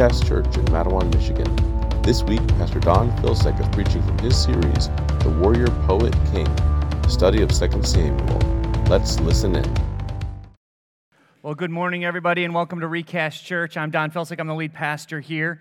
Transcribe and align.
of 0.00 0.06
Recast 0.06 0.26
Church 0.26 0.56
in 0.56 0.64
Mattawan, 0.66 1.12
Michigan. 1.14 2.02
This 2.02 2.22
week, 2.22 2.40
Pastor 2.56 2.80
Don 2.80 3.10
Filcek 3.18 3.60
is 3.60 3.68
preaching 3.68 4.02
from 4.02 4.16
his 4.20 4.34
series, 4.34 4.88
The 5.22 5.36
Warrior 5.38 5.66
Poet 5.86 6.14
King, 6.32 6.48
study 7.06 7.42
of 7.42 7.50
2 7.50 7.82
Samuel. 7.82 8.38
Let's 8.88 9.20
listen 9.20 9.56
in. 9.56 9.74
Well, 11.42 11.54
good 11.54 11.70
morning, 11.70 12.06
everybody, 12.06 12.44
and 12.44 12.54
welcome 12.54 12.80
to 12.80 12.86
Recast 12.86 13.44
Church. 13.44 13.76
I'm 13.76 13.90
Don 13.90 14.10
Filcek, 14.10 14.40
I'm 14.40 14.46
the 14.46 14.54
lead 14.54 14.72
pastor 14.72 15.20
here. 15.20 15.60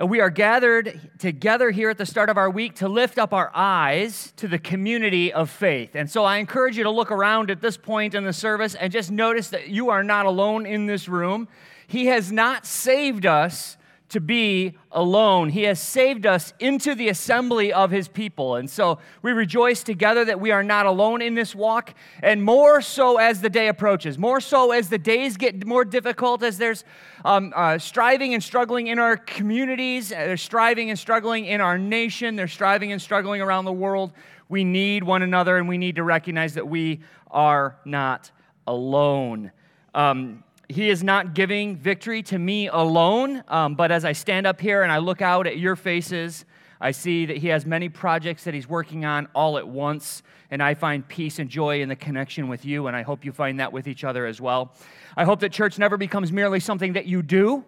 Uh, 0.00 0.06
We 0.06 0.20
are 0.20 0.30
gathered 0.30 1.10
together 1.18 1.70
here 1.70 1.90
at 1.90 1.98
the 1.98 2.06
start 2.06 2.30
of 2.30 2.38
our 2.38 2.48
week 2.48 2.76
to 2.76 2.88
lift 2.88 3.18
up 3.18 3.34
our 3.34 3.50
eyes 3.54 4.32
to 4.36 4.48
the 4.48 4.58
community 4.58 5.30
of 5.30 5.50
faith. 5.50 5.94
And 5.94 6.10
so 6.10 6.24
I 6.24 6.38
encourage 6.38 6.78
you 6.78 6.84
to 6.84 6.90
look 6.90 7.10
around 7.10 7.50
at 7.50 7.60
this 7.60 7.76
point 7.76 8.14
in 8.14 8.24
the 8.24 8.32
service 8.32 8.74
and 8.74 8.90
just 8.90 9.10
notice 9.10 9.50
that 9.50 9.68
you 9.68 9.90
are 9.90 10.02
not 10.02 10.24
alone 10.24 10.64
in 10.64 10.86
this 10.86 11.06
room. 11.06 11.48
He 11.88 12.06
has 12.06 12.30
not 12.30 12.66
saved 12.66 13.24
us 13.24 13.78
to 14.10 14.20
be 14.20 14.74
alone. 14.92 15.48
He 15.48 15.62
has 15.62 15.80
saved 15.80 16.26
us 16.26 16.52
into 16.58 16.94
the 16.94 17.08
assembly 17.08 17.72
of 17.72 17.90
his 17.90 18.08
people. 18.08 18.56
And 18.56 18.68
so 18.68 18.98
we 19.22 19.32
rejoice 19.32 19.82
together 19.82 20.22
that 20.26 20.38
we 20.38 20.50
are 20.50 20.62
not 20.62 20.84
alone 20.84 21.22
in 21.22 21.34
this 21.34 21.54
walk, 21.54 21.94
and 22.22 22.42
more 22.42 22.82
so 22.82 23.16
as 23.16 23.40
the 23.40 23.48
day 23.48 23.68
approaches, 23.68 24.18
more 24.18 24.40
so 24.40 24.72
as 24.72 24.90
the 24.90 24.98
days 24.98 25.38
get 25.38 25.66
more 25.66 25.84
difficult, 25.84 26.42
as 26.42 26.58
there's 26.58 26.84
um, 27.24 27.54
uh, 27.56 27.78
striving 27.78 28.34
and 28.34 28.44
struggling 28.44 28.88
in 28.88 28.98
our 28.98 29.16
communities, 29.16 30.12
uh, 30.12 30.16
there's 30.16 30.42
striving 30.42 30.90
and 30.90 30.98
struggling 30.98 31.46
in 31.46 31.62
our 31.62 31.78
nation, 31.78 32.36
there's 32.36 32.52
striving 32.52 32.92
and 32.92 33.00
struggling 33.00 33.40
around 33.40 33.64
the 33.64 33.72
world. 33.72 34.12
We 34.50 34.62
need 34.62 35.04
one 35.04 35.22
another, 35.22 35.56
and 35.56 35.66
we 35.66 35.78
need 35.78 35.96
to 35.96 36.02
recognize 36.02 36.52
that 36.54 36.68
we 36.68 37.00
are 37.30 37.78
not 37.86 38.30
alone. 38.66 39.52
Um, 39.94 40.44
he 40.68 40.90
is 40.90 41.02
not 41.02 41.34
giving 41.34 41.76
victory 41.76 42.22
to 42.24 42.38
me 42.38 42.68
alone, 42.68 43.42
um, 43.48 43.74
but 43.74 43.90
as 43.90 44.04
I 44.04 44.12
stand 44.12 44.46
up 44.46 44.60
here 44.60 44.82
and 44.82 44.92
I 44.92 44.98
look 44.98 45.22
out 45.22 45.46
at 45.46 45.58
your 45.58 45.76
faces, 45.76 46.44
I 46.80 46.90
see 46.90 47.26
that 47.26 47.38
he 47.38 47.48
has 47.48 47.64
many 47.64 47.88
projects 47.88 48.44
that 48.44 48.54
he's 48.54 48.68
working 48.68 49.04
on 49.04 49.28
all 49.34 49.56
at 49.56 49.66
once, 49.66 50.22
and 50.50 50.62
I 50.62 50.74
find 50.74 51.06
peace 51.08 51.38
and 51.38 51.48
joy 51.48 51.80
in 51.80 51.88
the 51.88 51.96
connection 51.96 52.48
with 52.48 52.64
you, 52.66 52.86
and 52.86 52.94
I 52.94 53.02
hope 53.02 53.24
you 53.24 53.32
find 53.32 53.58
that 53.60 53.72
with 53.72 53.88
each 53.88 54.04
other 54.04 54.26
as 54.26 54.40
well. 54.40 54.74
I 55.16 55.24
hope 55.24 55.40
that 55.40 55.52
church 55.52 55.78
never 55.78 55.96
becomes 55.96 56.32
merely 56.32 56.60
something 56.60 56.92
that 56.92 57.06
you 57.06 57.22
do 57.22 57.64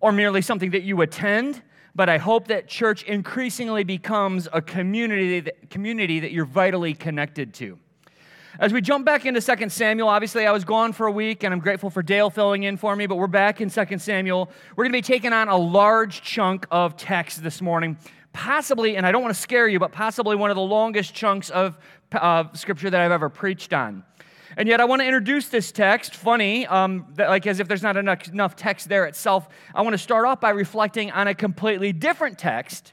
or 0.00 0.10
merely 0.10 0.40
something 0.40 0.70
that 0.70 0.82
you 0.82 1.02
attend, 1.02 1.62
but 1.94 2.08
I 2.08 2.16
hope 2.16 2.48
that 2.48 2.68
church 2.68 3.02
increasingly 3.02 3.84
becomes 3.84 4.48
a 4.52 4.62
community 4.62 5.40
that, 5.40 5.68
community 5.68 6.20
that 6.20 6.32
you're 6.32 6.46
vitally 6.46 6.94
connected 6.94 7.52
to. 7.54 7.78
As 8.60 8.74
we 8.74 8.82
jump 8.82 9.06
back 9.06 9.24
into 9.24 9.40
2 9.40 9.70
Samuel, 9.70 10.06
obviously 10.06 10.46
I 10.46 10.52
was 10.52 10.66
gone 10.66 10.92
for 10.92 11.06
a 11.06 11.10
week 11.10 11.44
and 11.44 11.54
I'm 11.54 11.60
grateful 11.60 11.88
for 11.88 12.02
Dale 12.02 12.28
filling 12.28 12.64
in 12.64 12.76
for 12.76 12.94
me, 12.94 13.06
but 13.06 13.16
we're 13.16 13.26
back 13.26 13.62
in 13.62 13.70
2 13.70 13.98
Samuel. 13.98 14.50
We're 14.76 14.84
going 14.84 14.92
to 14.92 14.98
be 14.98 15.00
taking 15.00 15.32
on 15.32 15.48
a 15.48 15.56
large 15.56 16.20
chunk 16.20 16.66
of 16.70 16.94
text 16.94 17.42
this 17.42 17.62
morning, 17.62 17.96
possibly, 18.34 18.98
and 18.98 19.06
I 19.06 19.12
don't 19.12 19.22
want 19.22 19.34
to 19.34 19.40
scare 19.40 19.66
you, 19.66 19.78
but 19.78 19.92
possibly 19.92 20.36
one 20.36 20.50
of 20.50 20.56
the 20.56 20.62
longest 20.62 21.14
chunks 21.14 21.48
of 21.48 21.78
uh, 22.12 22.52
scripture 22.52 22.90
that 22.90 23.00
I've 23.00 23.12
ever 23.12 23.30
preached 23.30 23.72
on. 23.72 24.04
And 24.58 24.68
yet, 24.68 24.78
I 24.78 24.84
want 24.84 25.00
to 25.00 25.06
introduce 25.06 25.48
this 25.48 25.72
text, 25.72 26.14
funny, 26.14 26.66
um, 26.66 27.06
that, 27.14 27.30
like 27.30 27.46
as 27.46 27.60
if 27.60 27.68
there's 27.68 27.82
not 27.82 27.96
enough, 27.96 28.28
enough 28.28 28.56
text 28.56 28.90
there 28.90 29.06
itself. 29.06 29.48
I 29.74 29.80
want 29.80 29.94
to 29.94 29.98
start 29.98 30.26
off 30.26 30.38
by 30.38 30.50
reflecting 30.50 31.10
on 31.12 31.28
a 31.28 31.34
completely 31.34 31.94
different 31.94 32.38
text 32.38 32.92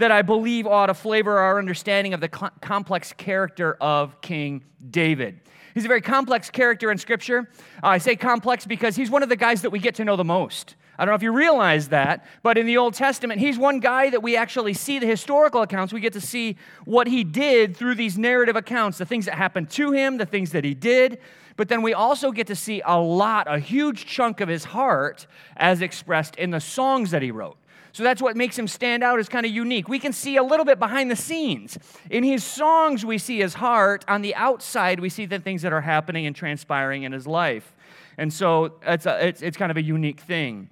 that 0.00 0.10
I 0.10 0.22
believe 0.22 0.66
ought 0.66 0.86
to 0.86 0.94
flavor 0.94 1.38
our 1.38 1.58
understanding 1.58 2.14
of 2.14 2.20
the 2.20 2.28
co- 2.28 2.50
complex 2.60 3.12
character 3.12 3.76
of 3.80 4.20
King 4.20 4.64
David. 4.90 5.40
He's 5.74 5.84
a 5.84 5.88
very 5.88 6.00
complex 6.00 6.50
character 6.50 6.90
in 6.90 6.98
Scripture. 6.98 7.48
Uh, 7.82 7.88
I 7.88 7.98
say 7.98 8.16
complex 8.16 8.66
because 8.66 8.96
he's 8.96 9.10
one 9.10 9.22
of 9.22 9.28
the 9.28 9.36
guys 9.36 9.62
that 9.62 9.70
we 9.70 9.78
get 9.78 9.94
to 9.96 10.04
know 10.04 10.16
the 10.16 10.24
most. 10.24 10.74
I 10.98 11.04
don't 11.04 11.12
know 11.12 11.16
if 11.16 11.22
you 11.22 11.32
realize 11.32 11.88
that, 11.88 12.26
but 12.42 12.58
in 12.58 12.66
the 12.66 12.76
Old 12.76 12.94
Testament, 12.94 13.40
he's 13.40 13.58
one 13.58 13.80
guy 13.80 14.10
that 14.10 14.22
we 14.22 14.36
actually 14.36 14.74
see 14.74 14.98
the 14.98 15.06
historical 15.06 15.62
accounts. 15.62 15.92
We 15.92 16.00
get 16.00 16.12
to 16.14 16.20
see 16.20 16.56
what 16.84 17.06
he 17.06 17.24
did 17.24 17.76
through 17.76 17.94
these 17.94 18.18
narrative 18.18 18.56
accounts, 18.56 18.98
the 18.98 19.06
things 19.06 19.26
that 19.26 19.34
happened 19.34 19.70
to 19.70 19.92
him, 19.92 20.18
the 20.18 20.26
things 20.26 20.52
that 20.52 20.64
he 20.64 20.74
did. 20.74 21.20
But 21.56 21.68
then 21.68 21.82
we 21.82 21.94
also 21.94 22.32
get 22.32 22.46
to 22.48 22.56
see 22.56 22.82
a 22.84 22.98
lot, 22.98 23.46
a 23.48 23.58
huge 23.58 24.06
chunk 24.06 24.40
of 24.40 24.48
his 24.48 24.64
heart 24.64 25.26
as 25.56 25.82
expressed 25.82 26.36
in 26.36 26.50
the 26.50 26.60
songs 26.60 27.10
that 27.12 27.22
he 27.22 27.30
wrote. 27.30 27.56
So 27.92 28.02
that's 28.02 28.22
what 28.22 28.36
makes 28.36 28.58
him 28.58 28.68
stand 28.68 29.02
out 29.02 29.18
as 29.18 29.28
kind 29.28 29.44
of 29.44 29.52
unique. 29.52 29.88
We 29.88 29.98
can 29.98 30.12
see 30.12 30.36
a 30.36 30.42
little 30.42 30.64
bit 30.64 30.78
behind 30.78 31.10
the 31.10 31.16
scenes. 31.16 31.78
In 32.08 32.22
his 32.22 32.44
songs, 32.44 33.04
we 33.04 33.18
see 33.18 33.38
his 33.38 33.54
heart. 33.54 34.04
On 34.08 34.22
the 34.22 34.34
outside, 34.34 35.00
we 35.00 35.08
see 35.08 35.26
the 35.26 35.38
things 35.38 35.62
that 35.62 35.72
are 35.72 35.80
happening 35.80 36.26
and 36.26 36.34
transpiring 36.34 37.02
in 37.02 37.12
his 37.12 37.26
life. 37.26 37.74
And 38.16 38.32
so 38.32 38.74
it's, 38.86 39.06
a, 39.06 39.26
it's, 39.26 39.42
it's 39.42 39.56
kind 39.56 39.70
of 39.70 39.76
a 39.76 39.82
unique 39.82 40.20
thing. 40.20 40.68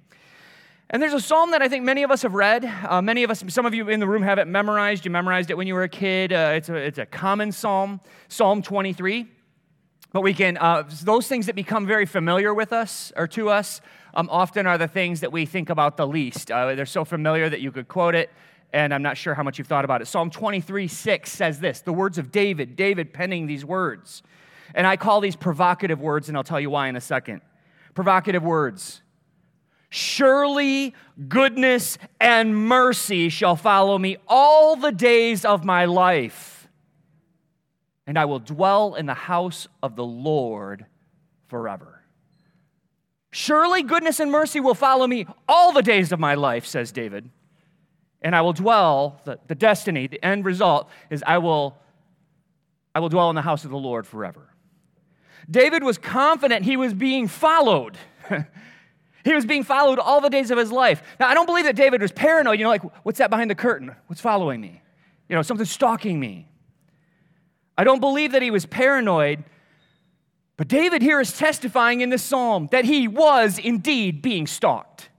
And 0.91 1.01
there's 1.01 1.13
a 1.13 1.19
psalm 1.19 1.51
that 1.51 1.61
I 1.61 1.67
think 1.67 1.83
many 1.83 2.01
of 2.03 2.09
us 2.09 2.23
have 2.23 2.33
read. 2.33 2.65
Uh, 2.65 3.01
many 3.01 3.23
of 3.23 3.29
us, 3.29 3.43
some 3.49 3.65
of 3.65 3.75
you 3.75 3.89
in 3.89 3.99
the 3.99 4.07
room 4.07 4.23
have 4.23 4.39
it 4.39 4.47
memorized. 4.47 5.05
You 5.05 5.11
memorized 5.11 5.51
it 5.51 5.57
when 5.57 5.67
you 5.67 5.75
were 5.75 5.83
a 5.83 5.89
kid. 5.89 6.33
Uh, 6.33 6.53
it's, 6.55 6.69
a, 6.69 6.75
it's 6.75 6.97
a 6.97 7.05
common 7.05 7.51
psalm, 7.51 8.01
Psalm 8.27 8.63
23. 8.63 9.27
But 10.11 10.21
we 10.21 10.33
can, 10.33 10.57
uh, 10.57 10.89
those 11.03 11.27
things 11.27 11.45
that 11.45 11.55
become 11.55 11.85
very 11.85 12.07
familiar 12.07 12.53
with 12.53 12.73
us 12.73 13.11
or 13.15 13.27
to 13.27 13.49
us 13.49 13.81
um, 14.13 14.29
often 14.31 14.65
are 14.65 14.77
the 14.77 14.87
things 14.87 15.21
that 15.21 15.31
we 15.31 15.45
think 15.45 15.69
about 15.69 15.97
the 15.97 16.07
least. 16.07 16.51
Uh, 16.51 16.75
they're 16.75 16.85
so 16.85 17.05
familiar 17.05 17.49
that 17.49 17.61
you 17.61 17.71
could 17.71 17.87
quote 17.87 18.15
it, 18.15 18.29
and 18.73 18.93
I'm 18.93 19.01
not 19.01 19.17
sure 19.17 19.33
how 19.33 19.43
much 19.43 19.57
you've 19.57 19.67
thought 19.67 19.85
about 19.85 20.01
it. 20.01 20.07
Psalm 20.07 20.29
23 20.29 20.87
6 20.87 21.31
says 21.31 21.59
this 21.59 21.81
the 21.81 21.93
words 21.93 22.17
of 22.17 22.31
David, 22.31 22.75
David 22.75 23.13
penning 23.13 23.47
these 23.47 23.65
words. 23.65 24.23
And 24.75 24.85
I 24.85 24.97
call 24.97 25.19
these 25.21 25.35
provocative 25.35 25.99
words, 25.99 26.29
and 26.29 26.37
I'll 26.37 26.43
tell 26.43 26.59
you 26.59 26.69
why 26.69 26.87
in 26.89 26.95
a 26.95 27.01
second. 27.01 27.41
Provocative 27.95 28.43
words. 28.43 29.01
Surely 29.89 30.93
goodness 31.27 31.97
and 32.21 32.55
mercy 32.55 33.29
shall 33.29 33.55
follow 33.55 33.97
me 33.97 34.17
all 34.27 34.75
the 34.75 34.91
days 34.91 35.43
of 35.43 35.65
my 35.65 35.85
life, 35.85 36.67
and 38.05 38.17
I 38.17 38.25
will 38.25 38.39
dwell 38.39 38.93
in 38.93 39.07
the 39.07 39.15
house 39.15 39.67
of 39.81 39.95
the 39.95 40.05
Lord 40.05 40.85
forever. 41.47 41.98
Surely 43.31 43.83
goodness 43.83 44.19
and 44.19 44.31
mercy 44.31 44.59
will 44.59 44.73
follow 44.73 45.05
me 45.05 45.27
all 45.47 45.71
the 45.71 45.81
days 45.83 46.11
of 46.11 46.19
my 46.19 46.33
life, 46.33 46.65
says 46.65 46.91
David. 46.91 47.29
And 48.21 48.35
I 48.35 48.41
will 48.41 48.53
dwell, 48.53 49.21
the, 49.23 49.39
the 49.47 49.55
destiny, 49.55 50.07
the 50.07 50.23
end 50.23 50.45
result 50.45 50.89
is 51.09 51.23
I 51.25 51.37
will, 51.37 51.77
I 52.93 52.99
will 52.99 53.09
dwell 53.09 53.29
in 53.29 53.35
the 53.35 53.41
house 53.41 53.65
of 53.65 53.71
the 53.71 53.77
Lord 53.77 54.07
forever. 54.07 54.49
David 55.49 55.83
was 55.83 55.97
confident 55.97 56.65
he 56.65 56.77
was 56.77 56.93
being 56.93 57.27
followed. 57.27 57.97
he 59.23 59.33
was 59.33 59.45
being 59.45 59.63
followed 59.63 59.99
all 59.99 60.21
the 60.21 60.29
days 60.29 60.51
of 60.51 60.57
his 60.57 60.71
life. 60.71 61.01
Now, 61.19 61.27
I 61.27 61.33
don't 61.33 61.45
believe 61.45 61.65
that 61.65 61.75
David 61.75 62.01
was 62.01 62.11
paranoid, 62.11 62.59
you 62.59 62.63
know, 62.63 62.69
like, 62.69 62.83
what's 63.05 63.19
that 63.19 63.29
behind 63.29 63.49
the 63.49 63.55
curtain? 63.55 63.95
What's 64.07 64.21
following 64.21 64.59
me? 64.59 64.81
You 65.27 65.35
know, 65.35 65.41
something's 65.41 65.71
stalking 65.71 66.19
me. 66.19 66.49
I 67.77 67.83
don't 67.83 67.99
believe 67.99 68.33
that 68.33 68.41
he 68.41 68.51
was 68.51 68.65
paranoid. 68.65 69.43
But 70.59 70.67
David 70.67 71.01
here 71.01 71.21
is 71.21 71.31
testifying 71.31 72.01
in 72.01 72.09
this 72.09 72.21
psalm 72.21 72.67
that 72.73 72.83
he 72.83 73.07
was 73.07 73.57
indeed 73.57 74.21
being 74.21 74.45
stalked. 74.45 75.09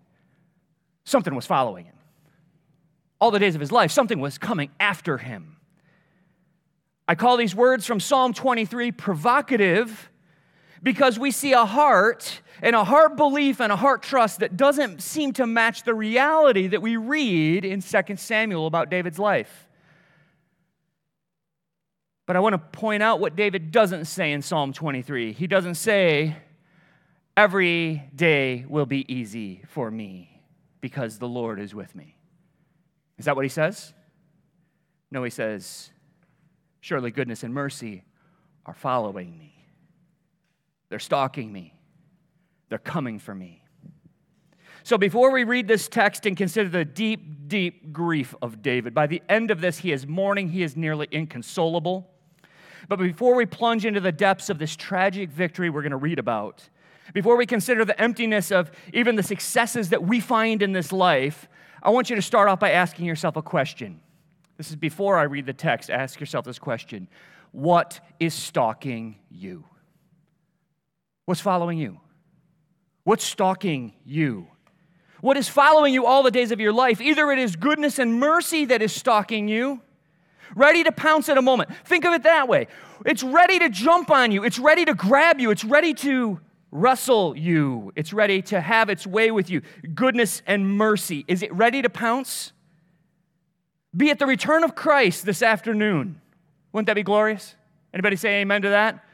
Something 1.05 1.35
was 1.35 1.47
following 1.47 1.87
him. 1.87 1.95
All 3.23 3.31
the 3.31 3.39
days 3.39 3.55
of 3.55 3.61
his 3.63 3.73
life, 3.73 3.91
something 3.91 4.21
was 4.21 4.37
coming 4.37 4.71
after 4.79 5.17
him. 5.17 5.57
I 7.09 7.15
call 7.15 7.39
these 7.39 7.55
words 7.55 7.87
from 7.87 8.01
Psalm 8.01 8.35
23 8.35 8.93
provocative 8.93 10.11
because 10.83 11.19
we 11.19 11.31
see 11.31 11.55
a 11.55 11.65
heart 11.65 12.43
and 12.61 12.77
a 12.77 12.85
heart 12.85 13.17
belief 13.17 13.63
and 13.63 13.73
a 13.73 13.77
heart 13.77 14.03
trust 14.03 14.41
that 14.41 14.59
doesn't 14.59 15.01
seem 15.01 15.33
to 15.33 15.47
match 15.47 15.85
the 15.85 15.95
reality 15.95 16.67
that 16.67 16.83
we 16.83 16.99
read 16.99 17.65
in 17.65 17.81
2 17.81 18.17
Samuel 18.17 18.67
about 18.67 18.91
David's 18.91 19.19
life. 19.19 19.70
But 22.31 22.37
I 22.37 22.39
want 22.39 22.53
to 22.53 22.79
point 22.79 23.03
out 23.03 23.19
what 23.19 23.35
David 23.35 23.73
doesn't 23.73 24.05
say 24.05 24.31
in 24.31 24.41
Psalm 24.41 24.73
23. 24.73 25.33
He 25.33 25.49
doesn't 25.49 25.75
say, 25.75 26.37
Every 27.37 28.05
day 28.15 28.65
will 28.69 28.87
be 28.87 29.13
easy 29.13 29.65
for 29.67 29.91
me 29.91 30.41
because 30.81 31.19
the 31.19 31.27
Lord 31.27 31.59
is 31.59 31.75
with 31.75 31.93
me. 31.97 32.17
Is 33.19 33.25
that 33.25 33.35
what 33.35 33.45
he 33.45 33.49
says? 33.49 33.93
No, 35.11 35.25
he 35.25 35.31
says, 35.31 35.91
Surely 36.79 37.11
goodness 37.11 37.43
and 37.43 37.53
mercy 37.53 38.05
are 38.65 38.75
following 38.75 39.37
me. 39.37 39.67
They're 40.89 41.01
stalking 41.01 41.53
me. 41.53 41.75
They're 42.69 42.79
coming 42.79 43.19
for 43.19 43.35
me. 43.35 43.65
So, 44.85 44.97
before 44.97 45.33
we 45.33 45.43
read 45.43 45.67
this 45.67 45.89
text 45.89 46.27
and 46.27 46.37
consider 46.37 46.69
the 46.69 46.85
deep, 46.85 47.49
deep 47.49 47.93
grief 47.93 48.37
of 48.41 48.63
David, 48.63 48.95
by 48.95 49.09
the 49.09 49.21
end 49.29 49.51
of 49.51 49.61
this, 49.61 49.79
he 49.79 49.91
is 49.91 50.07
mourning, 50.07 50.51
he 50.51 50.63
is 50.63 50.77
nearly 50.77 51.09
inconsolable. 51.11 52.10
But 52.89 52.99
before 52.99 53.35
we 53.35 53.47
plunge 53.47 53.85
into 53.85 54.01
the 54.01 54.13
depths 54.13 54.51
of 54.51 54.59
this 54.59 54.77
tragic 54.77 55.31
victory 55.31 55.71
we're 55.71 55.83
going 55.83 55.91
to 55.91 55.97
read 55.97 56.19
about, 56.19 56.69
before 57.13 57.37
we 57.37 57.47
consider 57.47 57.85
the 57.85 58.01
emptiness 58.01 58.51
of 58.51 58.71
even 58.93 59.17
the 59.17 59.23
successes 59.23 59.91
that 59.91 60.03
we 60.03 60.21
find 60.21 60.63
in 60.63 60.73
this 60.73 60.93
life, 60.93 61.49
I 61.83 61.91
want 61.91 62.11
you 62.11 62.17
to 62.17 62.23
start 62.23 62.49
off 62.49 62.61
by 62.61 62.71
asking 62.71 63.07
yourself 63.07 63.37
a 63.37 63.43
question. 63.43 64.01
This 64.57 64.71
is 64.71 64.77
before 64.77 65.19
I 65.19 65.23
read 65.23 65.47
the 65.47 65.53
text. 65.53 65.91
Ask 65.91 66.21
yourself 66.21 66.45
this 66.45 66.59
question 66.59 67.09
What 67.53 68.01
is 68.19 68.35
stalking 68.35 69.17
you? 69.31 69.65
What's 71.25 71.41
following 71.41 71.79
you? 71.79 72.01
What's 73.05 73.25
stalking 73.25 73.95
you? 74.05 74.49
What 75.21 75.37
is 75.37 75.49
following 75.49 75.93
you 75.93 76.07
all 76.07 76.23
the 76.23 76.31
days 76.31 76.51
of 76.51 76.61
your 76.61 76.73
life? 76.73 77.01
Either 77.01 77.31
it 77.31 77.39
is 77.39 77.57
goodness 77.57 77.99
and 77.99 78.19
mercy 78.19 78.65
that 78.67 78.83
is 78.83 78.93
stalking 78.93 79.49
you, 79.49 79.81
ready 80.55 80.85
to 80.85 80.93
pounce 80.93 81.29
at 81.29 81.39
a 81.39 81.43
moment. 81.43 81.71
Think 81.85 82.05
of 82.05 82.13
it 82.15 82.23
that 82.25 82.49
way. 82.49 82.67
It's 83.07 83.23
ready 83.23 83.59
to 83.59 83.69
jump 83.69 84.11
on 84.11 84.33
you, 84.33 84.45
it's 84.45 84.59
ready 84.59 84.85
to 84.85 84.95
grab 84.95 85.41
you, 85.41 85.51
it's 85.51 85.65
ready 85.65 85.95
to 85.95 86.41
wrestle 86.73 87.37
you, 87.37 87.93
it's 87.97 88.13
ready 88.13 88.43
to 88.43 88.61
have 88.61 88.91
its 88.91 89.07
way 89.07 89.31
with 89.31 89.51
you. 89.51 89.63
Goodness 89.95 90.43
and 90.47 90.77
mercy. 90.77 91.25
Is 91.27 91.43
it 91.43 91.53
ready 91.53 91.83
to 91.83 91.91
pounce? 91.91 92.53
Be 93.97 94.11
at 94.11 94.19
the 94.19 94.27
return 94.27 94.63
of 94.63 94.75
Christ 94.75 95.27
this 95.27 95.43
afternoon. 95.43 96.21
Wouldn't 96.73 96.87
that 96.87 96.95
be 96.95 97.03
glorious? 97.03 97.57
Anybody 97.93 98.17
say 98.17 98.41
amen 98.41 98.63
to 98.63 98.69
that? 98.69 99.05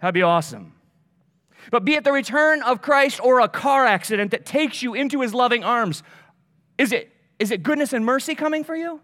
That'd 0.00 0.14
be 0.14 0.22
awesome. 0.22 0.72
But 1.70 1.84
be 1.84 1.94
it 1.94 2.04
the 2.04 2.12
return 2.12 2.62
of 2.62 2.82
Christ 2.82 3.20
or 3.22 3.40
a 3.40 3.48
car 3.48 3.86
accident 3.86 4.30
that 4.32 4.46
takes 4.46 4.82
you 4.82 4.94
into 4.94 5.20
his 5.20 5.34
loving 5.34 5.64
arms, 5.64 6.02
is 6.78 6.92
it, 6.92 7.10
is 7.38 7.50
it 7.50 7.62
goodness 7.62 7.92
and 7.92 8.04
mercy 8.04 8.34
coming 8.34 8.64
for 8.64 8.76
you? 8.76 9.00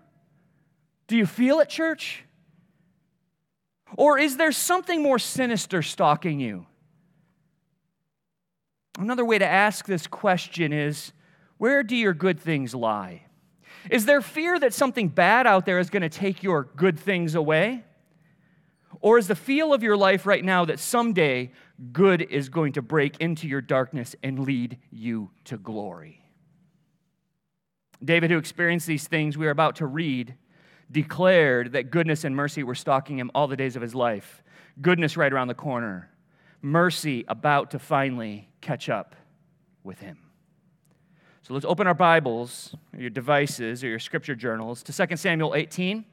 Do 1.06 1.16
you 1.16 1.26
feel 1.26 1.60
it, 1.60 1.68
church? 1.68 2.24
Or 3.96 4.18
is 4.18 4.36
there 4.36 4.52
something 4.52 5.02
more 5.02 5.18
sinister 5.18 5.82
stalking 5.82 6.40
you? 6.40 6.66
Another 8.98 9.24
way 9.24 9.38
to 9.38 9.46
ask 9.46 9.86
this 9.86 10.06
question 10.06 10.72
is 10.72 11.12
where 11.58 11.82
do 11.82 11.96
your 11.96 12.14
good 12.14 12.40
things 12.40 12.74
lie? 12.74 13.22
Is 13.90 14.04
there 14.04 14.20
fear 14.20 14.58
that 14.58 14.74
something 14.74 15.08
bad 15.08 15.46
out 15.46 15.66
there 15.66 15.78
is 15.78 15.90
going 15.90 16.02
to 16.02 16.08
take 16.08 16.42
your 16.42 16.64
good 16.76 16.98
things 16.98 17.34
away? 17.34 17.84
Or 19.00 19.18
is 19.18 19.26
the 19.26 19.34
feel 19.34 19.74
of 19.74 19.82
your 19.82 19.96
life 19.96 20.26
right 20.26 20.44
now 20.44 20.64
that 20.64 20.78
someday 20.78 21.50
good 21.92 22.22
is 22.22 22.48
going 22.48 22.74
to 22.74 22.82
break 22.82 23.16
into 23.18 23.48
your 23.48 23.60
darkness 23.60 24.14
and 24.22 24.38
lead 24.38 24.78
you 24.90 25.30
to 25.44 25.56
glory? 25.56 26.20
David, 28.04 28.30
who 28.30 28.38
experienced 28.38 28.86
these 28.86 29.06
things 29.08 29.36
we 29.36 29.46
are 29.46 29.50
about 29.50 29.76
to 29.76 29.86
read, 29.86 30.34
declared 30.92 31.72
that 31.72 31.90
goodness 31.90 32.24
and 32.24 32.36
mercy 32.36 32.62
were 32.62 32.74
stalking 32.74 33.18
him 33.18 33.30
all 33.34 33.48
the 33.48 33.56
days 33.56 33.74
of 33.74 33.82
his 33.82 33.94
life. 33.94 34.42
Goodness 34.80 35.16
right 35.16 35.32
around 35.32 35.48
the 35.48 35.54
corner, 35.54 36.10
mercy 36.60 37.24
about 37.28 37.72
to 37.72 37.78
finally 37.78 38.48
catch 38.60 38.88
up 38.88 39.16
with 39.82 40.00
him. 40.00 40.18
So 41.42 41.54
let's 41.54 41.66
open 41.66 41.88
our 41.88 41.94
Bibles, 41.94 42.76
your 42.96 43.10
devices, 43.10 43.82
or 43.82 43.88
your 43.88 43.98
scripture 43.98 44.36
journals 44.36 44.82
to 44.84 45.06
2 45.06 45.16
Samuel 45.16 45.54
18. 45.56 46.04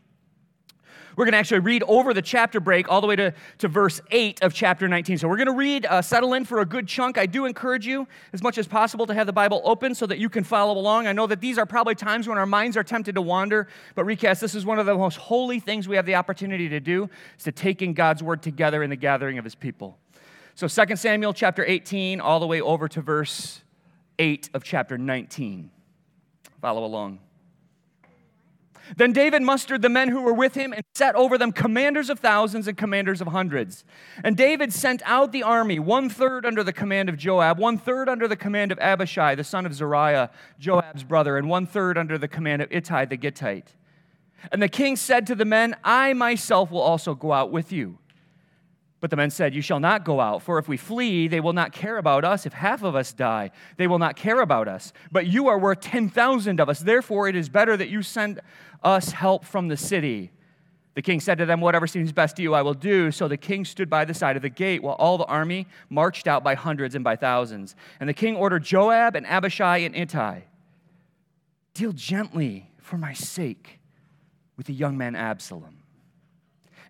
We're 1.20 1.26
going 1.26 1.34
to 1.34 1.40
actually 1.40 1.60
read 1.60 1.84
over 1.84 2.14
the 2.14 2.22
chapter 2.22 2.62
break 2.62 2.88
all 2.88 3.02
the 3.02 3.08
way 3.08 3.18
to, 3.18 3.34
to 3.58 3.68
verse 3.68 4.00
8 4.10 4.42
of 4.42 4.54
chapter 4.54 4.88
19. 4.88 5.18
So 5.18 5.28
we're 5.28 5.36
going 5.36 5.48
to 5.48 5.52
read, 5.52 5.86
uh, 5.86 6.02
settle 6.02 6.34
in 6.34 6.46
for 6.46 6.62
a 6.62 6.66
good 6.66 6.88
chunk. 6.88 7.18
I 7.18 7.26
do 7.26 7.44
encourage 7.44 7.86
you, 7.86 8.08
as 8.32 8.42
much 8.42 8.58
as 8.58 8.70
possible, 8.70 9.06
to 9.06 9.14
have 9.14 9.28
the 9.28 9.34
Bible 9.34 9.62
open 9.66 9.94
so 9.94 10.06
that 10.06 10.18
you 10.18 10.30
can 10.30 10.46
follow 10.46 10.80
along. 10.80 11.08
I 11.08 11.12
know 11.12 11.28
that 11.28 11.42
these 11.42 11.58
are 11.58 11.66
probably 11.66 11.94
times 11.94 12.30
when 12.30 12.38
our 12.38 12.46
minds 12.46 12.78
are 12.78 12.86
tempted 12.86 13.16
to 13.16 13.22
wander, 13.22 13.68
but 13.96 14.06
recast, 14.06 14.40
this 14.40 14.56
is 14.56 14.66
one 14.66 14.80
of 14.80 14.86
the 14.86 14.96
most 14.96 15.18
holy 15.18 15.60
things 15.60 15.90
we 15.90 15.98
have 15.98 16.06
the 16.06 16.16
opportunity 16.16 16.70
to 16.70 16.80
do, 16.80 17.10
is 17.38 17.44
to 17.44 17.52
take 17.52 17.82
in 17.82 17.94
God's 17.94 18.24
word 18.24 18.42
together 18.42 18.82
in 18.82 18.90
the 18.90 18.96
gathering 18.96 19.38
of 19.38 19.44
his 19.44 19.56
people. 19.56 19.98
So 20.56 20.70
2 20.70 20.96
Samuel 20.96 21.34
chapter 21.34 21.66
18, 21.66 22.22
all 22.22 22.40
the 22.40 22.48
way 22.48 22.62
over 22.62 22.88
to 22.88 23.02
verse 23.02 23.62
8 24.20 24.52
of 24.54 24.64
chapter 24.64 24.98
19. 24.98 25.70
Follow 26.62 26.86
along. 26.86 27.20
Then 28.98 29.14
David 29.14 29.42
mustered 29.42 29.82
the 29.82 29.90
men 29.90 30.10
who 30.10 30.22
were 30.22 30.34
with 30.34 30.56
him 30.56 30.74
and 30.74 30.84
set 30.96 31.16
over 31.16 31.38
them 31.38 31.52
commanders 31.52 32.10
of 32.10 32.20
thousands 32.20 32.68
and 32.68 32.78
commanders 32.78 33.22
of 33.22 33.28
hundreds. 33.28 33.84
And 34.24 34.36
David 34.36 34.74
sent 34.74 35.02
out 35.06 35.32
the 35.32 35.44
army, 35.44 35.80
one 35.80 36.10
third 36.10 36.46
under 36.46 36.64
the 36.64 36.74
command 36.74 37.10
of 37.10 37.18
Joab, 37.18 37.60
one 37.60 37.78
third 37.78 38.10
under 38.10 38.28
the 38.28 38.36
command 38.36 38.72
of 38.72 38.80
Abishai, 38.80 39.36
the 39.36 39.44
son 39.44 39.66
of 39.66 39.74
Zeruiah, 39.74 40.32
Joab's 40.60 41.04
brother, 41.04 41.38
and 41.38 41.50
one 41.50 41.66
third 41.66 41.98
under 41.98 42.18
the 42.18 42.28
command 42.28 42.62
of 42.62 42.72
Ittai 42.72 43.06
the 43.06 43.18
Gittite. 43.18 43.76
And 44.52 44.62
the 44.62 44.70
king 44.70 44.96
said 44.96 45.28
to 45.28 45.36
the 45.36 45.46
men, 45.46 45.76
I 45.84 46.14
myself 46.14 46.72
will 46.72 46.82
also 46.82 47.14
go 47.14 47.32
out 47.32 47.52
with 47.52 47.72
you. 47.72 47.98
But 49.02 49.10
the 49.10 49.16
men 49.16 49.30
said, 49.30 49.56
You 49.56 49.62
shall 49.62 49.80
not 49.80 50.04
go 50.04 50.20
out, 50.20 50.42
for 50.42 50.58
if 50.60 50.68
we 50.68 50.78
flee, 50.78 51.28
they 51.28 51.40
will 51.40 51.54
not 51.54 51.72
care 51.72 51.98
about 51.98 52.26
us. 52.26 52.46
If 52.46 52.54
half 52.54 52.84
of 52.84 52.96
us 52.96 53.14
die, 53.14 53.52
they 53.78 53.88
will 53.88 54.00
not 54.00 54.16
care 54.16 54.42
about 54.42 54.68
us. 54.68 54.92
But 55.12 55.28
you 55.28 55.48
are 55.48 55.58
worth 55.58 55.80
10,000 55.82 56.60
of 56.60 56.70
us. 56.70 56.80
Therefore, 56.80 57.28
it 57.28 57.36
is 57.36 57.48
better 57.48 57.78
that 57.78 57.90
you 57.90 58.02
send 58.02 58.42
us 58.84 59.12
help 59.12 59.46
from 59.46 59.70
the 59.70 59.78
city. 59.78 60.32
The 60.96 61.02
king 61.02 61.22
said 61.22 61.38
to 61.38 61.46
them, 61.46 61.62
Whatever 61.62 61.88
seems 61.88 62.12
best 62.12 62.36
to 62.38 62.42
you, 62.42 62.54
I 62.54 62.62
will 62.62 62.74
do. 62.74 63.10
So 63.12 63.30
the 63.30 63.38
king 63.38 63.64
stood 63.64 63.90
by 63.90 64.04
the 64.04 64.14
side 64.14 64.36
of 64.36 64.42
the 64.42 64.50
gate 64.50 64.84
while 64.84 64.96
all 64.96 65.18
the 65.18 65.26
army 65.26 65.68
marched 65.90 66.28
out 66.28 66.44
by 66.44 66.56
hundreds 66.56 66.94
and 66.94 67.04
by 67.04 67.16
thousands. 67.16 67.76
And 68.02 68.10
the 68.10 68.14
king 68.14 68.36
ordered 68.36 68.64
Joab 68.64 69.16
and 69.16 69.26
Abishai 69.26 69.78
and 69.78 69.96
Ittai, 69.96 70.42
Deal 71.74 71.94
gently 71.94 72.70
for 72.80 72.98
my 72.98 73.14
sake 73.14 73.80
with 74.58 74.66
the 74.66 74.74
young 74.74 74.98
man 74.98 75.16
Absalom. 75.16 75.79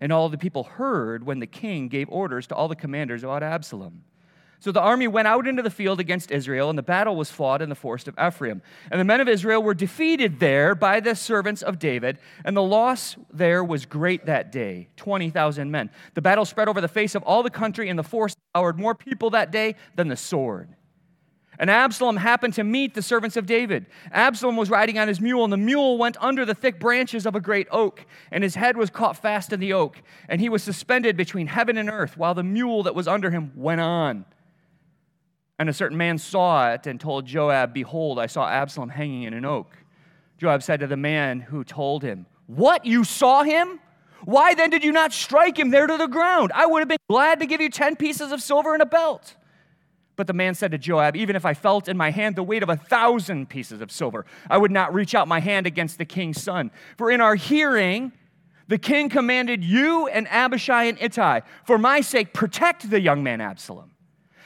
And 0.00 0.12
all 0.12 0.28
the 0.28 0.38
people 0.38 0.64
heard 0.64 1.24
when 1.24 1.40
the 1.40 1.46
king 1.46 1.88
gave 1.88 2.08
orders 2.08 2.46
to 2.48 2.54
all 2.54 2.68
the 2.68 2.76
commanders 2.76 3.22
about 3.22 3.42
Absalom. 3.42 4.04
So 4.60 4.72
the 4.72 4.80
army 4.80 5.08
went 5.08 5.26
out 5.26 5.48
into 5.48 5.62
the 5.62 5.70
field 5.70 6.00
against 6.00 6.30
Israel, 6.30 6.68
and 6.68 6.78
the 6.78 6.82
battle 6.82 7.16
was 7.16 7.30
fought 7.30 7.62
in 7.62 7.70
the 7.70 7.74
forest 7.74 8.08
of 8.08 8.14
Ephraim. 8.22 8.60
And 8.90 9.00
the 9.00 9.06
men 9.06 9.22
of 9.22 9.28
Israel 9.28 9.62
were 9.62 9.72
defeated 9.72 10.38
there 10.38 10.74
by 10.74 11.00
the 11.00 11.14
servants 11.14 11.62
of 11.62 11.78
David, 11.78 12.18
and 12.44 12.54
the 12.54 12.62
loss 12.62 13.16
there 13.32 13.64
was 13.64 13.86
great 13.86 14.26
that 14.26 14.52
day 14.52 14.90
20,000 14.96 15.70
men. 15.70 15.88
The 16.12 16.20
battle 16.20 16.44
spread 16.44 16.68
over 16.68 16.82
the 16.82 16.88
face 16.88 17.14
of 17.14 17.22
all 17.22 17.42
the 17.42 17.48
country, 17.48 17.88
and 17.88 17.98
the 17.98 18.02
force 18.02 18.36
devoured 18.52 18.78
more 18.78 18.94
people 18.94 19.30
that 19.30 19.50
day 19.50 19.76
than 19.96 20.08
the 20.08 20.16
sword. 20.16 20.68
And 21.60 21.70
Absalom 21.70 22.16
happened 22.16 22.54
to 22.54 22.64
meet 22.64 22.94
the 22.94 23.02
servants 23.02 23.36
of 23.36 23.44
David. 23.44 23.84
Absalom 24.12 24.56
was 24.56 24.70
riding 24.70 24.98
on 24.98 25.08
his 25.08 25.20
mule, 25.20 25.44
and 25.44 25.52
the 25.52 25.58
mule 25.58 25.98
went 25.98 26.16
under 26.18 26.46
the 26.46 26.54
thick 26.54 26.80
branches 26.80 27.26
of 27.26 27.34
a 27.34 27.40
great 27.40 27.68
oak, 27.70 28.06
and 28.30 28.42
his 28.42 28.54
head 28.54 28.78
was 28.78 28.88
caught 28.88 29.18
fast 29.18 29.52
in 29.52 29.60
the 29.60 29.74
oak, 29.74 30.00
and 30.26 30.40
he 30.40 30.48
was 30.48 30.62
suspended 30.62 31.18
between 31.18 31.48
heaven 31.48 31.76
and 31.76 31.90
earth, 31.90 32.16
while 32.16 32.32
the 32.32 32.42
mule 32.42 32.82
that 32.84 32.94
was 32.94 33.06
under 33.06 33.30
him 33.30 33.52
went 33.54 33.82
on. 33.82 34.24
And 35.58 35.68
a 35.68 35.74
certain 35.74 35.98
man 35.98 36.16
saw 36.16 36.72
it 36.72 36.86
and 36.86 36.98
told 36.98 37.26
Joab, 37.26 37.74
Behold, 37.74 38.18
I 38.18 38.24
saw 38.26 38.48
Absalom 38.48 38.88
hanging 38.88 39.24
in 39.24 39.34
an 39.34 39.44
oak. 39.44 39.76
Joab 40.38 40.62
said 40.62 40.80
to 40.80 40.86
the 40.86 40.96
man 40.96 41.40
who 41.40 41.62
told 41.62 42.02
him, 42.02 42.24
What, 42.46 42.86
you 42.86 43.04
saw 43.04 43.42
him? 43.42 43.80
Why 44.24 44.54
then 44.54 44.70
did 44.70 44.82
you 44.82 44.92
not 44.92 45.12
strike 45.12 45.58
him 45.58 45.70
there 45.70 45.86
to 45.86 45.98
the 45.98 46.06
ground? 46.06 46.52
I 46.54 46.64
would 46.64 46.78
have 46.78 46.88
been 46.88 46.96
glad 47.10 47.40
to 47.40 47.46
give 47.46 47.60
you 47.60 47.68
10 47.68 47.96
pieces 47.96 48.32
of 48.32 48.40
silver 48.40 48.72
and 48.72 48.82
a 48.82 48.86
belt. 48.86 49.34
But 50.20 50.26
the 50.26 50.34
man 50.34 50.54
said 50.54 50.72
to 50.72 50.76
Joab, 50.76 51.16
Even 51.16 51.34
if 51.34 51.46
I 51.46 51.54
felt 51.54 51.88
in 51.88 51.96
my 51.96 52.10
hand 52.10 52.36
the 52.36 52.42
weight 52.42 52.62
of 52.62 52.68
a 52.68 52.76
thousand 52.76 53.48
pieces 53.48 53.80
of 53.80 53.90
silver, 53.90 54.26
I 54.50 54.58
would 54.58 54.70
not 54.70 54.92
reach 54.92 55.14
out 55.14 55.26
my 55.26 55.40
hand 55.40 55.66
against 55.66 55.96
the 55.96 56.04
king's 56.04 56.42
son. 56.42 56.70
For 56.98 57.10
in 57.10 57.22
our 57.22 57.36
hearing, 57.36 58.12
the 58.68 58.76
king 58.76 59.08
commanded 59.08 59.64
you 59.64 60.08
and 60.08 60.28
Abishai 60.28 60.84
and 60.84 61.00
Ittai, 61.00 61.40
for 61.64 61.78
my 61.78 62.02
sake, 62.02 62.34
protect 62.34 62.90
the 62.90 63.00
young 63.00 63.22
man 63.22 63.40
Absalom. 63.40 63.92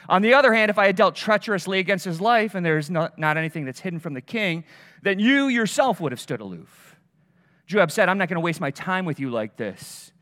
On 0.09 0.23
the 0.23 0.35
other 0.35 0.55
hand, 0.55 0.71
if 0.71 0.79
I 0.79 0.87
had 0.87 0.95
dealt 0.95 1.17
treacherously 1.17 1.81
against 1.81 2.05
his 2.05 2.21
life, 2.21 2.55
and 2.55 2.65
there's 2.65 2.89
not, 2.89 3.19
not 3.19 3.37
anything 3.37 3.65
that's 3.65 3.81
hidden 3.81 3.99
from 3.99 4.15
the 4.15 4.21
king, 4.21 4.63
then 5.03 5.19
you 5.19 5.49
yourself 5.49 6.01
would 6.01 6.13
have 6.13 6.21
stood 6.21 6.41
aloof. 6.41 6.95
Joab 7.67 7.91
said, 7.91 8.09
I'm 8.09 8.19
not 8.19 8.29
going 8.29 8.37
to 8.37 8.45
waste 8.45 8.61
my 8.61 8.71
time 8.71 9.07
with 9.07 9.19
you 9.19 9.29
like 9.29 9.57
this. 9.57 10.13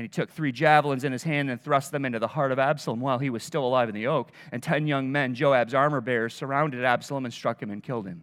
And 0.00 0.06
he 0.06 0.08
took 0.08 0.30
three 0.30 0.50
javelins 0.50 1.04
in 1.04 1.12
his 1.12 1.24
hand 1.24 1.50
and 1.50 1.60
thrust 1.60 1.92
them 1.92 2.06
into 2.06 2.18
the 2.18 2.26
heart 2.26 2.52
of 2.52 2.58
Absalom 2.58 3.00
while 3.00 3.18
he 3.18 3.28
was 3.28 3.42
still 3.42 3.66
alive 3.66 3.90
in 3.90 3.94
the 3.94 4.06
oak. 4.06 4.30
And 4.50 4.62
ten 4.62 4.86
young 4.86 5.12
men, 5.12 5.34
Joab's 5.34 5.74
armor 5.74 6.00
bearers, 6.00 6.32
surrounded 6.32 6.82
Absalom 6.82 7.26
and 7.26 7.34
struck 7.34 7.62
him 7.62 7.70
and 7.70 7.82
killed 7.82 8.06
him. 8.06 8.22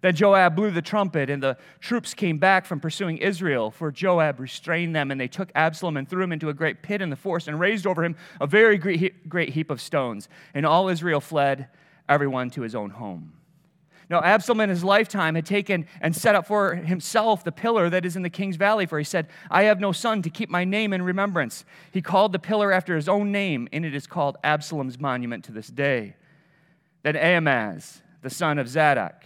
Then 0.00 0.16
Joab 0.16 0.56
blew 0.56 0.72
the 0.72 0.82
trumpet, 0.82 1.30
and 1.30 1.40
the 1.40 1.56
troops 1.78 2.14
came 2.14 2.38
back 2.38 2.66
from 2.66 2.80
pursuing 2.80 3.18
Israel, 3.18 3.70
for 3.70 3.92
Joab 3.92 4.40
restrained 4.40 4.96
them, 4.96 5.12
and 5.12 5.20
they 5.20 5.28
took 5.28 5.52
Absalom 5.54 5.96
and 5.96 6.08
threw 6.08 6.24
him 6.24 6.32
into 6.32 6.48
a 6.48 6.52
great 6.52 6.82
pit 6.82 7.00
in 7.00 7.10
the 7.10 7.14
forest, 7.14 7.46
and 7.46 7.60
raised 7.60 7.86
over 7.86 8.02
him 8.02 8.16
a 8.40 8.48
very 8.48 8.76
great 8.76 9.50
heap 9.50 9.70
of 9.70 9.80
stones. 9.80 10.28
And 10.52 10.66
all 10.66 10.88
Israel 10.88 11.20
fled, 11.20 11.68
everyone 12.08 12.50
to 12.50 12.62
his 12.62 12.74
own 12.74 12.90
home. 12.90 13.34
Now, 14.12 14.22
Absalom 14.22 14.60
in 14.60 14.68
his 14.68 14.84
lifetime 14.84 15.36
had 15.36 15.46
taken 15.46 15.86
and 16.02 16.14
set 16.14 16.34
up 16.34 16.46
for 16.46 16.74
himself 16.74 17.44
the 17.44 17.50
pillar 17.50 17.88
that 17.88 18.04
is 18.04 18.14
in 18.14 18.20
the 18.20 18.28
king's 18.28 18.56
valley, 18.56 18.84
for 18.84 18.98
he 18.98 19.04
said, 19.04 19.26
I 19.50 19.62
have 19.62 19.80
no 19.80 19.90
son 19.90 20.20
to 20.20 20.28
keep 20.28 20.50
my 20.50 20.64
name 20.64 20.92
in 20.92 21.00
remembrance. 21.00 21.64
He 21.92 22.02
called 22.02 22.32
the 22.32 22.38
pillar 22.38 22.72
after 22.72 22.94
his 22.94 23.08
own 23.08 23.32
name, 23.32 23.70
and 23.72 23.86
it 23.86 23.94
is 23.94 24.06
called 24.06 24.36
Absalom's 24.44 25.00
monument 25.00 25.44
to 25.44 25.52
this 25.52 25.68
day. 25.68 26.14
Then 27.02 27.16
Ahimaaz, 27.16 28.02
the 28.20 28.28
son 28.28 28.58
of 28.58 28.68
Zadok, 28.68 29.24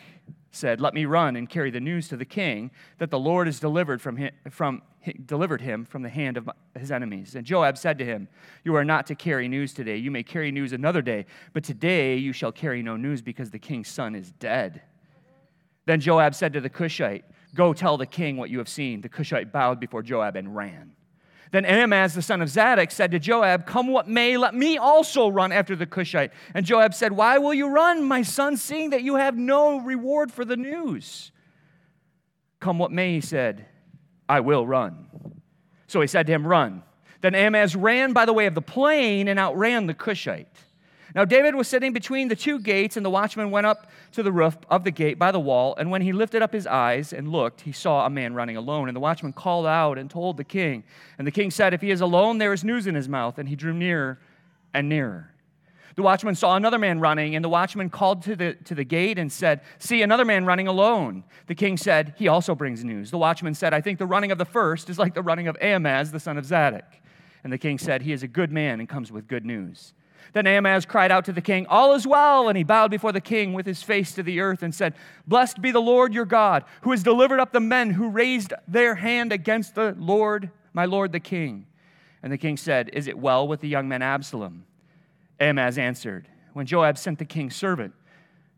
said, 0.56 0.80
Let 0.80 0.94
me 0.94 1.04
run 1.04 1.36
and 1.36 1.48
carry 1.48 1.70
the 1.70 1.80
news 1.80 2.08
to 2.08 2.16
the 2.16 2.24
king 2.24 2.70
that 2.98 3.10
the 3.10 3.18
Lord 3.18 3.46
has 3.46 3.60
delivered, 3.60 4.00
from 4.00 4.16
him, 4.16 4.32
from, 4.50 4.82
delivered 5.26 5.60
him 5.60 5.84
from 5.84 6.02
the 6.02 6.08
hand 6.08 6.36
of 6.36 6.50
his 6.76 6.90
enemies. 6.90 7.34
And 7.34 7.46
Joab 7.46 7.78
said 7.78 7.98
to 7.98 8.04
him, 8.04 8.28
You 8.64 8.74
are 8.74 8.84
not 8.84 9.06
to 9.06 9.14
carry 9.14 9.46
news 9.46 9.74
today. 9.74 9.96
You 9.96 10.10
may 10.10 10.22
carry 10.22 10.50
news 10.50 10.72
another 10.72 11.02
day, 11.02 11.26
but 11.52 11.62
today 11.62 12.16
you 12.16 12.32
shall 12.32 12.52
carry 12.52 12.82
no 12.82 12.96
news 12.96 13.22
because 13.22 13.50
the 13.50 13.58
king's 13.58 13.88
son 13.88 14.14
is 14.14 14.32
dead. 14.32 14.82
Then 15.84 16.00
Joab 16.00 16.34
said 16.34 16.52
to 16.54 16.60
the 16.60 16.70
Cushite, 16.70 17.24
Go 17.54 17.72
tell 17.72 17.96
the 17.96 18.06
king 18.06 18.36
what 18.36 18.50
you 18.50 18.58
have 18.58 18.68
seen. 18.68 19.00
The 19.00 19.08
Cushite 19.08 19.52
bowed 19.52 19.78
before 19.78 20.02
Joab 20.02 20.34
and 20.36 20.56
ran. 20.56 20.95
Then 21.52 21.64
Ahimaaz 21.64 22.14
the 22.14 22.22
son 22.22 22.42
of 22.42 22.48
Zadok 22.48 22.90
said 22.90 23.10
to 23.12 23.18
Joab, 23.18 23.66
Come 23.66 23.88
what 23.88 24.08
may, 24.08 24.36
let 24.36 24.54
me 24.54 24.78
also 24.78 25.28
run 25.28 25.52
after 25.52 25.76
the 25.76 25.86
Cushite. 25.86 26.32
And 26.54 26.66
Joab 26.66 26.94
said, 26.94 27.12
Why 27.12 27.38
will 27.38 27.54
you 27.54 27.68
run, 27.68 28.04
my 28.04 28.22
son, 28.22 28.56
seeing 28.56 28.90
that 28.90 29.02
you 29.02 29.16
have 29.16 29.36
no 29.36 29.80
reward 29.80 30.32
for 30.32 30.44
the 30.44 30.56
news? 30.56 31.30
Come 32.60 32.78
what 32.78 32.90
may, 32.90 33.14
he 33.14 33.20
said, 33.20 33.66
I 34.28 34.40
will 34.40 34.66
run. 34.66 35.06
So 35.86 36.00
he 36.00 36.06
said 36.06 36.26
to 36.26 36.32
him, 36.32 36.46
Run. 36.46 36.82
Then 37.20 37.34
Ahimaaz 37.34 37.74
ran 37.76 38.12
by 38.12 38.24
the 38.24 38.32
way 38.32 38.46
of 38.46 38.54
the 38.54 38.62
plain 38.62 39.28
and 39.28 39.38
outran 39.38 39.86
the 39.86 39.94
Cushite. 39.94 40.48
Now 41.16 41.24
David 41.24 41.54
was 41.54 41.66
sitting 41.66 41.94
between 41.94 42.28
the 42.28 42.36
two 42.36 42.58
gates, 42.58 42.98
and 42.98 43.04
the 43.04 43.08
watchman 43.08 43.50
went 43.50 43.66
up 43.66 43.90
to 44.12 44.22
the 44.22 44.30
roof 44.30 44.58
of 44.68 44.84
the 44.84 44.90
gate 44.90 45.18
by 45.18 45.32
the 45.32 45.40
wall. 45.40 45.74
And 45.78 45.90
when 45.90 46.02
he 46.02 46.12
lifted 46.12 46.42
up 46.42 46.52
his 46.52 46.66
eyes 46.66 47.10
and 47.14 47.32
looked, 47.32 47.62
he 47.62 47.72
saw 47.72 48.04
a 48.04 48.10
man 48.10 48.34
running 48.34 48.58
alone. 48.58 48.90
And 48.90 48.94
the 48.94 49.00
watchman 49.00 49.32
called 49.32 49.64
out 49.64 49.96
and 49.96 50.10
told 50.10 50.36
the 50.36 50.44
king. 50.44 50.84
And 51.16 51.26
the 51.26 51.30
king 51.30 51.50
said, 51.50 51.72
If 51.72 51.80
he 51.80 51.90
is 51.90 52.02
alone, 52.02 52.36
there 52.36 52.52
is 52.52 52.64
news 52.64 52.86
in 52.86 52.94
his 52.94 53.08
mouth. 53.08 53.38
And 53.38 53.48
he 53.48 53.56
drew 53.56 53.72
nearer 53.72 54.20
and 54.74 54.90
nearer. 54.90 55.32
The 55.94 56.02
watchman 56.02 56.34
saw 56.34 56.54
another 56.54 56.78
man 56.78 57.00
running, 57.00 57.34
and 57.34 57.42
the 57.42 57.48
watchman 57.48 57.88
called 57.88 58.20
to 58.24 58.36
the, 58.36 58.52
to 58.64 58.74
the 58.74 58.84
gate 58.84 59.18
and 59.18 59.32
said, 59.32 59.62
See, 59.78 60.02
another 60.02 60.26
man 60.26 60.44
running 60.44 60.68
alone. 60.68 61.24
The 61.46 61.54
king 61.54 61.78
said, 61.78 62.12
He 62.18 62.28
also 62.28 62.54
brings 62.54 62.84
news. 62.84 63.10
The 63.10 63.16
watchman 63.16 63.54
said, 63.54 63.72
I 63.72 63.80
think 63.80 63.98
the 63.98 64.06
running 64.06 64.32
of 64.32 64.36
the 64.36 64.44
first 64.44 64.90
is 64.90 64.98
like 64.98 65.14
the 65.14 65.22
running 65.22 65.48
of 65.48 65.56
Ahimaaz, 65.62 66.12
the 66.12 66.20
son 66.20 66.36
of 66.36 66.44
Zadok. 66.44 66.84
And 67.42 67.50
the 67.50 67.56
king 67.56 67.78
said, 67.78 68.02
He 68.02 68.12
is 68.12 68.22
a 68.22 68.28
good 68.28 68.52
man 68.52 68.80
and 68.80 68.86
comes 68.86 69.10
with 69.10 69.26
good 69.26 69.46
news. 69.46 69.94
Then 70.32 70.46
Ahimaaz 70.46 70.86
cried 70.86 71.10
out 71.10 71.24
to 71.26 71.32
the 71.32 71.40
king, 71.40 71.66
All 71.68 71.94
is 71.94 72.06
well. 72.06 72.48
And 72.48 72.56
he 72.56 72.64
bowed 72.64 72.90
before 72.90 73.12
the 73.12 73.20
king 73.20 73.52
with 73.52 73.66
his 73.66 73.82
face 73.82 74.12
to 74.12 74.22
the 74.22 74.40
earth 74.40 74.62
and 74.62 74.74
said, 74.74 74.94
Blessed 75.26 75.60
be 75.60 75.70
the 75.70 75.80
Lord 75.80 76.12
your 76.12 76.24
God, 76.24 76.64
who 76.82 76.90
has 76.90 77.02
delivered 77.02 77.40
up 77.40 77.52
the 77.52 77.60
men 77.60 77.90
who 77.90 78.08
raised 78.08 78.52
their 78.68 78.96
hand 78.96 79.32
against 79.32 79.74
the 79.74 79.94
Lord, 79.98 80.50
my 80.72 80.84
lord 80.84 81.12
the 81.12 81.20
king. 81.20 81.66
And 82.22 82.32
the 82.32 82.38
king 82.38 82.56
said, 82.56 82.90
Is 82.92 83.06
it 83.06 83.18
well 83.18 83.46
with 83.46 83.60
the 83.60 83.68
young 83.68 83.88
man 83.88 84.02
Absalom? 84.02 84.64
Ahimaaz 85.40 85.78
answered, 85.78 86.28
When 86.52 86.66
Joab 86.66 86.98
sent 86.98 87.18
the 87.18 87.24
king's 87.24 87.54
servant, 87.54 87.94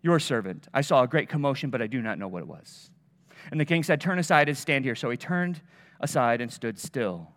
your 0.01 0.21
servant, 0.21 0.69
I 0.73 0.81
saw 0.81 1.03
a 1.03 1.09
great 1.09 1.29
commotion, 1.29 1.71
but 1.71 1.83
I 1.83 1.87
do 1.87 2.01
not 2.01 2.19
know 2.19 2.29
what 2.29 2.43
it 2.43 2.49
was. 2.49 2.91
And 3.51 3.61
the 3.61 3.65
king 3.65 3.83
said, 3.83 4.01
Turn 4.01 4.19
aside 4.19 4.49
and 4.49 4.57
stand 4.57 4.85
here. 4.85 4.95
So 4.95 5.11
he 5.11 5.17
turned 5.17 5.61
aside 6.01 6.41
and 6.41 6.53
stood 6.53 6.79
still. 6.79 7.29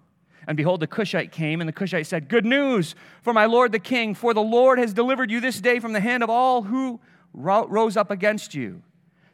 And 0.47 0.57
behold, 0.57 0.79
the 0.79 0.87
Cushite 0.87 1.31
came, 1.31 1.61
and 1.61 1.67
the 1.67 1.73
Cushite 1.73 2.07
said, 2.07 2.27
Good 2.27 2.45
news 2.45 2.95
for 3.21 3.33
my 3.33 3.45
lord 3.45 3.71
the 3.71 3.79
king, 3.79 4.15
for 4.15 4.33
the 4.33 4.41
Lord 4.41 4.79
has 4.79 4.93
delivered 4.93 5.29
you 5.29 5.39
this 5.39 5.61
day 5.61 5.79
from 5.79 5.93
the 5.93 5.99
hand 5.99 6.23
of 6.23 6.29
all 6.29 6.63
who 6.63 6.99
rose 7.33 7.95
up 7.95 8.11
against 8.11 8.55
you. 8.55 8.81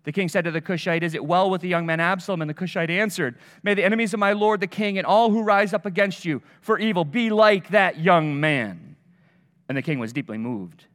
The 0.03 0.13
king 0.13 0.29
said 0.29 0.45
to 0.45 0.51
the 0.51 0.61
Cushite, 0.61 1.03
Is 1.03 1.15
it 1.15 1.25
well 1.25 1.49
with 1.49 1.61
the 1.61 1.67
young 1.67 1.85
man 1.85 1.99
Absalom? 1.99 2.41
And 2.41 2.49
the 2.49 2.53
Cushite 2.53 2.89
answered, 2.89 3.37
May 3.61 3.73
the 3.73 3.83
enemies 3.83 4.13
of 4.13 4.21
my 4.21 4.31
lord 4.31 4.61
the 4.61 4.67
king 4.67 4.97
and 4.97 5.05
all 5.05 5.31
who 5.31 5.43
rise 5.43 5.73
up 5.73 5.85
against 5.85 6.23
you 6.23 6.41
for 6.61 6.79
evil 6.79 7.03
be 7.03 7.29
like 7.29 7.69
that 7.71 7.99
young 7.99 8.39
man. 8.39 8.95
And 9.67 9.77
the 9.77 9.81
king 9.81 9.99
was 9.99 10.13
deeply 10.13 10.37
moved 10.37 10.85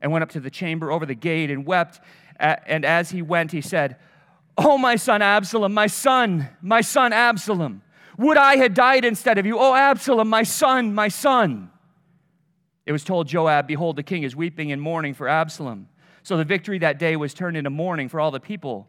and 0.00 0.10
went 0.10 0.22
up 0.22 0.30
to 0.30 0.40
the 0.40 0.48
chamber 0.50 0.90
over 0.90 1.04
the 1.04 1.14
gate 1.14 1.50
and 1.50 1.66
wept. 1.66 2.00
And 2.38 2.86
as 2.86 3.10
he 3.10 3.20
went, 3.20 3.52
he 3.52 3.60
said, 3.60 3.96
Oh, 4.56 4.78
my 4.78 4.96
son 4.96 5.20
Absalom, 5.20 5.74
my 5.74 5.86
son, 5.86 6.48
my 6.60 6.80
son 6.80 7.12
Absalom. 7.12 7.82
Would 8.22 8.36
I 8.36 8.56
had 8.56 8.74
died 8.74 9.04
instead 9.04 9.38
of 9.38 9.46
you, 9.46 9.58
O 9.58 9.74
Absalom, 9.74 10.28
my 10.28 10.44
son, 10.44 10.94
my 10.94 11.08
son. 11.08 11.70
It 12.86 12.92
was 12.92 13.02
told 13.02 13.26
Joab, 13.26 13.66
Behold, 13.66 13.96
the 13.96 14.04
king 14.04 14.22
is 14.22 14.36
weeping 14.36 14.70
and 14.70 14.80
mourning 14.80 15.12
for 15.12 15.26
Absalom. 15.26 15.88
So 16.22 16.36
the 16.36 16.44
victory 16.44 16.78
that 16.78 17.00
day 17.00 17.16
was 17.16 17.34
turned 17.34 17.56
into 17.56 17.68
mourning 17.68 18.08
for 18.08 18.20
all 18.20 18.30
the 18.30 18.38
people. 18.38 18.86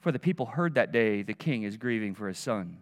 For 0.00 0.12
the 0.12 0.20
people 0.20 0.46
heard 0.46 0.74
that 0.74 0.92
day 0.92 1.22
the 1.22 1.34
king 1.34 1.64
is 1.64 1.76
grieving 1.76 2.14
for 2.14 2.28
his 2.28 2.38
son. 2.38 2.78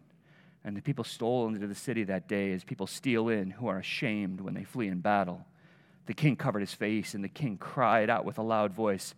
And 0.63 0.77
the 0.77 0.83
people 0.83 1.05
stole 1.05 1.49
into 1.49 1.67
the 1.67 1.75
city 1.75 2.05
that 2.05 2.29
day 2.29 2.53
as 2.53 2.63
people 2.63 2.87
steal 2.87 3.31
in 3.31 3.51
who 3.51 3.67
are 3.67 3.79
ashamed 3.79 4.43
when 4.43 4.53
they 4.53 4.65
flee 4.65 4.89
in 4.89 5.01
battle. 5.01 5.47
The 6.05 6.13
king 6.13 6.37
covered 6.37 6.61
his 6.61 6.75
face, 6.75 7.15
and 7.15 7.25
the 7.25 7.31
king 7.31 7.57
cried 7.57 8.11
out 8.11 8.27
with 8.27 8.37
a 8.37 8.43
loud 8.43 8.75
voice, 8.75 9.15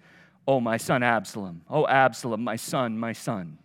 Oh, 0.46 0.60
my 0.60 0.76
son 0.76 1.02
Absalom! 1.02 1.62
Oh, 1.68 1.84
Absalom, 1.88 2.44
my 2.44 2.54
son, 2.54 2.96
my 2.96 3.12
son! 3.12 3.58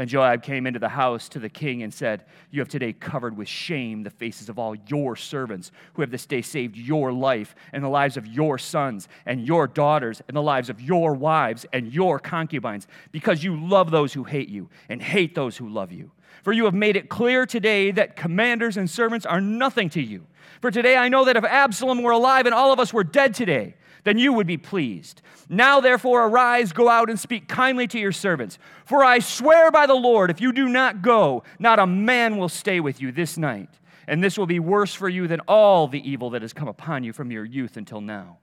Then 0.00 0.08
Joab 0.08 0.42
came 0.42 0.66
into 0.66 0.78
the 0.78 0.88
house 0.88 1.28
to 1.28 1.38
the 1.38 1.50
king 1.50 1.82
and 1.82 1.92
said, 1.92 2.24
You 2.50 2.60
have 2.62 2.70
today 2.70 2.94
covered 2.94 3.36
with 3.36 3.48
shame 3.48 4.02
the 4.02 4.08
faces 4.08 4.48
of 4.48 4.58
all 4.58 4.74
your 4.88 5.14
servants 5.14 5.72
who 5.92 6.00
have 6.00 6.10
this 6.10 6.24
day 6.24 6.40
saved 6.40 6.74
your 6.74 7.12
life 7.12 7.54
and 7.74 7.84
the 7.84 7.88
lives 7.90 8.16
of 8.16 8.26
your 8.26 8.56
sons 8.56 9.08
and 9.26 9.46
your 9.46 9.66
daughters 9.66 10.22
and 10.26 10.34
the 10.34 10.40
lives 10.40 10.70
of 10.70 10.80
your 10.80 11.12
wives 11.12 11.66
and 11.74 11.92
your 11.92 12.18
concubines, 12.18 12.86
because 13.12 13.44
you 13.44 13.54
love 13.54 13.90
those 13.90 14.14
who 14.14 14.24
hate 14.24 14.48
you 14.48 14.70
and 14.88 15.02
hate 15.02 15.34
those 15.34 15.58
who 15.58 15.68
love 15.68 15.92
you. 15.92 16.10
For 16.44 16.54
you 16.54 16.64
have 16.64 16.72
made 16.72 16.96
it 16.96 17.10
clear 17.10 17.44
today 17.44 17.90
that 17.90 18.16
commanders 18.16 18.78
and 18.78 18.88
servants 18.88 19.26
are 19.26 19.38
nothing 19.38 19.90
to 19.90 20.00
you. 20.00 20.26
For 20.62 20.70
today 20.70 20.96
I 20.96 21.10
know 21.10 21.26
that 21.26 21.36
if 21.36 21.44
Absalom 21.44 22.02
were 22.02 22.12
alive 22.12 22.46
and 22.46 22.54
all 22.54 22.72
of 22.72 22.80
us 22.80 22.94
were 22.94 23.04
dead 23.04 23.34
today, 23.34 23.74
then 24.04 24.18
you 24.18 24.32
would 24.32 24.46
be 24.46 24.56
pleased. 24.56 25.22
Now, 25.48 25.80
therefore, 25.80 26.26
arise, 26.26 26.72
go 26.72 26.88
out 26.88 27.10
and 27.10 27.18
speak 27.18 27.48
kindly 27.48 27.86
to 27.88 27.98
your 27.98 28.12
servants. 28.12 28.58
For 28.84 29.04
I 29.04 29.18
swear 29.18 29.70
by 29.70 29.86
the 29.86 29.94
Lord, 29.94 30.30
if 30.30 30.40
you 30.40 30.52
do 30.52 30.68
not 30.68 31.02
go, 31.02 31.42
not 31.58 31.78
a 31.78 31.86
man 31.86 32.36
will 32.36 32.48
stay 32.48 32.80
with 32.80 33.00
you 33.00 33.12
this 33.12 33.36
night. 33.36 33.70
And 34.06 34.24
this 34.24 34.36
will 34.36 34.46
be 34.46 34.58
worse 34.58 34.94
for 34.94 35.08
you 35.08 35.28
than 35.28 35.40
all 35.40 35.86
the 35.86 36.08
evil 36.08 36.30
that 36.30 36.42
has 36.42 36.52
come 36.52 36.68
upon 36.68 37.04
you 37.04 37.12
from 37.12 37.30
your 37.30 37.44
youth 37.44 37.76
until 37.76 38.00
now. 38.00 38.38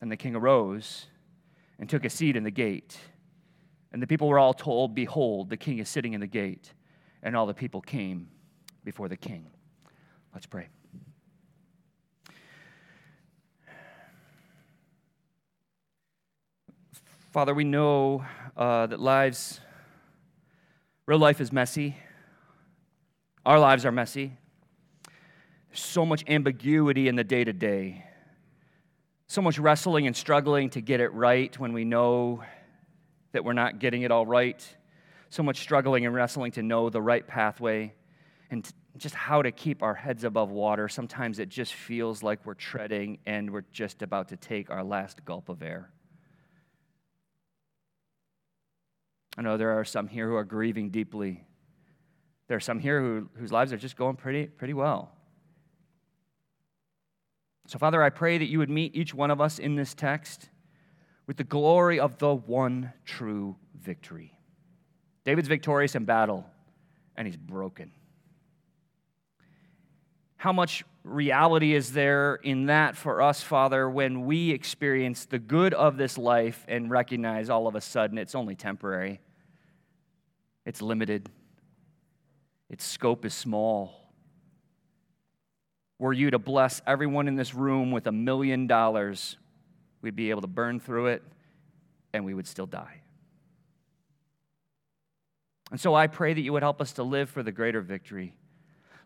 And 0.00 0.10
the 0.10 0.16
king 0.16 0.34
arose 0.34 1.06
and 1.78 1.88
took 1.88 2.04
a 2.04 2.10
seat 2.10 2.36
in 2.36 2.42
the 2.42 2.50
gate. 2.50 2.98
And 3.92 4.02
the 4.02 4.06
people 4.06 4.28
were 4.28 4.38
all 4.38 4.54
told, 4.54 4.94
Behold, 4.94 5.50
the 5.50 5.56
king 5.56 5.78
is 5.78 5.88
sitting 5.88 6.12
in 6.12 6.20
the 6.20 6.26
gate. 6.26 6.72
And 7.22 7.36
all 7.36 7.46
the 7.46 7.54
people 7.54 7.80
came 7.80 8.28
before 8.84 9.08
the 9.08 9.16
king. 9.16 9.46
Let's 10.34 10.46
pray. 10.46 10.68
Father, 17.32 17.54
we 17.54 17.64
know 17.64 18.26
uh, 18.58 18.86
that 18.88 19.00
lives, 19.00 19.58
real 21.06 21.18
life 21.18 21.40
is 21.40 21.50
messy. 21.50 21.96
Our 23.46 23.58
lives 23.58 23.86
are 23.86 23.90
messy. 23.90 24.36
There's 25.70 25.80
so 25.80 26.04
much 26.04 26.28
ambiguity 26.28 27.08
in 27.08 27.16
the 27.16 27.24
day 27.24 27.42
to 27.42 27.54
day, 27.54 28.04
so 29.28 29.40
much 29.40 29.58
wrestling 29.58 30.06
and 30.06 30.14
struggling 30.14 30.68
to 30.70 30.82
get 30.82 31.00
it 31.00 31.08
right 31.14 31.58
when 31.58 31.72
we 31.72 31.86
know 31.86 32.42
that 33.32 33.46
we're 33.46 33.54
not 33.54 33.78
getting 33.78 34.02
it 34.02 34.10
all 34.10 34.26
right, 34.26 34.62
so 35.30 35.42
much 35.42 35.60
struggling 35.60 36.04
and 36.04 36.14
wrestling 36.14 36.52
to 36.52 36.62
know 36.62 36.90
the 36.90 37.00
right 37.00 37.26
pathway 37.26 37.94
and 38.50 38.70
just 38.98 39.14
how 39.14 39.40
to 39.40 39.50
keep 39.50 39.82
our 39.82 39.94
heads 39.94 40.24
above 40.24 40.50
water. 40.50 40.86
Sometimes 40.86 41.38
it 41.38 41.48
just 41.48 41.72
feels 41.72 42.22
like 42.22 42.44
we're 42.44 42.52
treading 42.52 43.20
and 43.24 43.50
we're 43.50 43.64
just 43.72 44.02
about 44.02 44.28
to 44.28 44.36
take 44.36 44.68
our 44.68 44.84
last 44.84 45.24
gulp 45.24 45.48
of 45.48 45.62
air. 45.62 45.88
I 49.36 49.42
know 49.42 49.56
there 49.56 49.78
are 49.78 49.84
some 49.84 50.08
here 50.08 50.28
who 50.28 50.36
are 50.36 50.44
grieving 50.44 50.90
deeply. 50.90 51.44
There 52.48 52.56
are 52.56 52.60
some 52.60 52.78
here 52.78 53.00
who, 53.00 53.28
whose 53.34 53.52
lives 53.52 53.72
are 53.72 53.78
just 53.78 53.96
going 53.96 54.16
pretty, 54.16 54.46
pretty 54.46 54.74
well. 54.74 55.12
So, 57.66 57.78
Father, 57.78 58.02
I 58.02 58.10
pray 58.10 58.38
that 58.38 58.46
you 58.46 58.58
would 58.58 58.70
meet 58.70 58.94
each 58.94 59.14
one 59.14 59.30
of 59.30 59.40
us 59.40 59.58
in 59.58 59.76
this 59.76 59.94
text 59.94 60.50
with 61.26 61.36
the 61.36 61.44
glory 61.44 61.98
of 61.98 62.18
the 62.18 62.34
one 62.34 62.92
true 63.04 63.56
victory. 63.80 64.38
David's 65.24 65.48
victorious 65.48 65.94
in 65.94 66.04
battle, 66.04 66.44
and 67.16 67.26
he's 67.26 67.36
broken. 67.36 67.92
How 70.36 70.52
much 70.52 70.84
reality 71.04 71.74
is 71.74 71.92
there 71.92 72.36
in 72.36 72.66
that 72.66 72.96
for 72.96 73.22
us, 73.22 73.42
Father, 73.42 73.88
when 73.90 74.24
we 74.24 74.50
experience 74.50 75.24
the 75.24 75.38
good 75.38 75.74
of 75.74 75.96
this 75.96 76.16
life 76.16 76.64
and 76.68 76.90
recognize 76.90 77.50
all 77.50 77.66
of 77.66 77.74
a 77.74 77.80
sudden 77.80 78.18
it's 78.18 78.34
only 78.34 78.54
temporary? 78.54 79.20
It's 80.64 80.80
limited, 80.80 81.28
its 82.70 82.84
scope 82.84 83.24
is 83.24 83.34
small. 83.34 83.98
Were 85.98 86.12
you 86.12 86.30
to 86.30 86.38
bless 86.38 86.80
everyone 86.86 87.28
in 87.28 87.36
this 87.36 87.54
room 87.54 87.90
with 87.90 88.06
a 88.06 88.12
million 88.12 88.66
dollars, 88.66 89.36
we'd 90.00 90.16
be 90.16 90.30
able 90.30 90.40
to 90.42 90.48
burn 90.48 90.80
through 90.80 91.06
it 91.06 91.22
and 92.12 92.24
we 92.24 92.34
would 92.34 92.46
still 92.46 92.66
die. 92.66 93.02
And 95.70 95.80
so 95.80 95.94
I 95.94 96.06
pray 96.06 96.34
that 96.34 96.40
you 96.40 96.52
would 96.52 96.62
help 96.62 96.80
us 96.80 96.92
to 96.94 97.02
live 97.02 97.30
for 97.30 97.42
the 97.42 97.52
greater 97.52 97.80
victory 97.80 98.34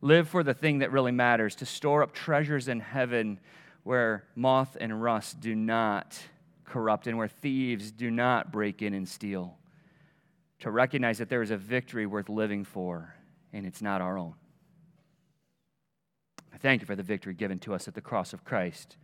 Live 0.00 0.28
for 0.28 0.42
the 0.42 0.54
thing 0.54 0.78
that 0.80 0.92
really 0.92 1.12
matters, 1.12 1.54
to 1.56 1.66
store 1.66 2.02
up 2.02 2.12
treasures 2.12 2.68
in 2.68 2.80
heaven 2.80 3.40
where 3.82 4.24
moth 4.34 4.76
and 4.80 5.02
rust 5.02 5.40
do 5.40 5.54
not 5.54 6.18
corrupt 6.64 7.06
and 7.06 7.16
where 7.16 7.28
thieves 7.28 7.92
do 7.92 8.10
not 8.10 8.52
break 8.52 8.82
in 8.82 8.94
and 8.94 9.08
steal. 9.08 9.56
To 10.60 10.70
recognize 10.70 11.18
that 11.18 11.28
there 11.28 11.42
is 11.42 11.50
a 11.50 11.56
victory 11.56 12.06
worth 12.06 12.28
living 12.28 12.64
for, 12.64 13.14
and 13.52 13.64
it's 13.66 13.82
not 13.82 14.00
our 14.00 14.18
own. 14.18 14.34
I 16.52 16.58
thank 16.58 16.80
you 16.80 16.86
for 16.86 16.96
the 16.96 17.02
victory 17.02 17.34
given 17.34 17.58
to 17.60 17.74
us 17.74 17.86
at 17.86 17.94
the 17.94 18.00
cross 18.00 18.32
of 18.32 18.44
Christ. 18.44 18.96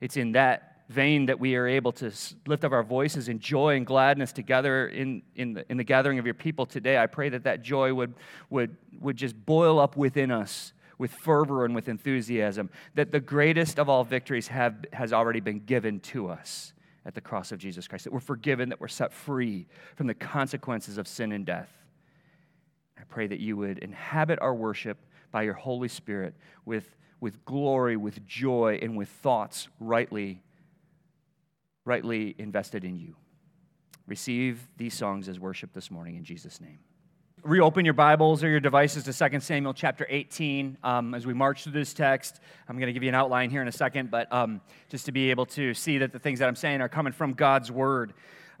It's 0.00 0.16
in 0.16 0.32
that 0.32 0.69
vein 0.90 1.26
that 1.26 1.38
we 1.38 1.54
are 1.54 1.68
able 1.68 1.92
to 1.92 2.10
lift 2.46 2.64
up 2.64 2.72
our 2.72 2.82
voices 2.82 3.28
in 3.28 3.38
joy 3.38 3.76
and 3.76 3.86
gladness 3.86 4.32
together 4.32 4.88
in, 4.88 5.22
in, 5.36 5.54
the, 5.54 5.64
in 5.70 5.76
the 5.76 5.84
gathering 5.84 6.18
of 6.18 6.24
your 6.24 6.34
people 6.34 6.66
today, 6.66 6.98
I 6.98 7.06
pray 7.06 7.28
that 7.28 7.44
that 7.44 7.62
joy 7.62 7.94
would, 7.94 8.14
would, 8.50 8.76
would 8.98 9.16
just 9.16 9.46
boil 9.46 9.78
up 9.78 9.96
within 9.96 10.32
us 10.32 10.72
with 10.98 11.12
fervor 11.12 11.64
and 11.64 11.76
with 11.76 11.88
enthusiasm, 11.88 12.70
that 12.96 13.12
the 13.12 13.20
greatest 13.20 13.78
of 13.78 13.88
all 13.88 14.02
victories 14.02 14.48
have, 14.48 14.84
has 14.92 15.12
already 15.12 15.38
been 15.38 15.60
given 15.60 16.00
to 16.00 16.28
us 16.28 16.72
at 17.06 17.14
the 17.14 17.20
cross 17.20 17.52
of 17.52 17.58
Jesus 17.58 17.86
Christ, 17.86 18.04
that 18.04 18.12
we're 18.12 18.18
forgiven, 18.18 18.68
that 18.68 18.80
we're 18.80 18.88
set 18.88 19.12
free 19.12 19.68
from 19.94 20.08
the 20.08 20.14
consequences 20.14 20.98
of 20.98 21.06
sin 21.06 21.30
and 21.30 21.46
death. 21.46 21.70
I 22.98 23.04
pray 23.08 23.28
that 23.28 23.38
you 23.38 23.56
would 23.56 23.78
inhabit 23.78 24.40
our 24.42 24.54
worship 24.54 24.98
by 25.30 25.42
your 25.42 25.54
Holy 25.54 25.88
Spirit 25.88 26.34
with, 26.64 26.96
with 27.20 27.44
glory, 27.44 27.96
with 27.96 28.26
joy, 28.26 28.80
and 28.82 28.96
with 28.96 29.08
thoughts 29.08 29.68
rightly, 29.78 30.42
rightly 31.84 32.34
invested 32.38 32.84
in 32.84 32.96
you. 32.96 33.16
Receive 34.06 34.68
these 34.76 34.94
songs 34.94 35.28
as 35.28 35.38
worship 35.38 35.72
this 35.72 35.90
morning 35.90 36.16
in 36.16 36.24
Jesus' 36.24 36.60
name 36.60 36.78
reopen 37.42 37.84
your 37.84 37.94
Bibles 37.94 38.44
or 38.44 38.48
your 38.48 38.60
devices 38.60 39.04
to 39.04 39.30
2 39.30 39.40
Samuel 39.40 39.72
chapter 39.72 40.06
18 40.08 40.76
um, 40.82 41.14
as 41.14 41.26
we 41.26 41.32
march 41.32 41.64
through 41.64 41.72
this 41.72 41.94
text. 41.94 42.40
I'm 42.68 42.76
going 42.76 42.88
to 42.88 42.92
give 42.92 43.02
you 43.02 43.08
an 43.08 43.14
outline 43.14 43.50
here 43.50 43.62
in 43.62 43.68
a 43.68 43.72
second, 43.72 44.10
but 44.10 44.30
um, 44.32 44.60
just 44.88 45.06
to 45.06 45.12
be 45.12 45.30
able 45.30 45.46
to 45.46 45.72
see 45.74 45.98
that 45.98 46.12
the 46.12 46.18
things 46.18 46.40
that 46.40 46.48
I'm 46.48 46.56
saying 46.56 46.80
are 46.80 46.88
coming 46.88 47.12
from 47.12 47.32
God's 47.32 47.72
Word. 47.72 48.12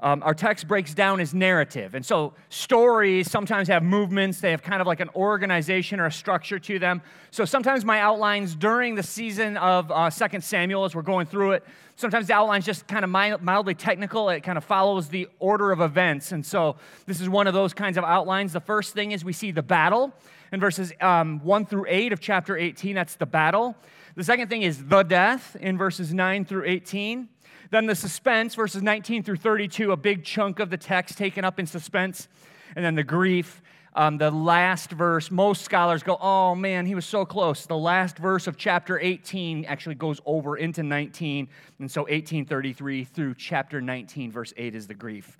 Um, 0.02 0.22
our 0.22 0.32
text 0.32 0.66
breaks 0.66 0.94
down 0.94 1.20
as 1.20 1.34
narrative. 1.34 1.94
And 1.94 2.04
so 2.04 2.32
stories 2.48 3.30
sometimes 3.30 3.68
have 3.68 3.82
movements, 3.82 4.40
they 4.40 4.50
have 4.50 4.62
kind 4.62 4.80
of 4.80 4.86
like 4.86 5.00
an 5.00 5.10
organization 5.14 6.00
or 6.00 6.06
a 6.06 6.12
structure 6.12 6.58
to 6.58 6.78
them. 6.78 7.02
So 7.30 7.44
sometimes 7.44 7.84
my 7.84 8.00
outlines 8.00 8.54
during 8.54 8.94
the 8.94 9.02
season 9.02 9.58
of 9.58 9.92
uh, 9.92 10.08
2 10.08 10.40
Samuel, 10.40 10.86
as 10.86 10.94
we're 10.94 11.02
going 11.02 11.26
through 11.26 11.52
it, 11.52 11.64
sometimes 12.00 12.26
the 12.26 12.34
outline's 12.34 12.64
just 12.64 12.86
kind 12.88 13.04
of 13.04 13.10
mildly 13.10 13.74
technical. 13.74 14.30
It 14.30 14.40
kind 14.40 14.58
of 14.58 14.64
follows 14.64 15.08
the 15.08 15.28
order 15.38 15.70
of 15.70 15.80
events. 15.80 16.32
And 16.32 16.44
so 16.44 16.76
this 17.06 17.20
is 17.20 17.28
one 17.28 17.46
of 17.46 17.54
those 17.54 17.74
kinds 17.74 17.98
of 17.98 18.04
outlines. 18.04 18.52
The 18.52 18.60
first 18.60 18.94
thing 18.94 19.12
is 19.12 19.24
we 19.24 19.32
see 19.32 19.50
the 19.50 19.62
battle 19.62 20.12
in 20.52 20.60
verses 20.60 20.92
um, 21.00 21.40
1 21.44 21.66
through 21.66 21.86
8 21.88 22.12
of 22.12 22.20
chapter 22.20 22.56
18. 22.56 22.94
That's 22.94 23.16
the 23.16 23.26
battle. 23.26 23.76
The 24.16 24.24
second 24.24 24.48
thing 24.48 24.62
is 24.62 24.84
the 24.86 25.02
death 25.02 25.56
in 25.60 25.78
verses 25.78 26.12
9 26.12 26.44
through 26.44 26.64
18. 26.64 27.28
Then 27.70 27.86
the 27.86 27.94
suspense, 27.94 28.56
verses 28.56 28.82
19 28.82 29.22
through 29.22 29.36
32, 29.36 29.92
a 29.92 29.96
big 29.96 30.24
chunk 30.24 30.58
of 30.58 30.70
the 30.70 30.76
text 30.76 31.16
taken 31.16 31.44
up 31.44 31.60
in 31.60 31.66
suspense. 31.66 32.26
And 32.74 32.84
then 32.84 32.94
the 32.94 33.04
grief, 33.04 33.62
um, 33.94 34.18
the 34.18 34.30
last 34.30 34.90
verse. 34.90 35.30
Most 35.30 35.62
scholars 35.62 36.02
go, 36.02 36.16
oh 36.20 36.54
man, 36.54 36.86
he 36.86 36.94
was 36.94 37.06
so 37.06 37.24
close. 37.24 37.66
The 37.66 37.76
last 37.76 38.18
verse 38.18 38.46
of 38.46 38.56
chapter 38.56 38.98
18 38.98 39.64
actually 39.64 39.96
goes 39.96 40.20
over 40.24 40.56
into 40.56 40.82
19. 40.82 41.48
And 41.78 41.90
so 41.90 42.02
1833 42.02 43.04
through 43.04 43.34
chapter 43.34 43.80
19, 43.80 44.30
verse 44.30 44.52
8 44.56 44.74
is 44.74 44.86
the 44.86 44.94
grief. 44.94 45.38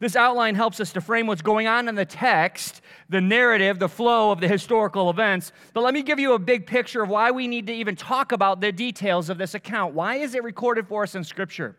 This 0.00 0.16
outline 0.16 0.54
helps 0.54 0.80
us 0.80 0.94
to 0.94 1.02
frame 1.02 1.26
what's 1.26 1.42
going 1.42 1.66
on 1.66 1.86
in 1.86 1.94
the 1.94 2.06
text, 2.06 2.80
the 3.10 3.20
narrative, 3.20 3.78
the 3.78 3.88
flow 3.88 4.32
of 4.32 4.40
the 4.40 4.48
historical 4.48 5.10
events. 5.10 5.52
But 5.74 5.82
let 5.82 5.92
me 5.92 6.02
give 6.02 6.18
you 6.18 6.32
a 6.32 6.38
big 6.38 6.66
picture 6.66 7.02
of 7.02 7.10
why 7.10 7.30
we 7.30 7.46
need 7.46 7.66
to 7.66 7.74
even 7.74 7.96
talk 7.96 8.32
about 8.32 8.62
the 8.62 8.72
details 8.72 9.28
of 9.28 9.36
this 9.36 9.54
account. 9.54 9.92
Why 9.92 10.16
is 10.16 10.34
it 10.34 10.42
recorded 10.42 10.88
for 10.88 11.02
us 11.02 11.14
in 11.14 11.22
Scripture? 11.22 11.76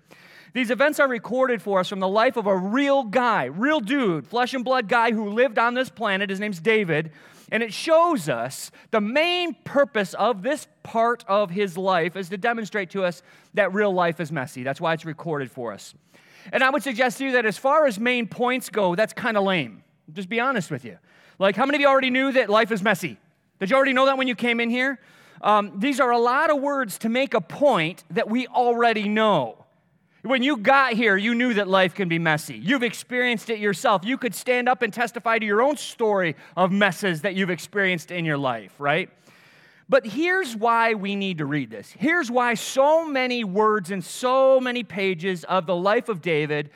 These 0.53 0.70
events 0.70 1.00
are 1.00 1.08
recorded 1.08 1.62
for 1.62 1.79
us 1.79 1.88
from 1.88 2.00
the 2.00 2.08
life 2.08 2.36
of 2.36 2.46
a 2.46 2.55
real 2.55 3.03
guy, 3.03 3.46
real 3.46 3.79
dude, 3.79 4.27
flesh 4.27 4.53
and 4.53 4.65
blood 4.65 4.89
guy 4.89 5.12
who 5.12 5.29
lived 5.29 5.58
on 5.58 5.74
this 5.74 5.89
planet. 5.89 6.29
His 6.29 6.39
name's 6.39 6.60
David. 6.60 7.12
And 7.51 7.63
it 7.63 7.74
shows 7.74 8.29
us 8.29 8.72
the 8.91 9.01
main 9.01 9.53
purpose 9.65 10.13
of 10.13 10.41
this 10.41 10.67
part 10.84 11.24
of 11.27 11.51
his 11.51 11.77
life 11.77 12.15
is 12.15 12.29
to 12.29 12.38
demonstrate 12.38 12.89
to 12.91 13.03
us 13.03 13.24
that 13.53 13.74
real 13.74 13.93
life 13.93 14.20
is 14.20 14.31
messy. 14.31 14.63
That's 14.63 14.79
why 14.79 14.93
it's 14.93 15.05
recorded 15.05 15.51
for 15.51 15.74
us. 15.74 15.93
And 16.51 16.63
I 16.63 16.70
would 16.70 16.84
suggest 16.84 17.17
to 17.19 17.25
you 17.25 17.34
that 17.34 17.45
as 17.45 17.58
far 17.58 17.86
as 17.86 17.99
main 17.99 18.28
points 18.28 18.69
go, 18.69 18.95
that's 18.95 19.13
kind 19.13 19.38
of 19.38 19.43
lame. 19.43 19.84
Just 20.13 20.30
be 20.30 20.39
honest 20.39 20.71
with 20.71 20.84
you. 20.84 20.97
Like, 21.39 21.56
how 21.56 21.65
many 21.65 21.78
of 21.78 21.82
you 21.82 21.88
already 21.88 22.10
knew 22.10 22.32
that 22.34 22.49
life 22.49 22.71
is 22.71 22.82
messy? 22.82 23.17
Did 23.60 23.69
you 23.69 23.75
already 23.75 23.93
know 23.93 24.06
that 24.06 24.17
when 24.17 24.28
you 24.28 24.36
came 24.36 24.60
in 24.60 24.69
here? 24.69 24.99
Um, 25.41 25.73
these 25.80 25.99
are 25.99 26.12
a 26.12 26.19
lot 26.19 26.49
of 26.49 26.62
words 26.62 26.97
to 26.99 27.10
make 27.10 27.34
a 27.34 27.41
point 27.41 28.04
that 28.12 28.30
we 28.30 28.47
already 28.47 29.08
know. 29.08 29.61
When 30.23 30.43
you 30.43 30.57
got 30.57 30.93
here, 30.93 31.17
you 31.17 31.34
knew 31.34 31.55
that 31.55 31.67
life 31.67 31.95
can 31.95 32.07
be 32.07 32.19
messy. 32.19 32.55
You've 32.55 32.84
experienced 32.84 33.49
it 33.49 33.57
yourself. 33.57 34.05
You 34.05 34.17
could 34.19 34.36
stand 34.36 34.69
up 34.69 34.84
and 34.84 34.93
testify 34.93 35.39
to 35.39 35.45
your 35.45 35.63
own 35.63 35.77
story 35.77 36.36
of 36.55 36.71
messes 36.71 37.21
that 37.21 37.34
you've 37.34 37.49
experienced 37.49 38.12
in 38.12 38.23
your 38.23 38.38
life, 38.38 38.73
right? 38.77 39.10
But 39.89 40.05
here's 40.05 40.55
why 40.55 40.93
we 40.93 41.15
need 41.15 41.39
to 41.39 41.45
read 41.45 41.71
this. 41.71 41.91
Here's 41.97 42.29
why 42.29 42.53
so 42.53 43.05
many 43.05 43.43
words 43.43 43.89
and 43.89 44.03
so 44.03 44.60
many 44.60 44.84
pages 44.84 45.43
of 45.45 45.65
the 45.65 45.75
life 45.75 46.07
of 46.07 46.21
David 46.21 46.69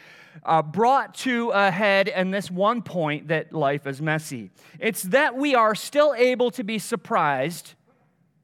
uh, 0.43 0.61
brought 0.63 1.13
to 1.15 1.51
a 1.51 1.69
head 1.69 2.07
in 2.07 2.31
this 2.31 2.49
one 2.49 2.81
point 2.81 3.27
that 3.27 3.53
life 3.53 3.85
is 3.85 4.01
messy. 4.01 4.49
It's 4.79 5.03
that 5.03 5.35
we 5.35 5.55
are 5.55 5.75
still 5.75 6.13
able 6.17 6.51
to 6.51 6.63
be 6.63 6.79
surprised 6.79 7.75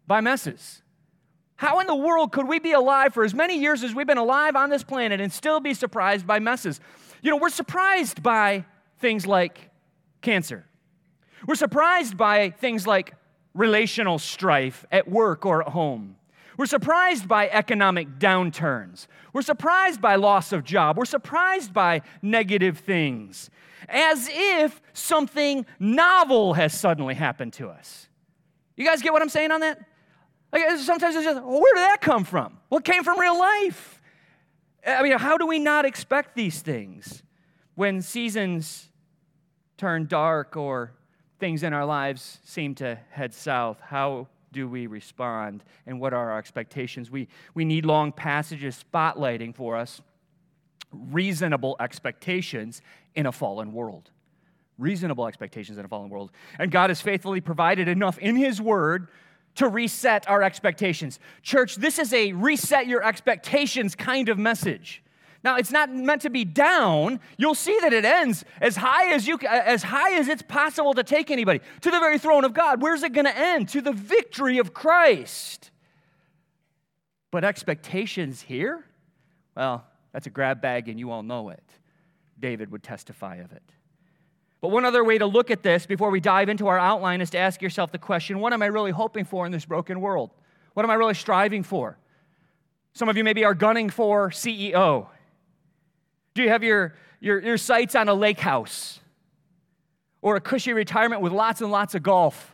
by 0.08 0.22
messes. 0.22 0.81
How 1.62 1.80
in 1.80 1.86
the 1.86 1.96
world 1.96 2.32
could 2.32 2.48
we 2.48 2.58
be 2.58 2.72
alive 2.72 3.14
for 3.14 3.24
as 3.24 3.36
many 3.36 3.60
years 3.60 3.84
as 3.84 3.94
we've 3.94 4.08
been 4.08 4.18
alive 4.18 4.56
on 4.56 4.72
this 4.72 4.84
planet 4.84 5.22
and 5.22 5.32
still 5.32 5.60
be 5.60 5.76
surprised 5.76 6.26
by 6.26 6.40
messes? 6.40 6.80
You 7.22 7.30
know, 7.30 7.38
we're 7.38 7.52
surprised 7.52 8.24
by 8.24 8.66
things 8.98 9.28
like 9.28 9.70
cancer. 10.24 10.66
We're 11.46 11.54
surprised 11.54 12.18
by 12.18 12.50
things 12.50 12.88
like 12.88 13.14
relational 13.54 14.18
strife 14.18 14.88
at 14.92 15.08
work 15.08 15.46
or 15.46 15.62
at 15.62 15.68
home. 15.68 16.16
We're 16.58 16.66
surprised 16.66 17.28
by 17.28 17.48
economic 17.50 18.18
downturns. 18.18 19.06
We're 19.32 19.44
surprised 19.44 20.02
by 20.02 20.16
loss 20.16 20.52
of 20.54 20.64
job. 20.64 20.98
We're 20.98 21.06
surprised 21.06 21.76
by 21.76 22.02
negative 22.24 22.80
things, 22.80 23.52
as 23.88 24.28
if 24.32 24.82
something 24.94 25.68
novel 25.80 26.56
has 26.56 26.74
suddenly 26.74 27.14
happened 27.14 27.54
to 27.54 27.70
us. 27.70 28.08
You 28.76 28.84
guys 28.84 29.04
get 29.04 29.14
what 29.14 29.22
I'm 29.22 29.30
saying 29.30 29.52
on 29.52 29.60
that? 29.60 29.80
Like, 30.52 30.78
sometimes 30.78 31.16
it's 31.16 31.26
just, 31.26 31.42
well, 31.42 31.62
where 31.62 31.74
did 31.74 31.82
that 31.82 32.02
come 32.02 32.24
from? 32.24 32.58
Well, 32.70 32.80
it 32.80 32.86
came 32.86 33.04
from 33.04 33.20
real 33.20 33.38
life. 33.38 34.02
I 34.86 35.04
mean, 35.04 35.18
how 35.18 35.38
do 35.38 35.46
we 35.46 35.60
not 35.60 35.86
expect 35.86 36.36
these 36.36 36.62
things 36.62 37.24
when 37.76 38.02
seasons 38.02 38.90
turn 39.78 40.06
dark 40.06 40.58
or 40.58 40.94
things 41.40 41.64
in 41.64 41.74
our 41.74 41.86
lives 41.86 42.40
seem 42.44 42.76
to 42.76 42.98
head 43.10 43.34
south, 43.34 43.80
how 43.82 44.28
do 44.52 44.68
we 44.68 44.86
respond 44.86 45.64
and 45.88 46.00
what 46.00 46.14
are 46.14 46.32
our 46.32 46.38
expectations? 46.38 47.10
We, 47.10 47.28
we 47.54 47.66
need 47.66 47.86
long 47.86 48.12
passages 48.12 48.84
spotlighting 48.94 49.56
for 49.56 49.76
us 49.76 50.02
reasonable 50.92 51.76
expectations 51.80 52.82
in 53.16 53.26
a 53.26 53.32
fallen 53.32 53.74
world. 53.74 54.12
Reasonable 54.78 55.26
expectations 55.28 55.78
in 55.78 55.86
a 55.86 55.88
fallen 55.88 56.10
world. 56.10 56.32
And 56.60 56.70
God 56.70 56.90
has 56.90 57.02
faithfully 57.02 57.42
provided 57.42 57.88
enough 57.88 58.18
in 58.20 58.36
His 58.36 58.62
Word 58.62 59.08
to 59.56 59.68
reset 59.68 60.28
our 60.30 60.42
expectations. 60.42 61.20
Church, 61.42 61.76
this 61.76 62.00
is 62.00 62.14
a 62.14 62.34
reset 62.34 62.88
your 62.88 63.04
expectations 63.04 63.96
kind 63.96 64.30
of 64.30 64.38
message. 64.38 65.04
Now, 65.44 65.58
it's 65.58 65.72
not 65.72 65.94
meant 65.94 66.22
to 66.22 66.30
be 66.30 66.46
down. 66.46 67.20
You'll 67.38 67.56
see 67.56 67.78
that 67.82 67.94
it 67.94 68.06
ends 68.06 68.46
as 68.60 68.76
high 68.76 69.12
as 69.12 69.28
you 69.28 69.40
as 69.40 69.82
high 69.82 70.14
as 70.14 70.28
it's 70.28 70.44
possible 70.44 70.94
to 70.94 71.04
take 71.04 71.32
anybody 71.32 71.62
to 71.82 71.90
the 71.90 72.00
very 72.00 72.20
throne 72.20 72.46
of 72.46 72.54
God. 72.54 72.82
Where's 72.82 73.02
it 73.02 73.14
going 73.14 73.26
to 73.26 73.36
end? 73.36 73.70
To 73.70 73.82
the 73.82 73.92
victory 73.92 74.60
of 74.60 74.74
Christ. 74.74 75.72
But 77.32 77.44
expectations 77.44 78.42
here? 78.42 78.86
Well, 79.56 79.86
that's 80.14 80.28
a 80.28 80.30
grab 80.30 80.62
bag 80.62 80.90
and 80.90 81.00
you 81.00 81.12
all 81.12 81.24
know 81.24 81.50
it. 81.50 81.64
David 82.40 82.72
would 82.72 82.84
testify 82.84 83.38
of 83.38 83.52
it. 83.52 83.64
But 84.62 84.70
one 84.70 84.86
other 84.86 85.04
way 85.04 85.18
to 85.18 85.26
look 85.26 85.50
at 85.50 85.64
this 85.64 85.88
before 85.88 86.12
we 86.12 86.20
dive 86.20 86.48
into 86.48 86.68
our 86.68 86.78
outline 86.78 87.20
is 87.20 87.32
to 87.32 87.40
ask 87.40 87.62
yourself 87.62 87.92
the 87.92 87.98
question 87.98 88.40
what 88.40 88.54
am 88.54 88.62
I 88.62 88.68
really 88.68 88.92
hoping 88.92 89.26
for 89.26 89.46
in 89.46 89.52
this 89.52 89.66
broken 89.66 90.00
world? 90.00 90.30
What 90.74 90.84
am 90.84 90.92
I 90.92 90.94
really 90.94 91.16
striving 91.16 91.64
for? 91.64 91.98
Some 92.94 93.10
of 93.10 93.18
you 93.18 93.24
maybe 93.24 93.44
are 93.44 93.56
gunning 93.56 93.90
for 93.90 94.30
CEO. 94.30 95.08
Do 96.34 96.44
you 96.44 96.50
have 96.50 96.64
your, 96.64 96.96
your, 97.20 97.40
your 97.40 97.58
sights 97.58 97.96
on 97.96 98.08
a 98.08 98.14
lake 98.14 98.40
house 98.40 99.00
or 100.22 100.36
a 100.36 100.42
cushy 100.42 100.74
retirement 100.74 101.22
with 101.22 101.34
lots 101.34 101.62
and 101.62 101.72
lots 101.72 101.96
of 101.96 102.04
golf? 102.04 102.51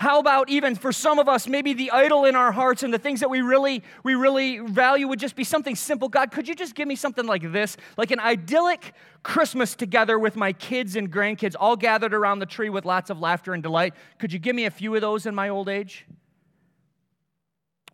How 0.00 0.18
about 0.18 0.48
even 0.48 0.74
for 0.74 0.92
some 0.92 1.18
of 1.18 1.28
us, 1.28 1.46
maybe 1.46 1.74
the 1.74 1.90
idol 1.90 2.24
in 2.24 2.34
our 2.34 2.50
hearts 2.50 2.82
and 2.82 2.92
the 2.92 2.98
things 2.98 3.20
that 3.20 3.30
we 3.30 3.40
really, 3.40 3.82
we 4.02 4.14
really 4.14 4.58
value 4.58 5.06
would 5.06 5.20
just 5.20 5.36
be 5.36 5.44
something 5.44 5.76
simple. 5.76 6.08
God, 6.08 6.32
could 6.32 6.48
you 6.48 6.54
just 6.54 6.74
give 6.74 6.88
me 6.88 6.96
something 6.96 7.26
like 7.26 7.52
this? 7.52 7.76
Like 7.96 8.10
an 8.10 8.18
idyllic 8.18 8.94
Christmas 9.22 9.74
together 9.74 10.18
with 10.18 10.34
my 10.34 10.52
kids 10.52 10.96
and 10.96 11.12
grandkids, 11.12 11.54
all 11.58 11.76
gathered 11.76 12.14
around 12.14 12.40
the 12.40 12.46
tree 12.46 12.68
with 12.68 12.84
lots 12.84 13.10
of 13.10 13.20
laughter 13.20 13.54
and 13.54 13.62
delight. 13.62 13.94
Could 14.18 14.32
you 14.32 14.38
give 14.38 14.56
me 14.56 14.64
a 14.64 14.70
few 14.70 14.94
of 14.94 15.00
those 15.00 15.26
in 15.26 15.34
my 15.34 15.48
old 15.48 15.68
age? 15.68 16.06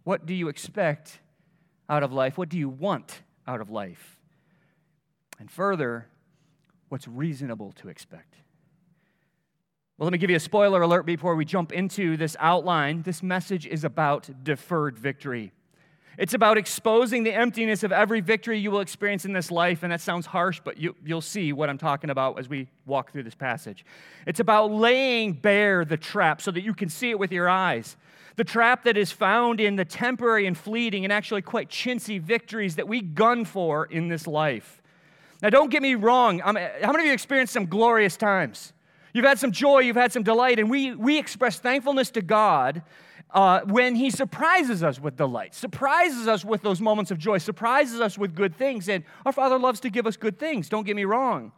What 0.05 0.25
do 0.25 0.35
you 0.35 0.49
expect 0.49 1.21
out 1.91 2.03
of 2.03 2.13
life? 2.13 2.39
What 2.39 2.49
do 2.49 2.59
you 2.59 2.69
want 2.69 3.23
out 3.47 3.61
of 3.61 3.71
life? 3.71 4.19
And 5.39 5.51
further, 5.51 6.09
what's 6.89 7.07
reasonable 7.07 7.73
to 7.73 7.89
expect. 7.89 8.37
Well, 9.99 10.05
let 10.05 10.13
me 10.13 10.19
give 10.19 10.31
you 10.31 10.37
a 10.37 10.41
spoiler 10.41 10.81
alert 10.83 11.07
before 11.07 11.35
we 11.35 11.45
jump 11.45 11.73
into 11.73 12.17
this 12.17 12.37
outline. 12.39 13.03
This 13.03 13.21
message 13.21 13.67
is 13.67 13.83
about 13.83 14.31
deferred 14.45 14.97
victory. 14.97 15.51
It's 16.17 16.35
about 16.35 16.57
exposing 16.57 17.25
the 17.25 17.35
emptiness 17.35 17.83
of 17.83 17.91
every 17.91 18.21
victory 18.21 18.61
you 18.61 18.71
will 18.71 18.79
experience 18.79 19.25
in 19.25 19.33
this 19.33 19.51
life. 19.51 19.83
And 19.83 19.91
that 19.91 20.01
sounds 20.01 20.27
harsh, 20.27 20.61
but 20.63 20.79
you, 20.79 20.95
will 21.05 21.21
see 21.21 21.53
what 21.53 21.69
I'm 21.69 21.79
talking 21.79 22.11
about 22.11 22.39
as 22.39 22.49
we 22.49 22.69
walk 22.87 23.11
through 23.11 23.25
this 23.25 23.35
passage. 23.35 23.85
It's 24.25 24.39
about 24.39 24.71
laying 24.71 25.33
bare 25.33 25.85
the 25.85 25.97
trap 25.97 26.41
so 26.43 26.53
that 26.53 26.63
you 26.63 26.75
can 26.75 26.89
see 26.89 27.11
it 27.11 27.19
with 27.19 27.33
your 27.33 27.49
eyes. 27.49 27.97
The 28.37 28.45
trap 28.45 28.85
that 28.85 28.97
is 28.97 29.11
found 29.11 29.59
in 29.59 29.75
the 29.75 29.85
temporary 29.85 30.47
and 30.47 30.57
fleeting 30.57 31.03
and 31.03 31.13
actually 31.13 31.43
quite 31.43 31.71
chintzy 31.71 32.21
victories 32.21 32.77
that 32.77 32.87
we 32.87 33.01
gun 33.01 33.45
for 33.45 33.87
in 33.87 34.07
this 34.07 34.29
life. 34.29 34.81
Now, 35.43 35.51
don't 35.51 35.73
get 35.73 35.83
me 35.83 35.97
wrong. 35.97 36.41
I'm, 36.45 36.55
how 36.55 36.93
many 36.93 37.01
of 37.03 37.07
you 37.07 37.13
experienced 37.15 37.53
some 37.53 37.67
glorious 37.67 38.17
times? 38.17 38.73
You've 39.13 39.25
had 39.25 39.39
some 39.39 39.53
joy, 39.53 39.81
you've 39.81 39.97
had 39.97 40.13
some 40.13 40.23
delight, 40.23 40.59
and 40.59 40.71
we, 40.71 40.95
we 40.95 41.19
express 41.19 41.59
thankfulness 41.59 42.11
to 42.13 42.23
God 42.23 42.83
uh, 43.31 43.61
when 43.65 43.95
He 43.95 44.11
surprises 44.11 44.83
us 44.83 45.01
with 45.01 45.17
delight, 45.17 45.55
surprises 45.55 46.27
us 46.29 46.45
with 46.45 46.63
those 46.63 46.81
moments 46.81 47.11
of 47.11 47.19
joy, 47.19 47.39
surprises 47.39 48.01
us 48.01 48.17
with 48.17 48.35
good 48.35 48.57
things. 48.57 48.89
And 48.89 49.05
our 49.27 49.33
Father 49.33 49.59
loves 49.59 49.81
to 49.81 49.91
give 49.91 50.07
us 50.07 50.17
good 50.17 50.39
things, 50.39 50.69
don't 50.69 50.85
get 50.85 50.97
me 50.97 51.05
wrong. 51.05 51.53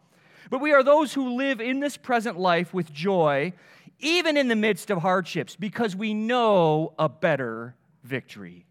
But 0.48 0.60
we 0.60 0.72
are 0.72 0.82
those 0.82 1.14
who 1.14 1.36
live 1.36 1.60
in 1.60 1.78
this 1.78 1.96
present 1.96 2.38
life 2.38 2.74
with 2.74 2.92
joy, 2.92 3.52
even 4.00 4.36
in 4.36 4.48
the 4.48 4.56
midst 4.56 4.90
of 4.90 4.98
hardships, 4.98 5.54
because 5.54 5.94
we 5.94 6.12
know 6.12 6.92
a 6.98 7.08
better 7.08 7.76
victory. 8.02 8.66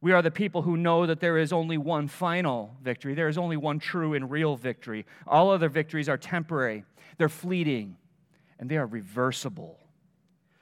We 0.00 0.12
are 0.12 0.20
the 0.20 0.30
people 0.30 0.62
who 0.62 0.76
know 0.76 1.06
that 1.06 1.20
there 1.20 1.38
is 1.38 1.52
only 1.52 1.78
one 1.78 2.08
final 2.08 2.76
victory. 2.82 3.14
There 3.14 3.28
is 3.28 3.38
only 3.38 3.56
one 3.56 3.78
true 3.78 4.12
and 4.14 4.30
real 4.30 4.56
victory. 4.56 5.06
All 5.26 5.50
other 5.50 5.68
victories 5.68 6.10
are 6.10 6.18
temporary, 6.18 6.84
they're 7.18 7.28
fleeting, 7.28 7.96
and 8.58 8.70
they 8.70 8.76
are 8.76 8.86
reversible. 8.86 9.78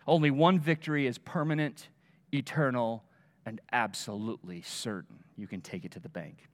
Only 0.06 0.30
one 0.30 0.58
victory 0.58 1.06
is 1.06 1.18
permanent, 1.18 1.88
eternal, 2.32 3.04
and 3.46 3.60
absolutely 3.72 4.62
certain. 4.62 5.18
You 5.36 5.46
can 5.46 5.60
take 5.60 5.84
it 5.84 5.92
to 5.92 6.00
the 6.00 6.08
bank. 6.08 6.48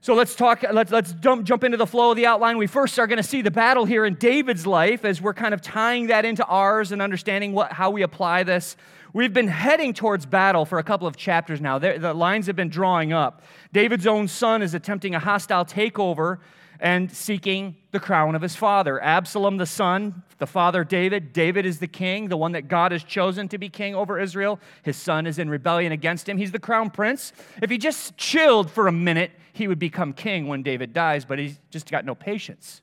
So 0.00 0.14
let's 0.14 0.36
talk, 0.36 0.64
let's, 0.72 0.92
let's 0.92 1.12
jump, 1.14 1.44
jump 1.44 1.64
into 1.64 1.76
the 1.76 1.86
flow 1.86 2.12
of 2.12 2.16
the 2.16 2.26
outline. 2.26 2.56
We 2.56 2.68
first 2.68 2.98
are 3.00 3.08
going 3.08 3.16
to 3.16 3.22
see 3.22 3.42
the 3.42 3.50
battle 3.50 3.84
here 3.84 4.04
in 4.04 4.14
David's 4.14 4.64
life 4.64 5.04
as 5.04 5.20
we're 5.20 5.34
kind 5.34 5.52
of 5.52 5.60
tying 5.60 6.06
that 6.06 6.24
into 6.24 6.44
ours 6.44 6.92
and 6.92 7.02
understanding 7.02 7.52
what, 7.52 7.72
how 7.72 7.90
we 7.90 8.02
apply 8.02 8.44
this. 8.44 8.76
We've 9.12 9.32
been 9.32 9.48
heading 9.48 9.94
towards 9.94 10.24
battle 10.24 10.64
for 10.64 10.78
a 10.78 10.84
couple 10.84 11.08
of 11.08 11.16
chapters 11.16 11.60
now. 11.60 11.78
The 11.78 12.14
lines 12.14 12.46
have 12.46 12.54
been 12.54 12.68
drawing 12.68 13.12
up. 13.12 13.42
David's 13.72 14.06
own 14.06 14.28
son 14.28 14.62
is 14.62 14.74
attempting 14.74 15.16
a 15.16 15.18
hostile 15.18 15.64
takeover 15.64 16.38
and 16.80 17.10
seeking 17.10 17.76
the 17.90 18.00
crown 18.00 18.34
of 18.34 18.42
his 18.42 18.54
father. 18.54 19.02
Absalom, 19.02 19.56
the 19.56 19.66
son, 19.66 20.22
the 20.38 20.46
father 20.46 20.84
David. 20.84 21.32
David 21.32 21.66
is 21.66 21.78
the 21.78 21.86
king, 21.86 22.28
the 22.28 22.36
one 22.36 22.52
that 22.52 22.68
God 22.68 22.92
has 22.92 23.02
chosen 23.02 23.48
to 23.48 23.58
be 23.58 23.68
king 23.68 23.94
over 23.94 24.18
Israel. 24.18 24.60
His 24.82 24.96
son 24.96 25.26
is 25.26 25.38
in 25.38 25.50
rebellion 25.50 25.92
against 25.92 26.28
him. 26.28 26.38
He's 26.38 26.52
the 26.52 26.58
crown 26.58 26.90
prince. 26.90 27.32
If 27.60 27.70
he 27.70 27.78
just 27.78 28.16
chilled 28.16 28.70
for 28.70 28.86
a 28.86 28.92
minute, 28.92 29.32
he 29.52 29.66
would 29.66 29.78
become 29.78 30.12
king 30.12 30.46
when 30.46 30.62
David 30.62 30.92
dies, 30.92 31.24
but 31.24 31.38
he's 31.38 31.58
just 31.70 31.90
got 31.90 32.04
no 32.04 32.14
patience. 32.14 32.82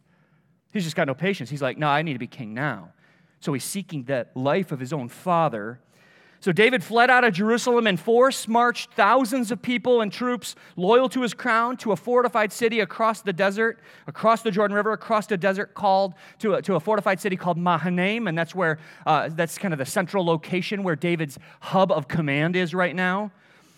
He's 0.72 0.84
just 0.84 0.96
got 0.96 1.08
no 1.08 1.16
patience. 1.16 1.50
He's 1.50 1.62
like, 1.62 1.78
no, 1.78 1.88
I 1.88 2.02
need 2.02 2.14
to 2.14 2.20
be 2.20 2.28
king 2.28 2.54
now. 2.54 2.92
So 3.40 3.54
he's 3.54 3.64
seeking 3.64 4.04
the 4.04 4.28
life 4.36 4.72
of 4.72 4.80
his 4.80 4.92
own 4.92 5.08
father 5.08 5.80
so 6.46 6.52
David 6.52 6.84
fled 6.84 7.10
out 7.10 7.24
of 7.24 7.34
Jerusalem 7.34 7.88
in 7.88 7.98
force, 7.98 8.48
marched 8.48 8.92
thousands 8.92 9.50
of 9.50 9.64
people 9.64 10.02
and 10.02 10.14
troops 10.14 10.56
loyal 10.76 11.10
to 11.10 11.24
his 11.24 11.34
crown 11.34 11.76
to 11.78 11.92
a 11.92 11.96
fortified 11.96 12.54
city 12.54 12.82
across 12.82 13.22
the 13.22 13.34
desert, 13.34 13.80
across 14.06 14.44
the 14.44 14.52
Jordan 14.52 14.78
River, 14.78 14.92
across 14.92 15.26
the 15.26 15.38
desert 15.38 15.74
called 15.74 16.14
to 16.38 16.54
a, 16.54 16.62
to 16.62 16.76
a 16.76 16.80
fortified 16.80 17.20
city 17.20 17.36
called 17.36 17.58
Mahanaim, 17.58 18.28
and 18.28 18.38
that's 18.38 18.54
where 18.54 18.78
uh, 19.08 19.28
that's 19.30 19.58
kind 19.58 19.74
of 19.74 19.80
the 19.80 19.88
central 19.88 20.24
location 20.24 20.84
where 20.84 20.96
David's 20.96 21.40
hub 21.62 21.92
of 21.92 22.08
command 22.08 22.56
is 22.56 22.76
right 22.76 22.96
now. 22.96 23.32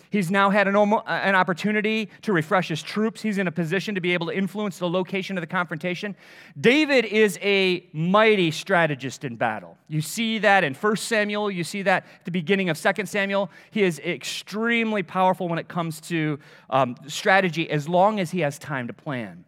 He's 0.09 0.31
now 0.31 0.49
had 0.49 0.67
an, 0.67 0.75
an 0.75 1.35
opportunity 1.35 2.09
to 2.21 2.33
refresh 2.33 2.67
his 2.69 2.81
troops. 2.81 3.21
He's 3.21 3.37
in 3.37 3.47
a 3.47 3.51
position 3.51 3.95
to 3.95 4.01
be 4.01 4.13
able 4.13 4.27
to 4.27 4.35
influence 4.35 4.79
the 4.79 4.89
location 4.89 5.37
of 5.37 5.41
the 5.41 5.47
confrontation. 5.47 6.15
David 6.59 7.05
is 7.05 7.37
a 7.41 7.87
mighty 7.93 8.51
strategist 8.51 9.23
in 9.23 9.35
battle. 9.35 9.77
You 9.87 10.01
see 10.01 10.39
that 10.39 10.63
in 10.63 10.73
1 10.73 10.95
Samuel, 10.95 11.51
you 11.51 11.63
see 11.63 11.81
that 11.83 12.05
at 12.19 12.25
the 12.25 12.31
beginning 12.31 12.69
of 12.69 12.79
2 12.79 13.05
Samuel. 13.05 13.49
He 13.71 13.83
is 13.83 13.99
extremely 13.99 15.03
powerful 15.03 15.47
when 15.47 15.59
it 15.59 15.67
comes 15.67 15.99
to 16.01 16.39
um, 16.69 16.95
strategy 17.07 17.69
as 17.69 17.87
long 17.87 18.19
as 18.19 18.31
he 18.31 18.39
has 18.41 18.57
time 18.59 18.87
to 18.87 18.93
plan. 18.93 19.45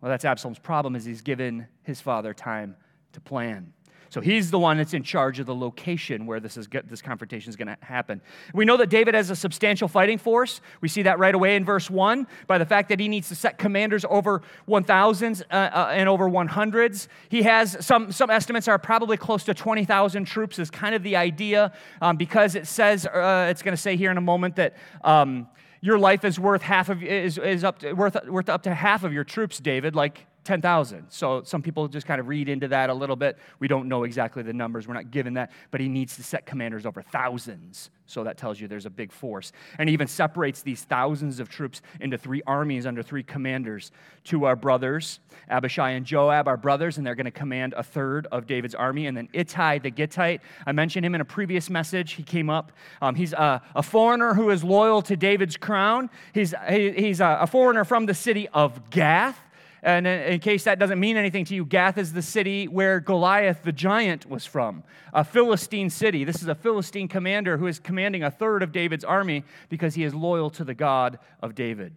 Well, 0.00 0.10
that's 0.10 0.24
Absalom's 0.24 0.58
problem 0.58 0.96
is 0.96 1.04
he's 1.04 1.22
given 1.22 1.68
his 1.84 2.00
father 2.00 2.34
time 2.34 2.76
to 3.12 3.20
plan. 3.20 3.72
So 4.12 4.20
he's 4.20 4.50
the 4.50 4.58
one 4.58 4.76
that's 4.76 4.92
in 4.92 5.02
charge 5.02 5.38
of 5.38 5.46
the 5.46 5.54
location 5.54 6.26
where 6.26 6.38
this, 6.38 6.58
is, 6.58 6.68
this 6.84 7.00
confrontation 7.00 7.48
is 7.48 7.56
going 7.56 7.68
to 7.68 7.78
happen. 7.80 8.20
We 8.52 8.66
know 8.66 8.76
that 8.76 8.90
David 8.90 9.14
has 9.14 9.30
a 9.30 9.36
substantial 9.36 9.88
fighting 9.88 10.18
force. 10.18 10.60
We 10.82 10.88
see 10.88 11.00
that 11.04 11.18
right 11.18 11.34
away 11.34 11.56
in 11.56 11.64
verse 11.64 11.88
1 11.88 12.26
by 12.46 12.58
the 12.58 12.66
fact 12.66 12.90
that 12.90 13.00
he 13.00 13.08
needs 13.08 13.28
to 13.28 13.34
set 13.34 13.56
commanders 13.56 14.04
over 14.10 14.42
1,000s 14.68 15.40
uh, 15.50 15.54
uh, 15.54 15.88
and 15.94 16.10
over 16.10 16.28
100s. 16.28 17.08
He 17.30 17.40
has 17.44 17.78
some, 17.80 18.12
some 18.12 18.28
estimates 18.28 18.68
are 18.68 18.78
probably 18.78 19.16
close 19.16 19.44
to 19.44 19.54
20,000 19.54 20.26
troops, 20.26 20.58
is 20.58 20.70
kind 20.70 20.94
of 20.94 21.02
the 21.02 21.16
idea, 21.16 21.72
um, 22.02 22.18
because 22.18 22.54
it 22.54 22.66
says, 22.66 23.06
uh, 23.06 23.46
it's 23.50 23.62
going 23.62 23.74
to 23.74 23.80
say 23.80 23.96
here 23.96 24.10
in 24.10 24.18
a 24.18 24.22
moment 24.22 24.56
that. 24.56 24.76
Um, 25.02 25.48
your 25.84 25.98
life 25.98 26.24
is 26.24 26.38
worth 26.38 26.62
half 26.62 26.90
of 26.90 27.02
is, 27.02 27.38
is 27.38 27.64
up 27.64 27.80
to, 27.80 27.92
worth, 27.92 28.16
worth 28.28 28.48
up 28.48 28.62
to 28.62 28.72
half 28.72 29.02
of 29.02 29.12
your 29.12 29.24
troops, 29.24 29.58
David. 29.58 29.96
Like 29.96 30.26
10,000. 30.44 31.06
So 31.08 31.42
some 31.44 31.62
people 31.62 31.86
just 31.88 32.06
kind 32.06 32.20
of 32.20 32.28
read 32.28 32.48
into 32.48 32.68
that 32.68 32.90
a 32.90 32.94
little 32.94 33.16
bit. 33.16 33.38
We 33.60 33.68
don't 33.68 33.88
know 33.88 34.04
exactly 34.04 34.42
the 34.42 34.52
numbers. 34.52 34.88
We're 34.88 34.94
not 34.94 35.10
given 35.10 35.34
that. 35.34 35.52
But 35.70 35.80
he 35.80 35.88
needs 35.88 36.16
to 36.16 36.22
set 36.22 36.46
commanders 36.46 36.84
over 36.84 37.02
thousands. 37.02 37.90
So 38.06 38.24
that 38.24 38.36
tells 38.36 38.60
you 38.60 38.68
there's 38.68 38.86
a 38.86 38.90
big 38.90 39.12
force. 39.12 39.52
And 39.78 39.88
he 39.88 39.92
even 39.94 40.06
separates 40.06 40.62
these 40.62 40.82
thousands 40.82 41.40
of 41.40 41.48
troops 41.48 41.80
into 42.00 42.18
three 42.18 42.42
armies 42.46 42.86
under 42.86 43.02
three 43.02 43.22
commanders. 43.22 43.90
Two 44.24 44.44
are 44.44 44.56
brothers, 44.56 45.20
Abishai 45.48 45.90
and 45.90 46.04
Joab 46.04 46.46
are 46.46 46.56
brothers, 46.56 46.98
and 46.98 47.06
they're 47.06 47.14
going 47.14 47.24
to 47.24 47.30
command 47.30 47.74
a 47.76 47.82
third 47.82 48.26
of 48.30 48.46
David's 48.46 48.74
army. 48.74 49.06
And 49.06 49.16
then 49.16 49.28
Ittai 49.32 49.78
the 49.78 49.90
Gittite, 49.90 50.40
I 50.66 50.72
mentioned 50.72 51.06
him 51.06 51.14
in 51.14 51.20
a 51.20 51.24
previous 51.24 51.70
message. 51.70 52.12
He 52.12 52.22
came 52.22 52.50
up. 52.50 52.72
Um, 53.00 53.14
he's 53.14 53.32
a, 53.32 53.62
a, 53.74 53.82
foreigner 53.82 54.34
who 54.34 54.50
is 54.50 54.62
loyal 54.62 55.02
to 55.02 55.16
David's 55.16 55.56
crown. 55.56 56.10
He's, 56.34 56.54
he, 56.68 56.92
he's 56.92 57.20
a, 57.20 57.38
a 57.42 57.46
foreigner 57.46 57.84
from 57.84 58.06
the 58.06 58.14
city 58.14 58.48
of 58.48 58.90
Gath. 58.90 59.38
And 59.82 60.06
in 60.06 60.38
case 60.38 60.62
that 60.64 60.78
doesn't 60.78 61.00
mean 61.00 61.16
anything 61.16 61.44
to 61.46 61.54
you, 61.56 61.64
Gath 61.64 61.98
is 61.98 62.12
the 62.12 62.22
city 62.22 62.68
where 62.68 63.00
Goliath 63.00 63.64
the 63.64 63.72
giant 63.72 64.30
was 64.30 64.46
from, 64.46 64.84
a 65.12 65.24
Philistine 65.24 65.90
city. 65.90 66.22
This 66.22 66.40
is 66.40 66.46
a 66.46 66.54
Philistine 66.54 67.08
commander 67.08 67.56
who 67.56 67.66
is 67.66 67.80
commanding 67.80 68.22
a 68.22 68.30
third 68.30 68.62
of 68.62 68.70
David's 68.70 69.02
army 69.02 69.42
because 69.68 69.96
he 69.96 70.04
is 70.04 70.14
loyal 70.14 70.50
to 70.50 70.62
the 70.62 70.74
God 70.74 71.18
of 71.42 71.56
David. 71.56 71.94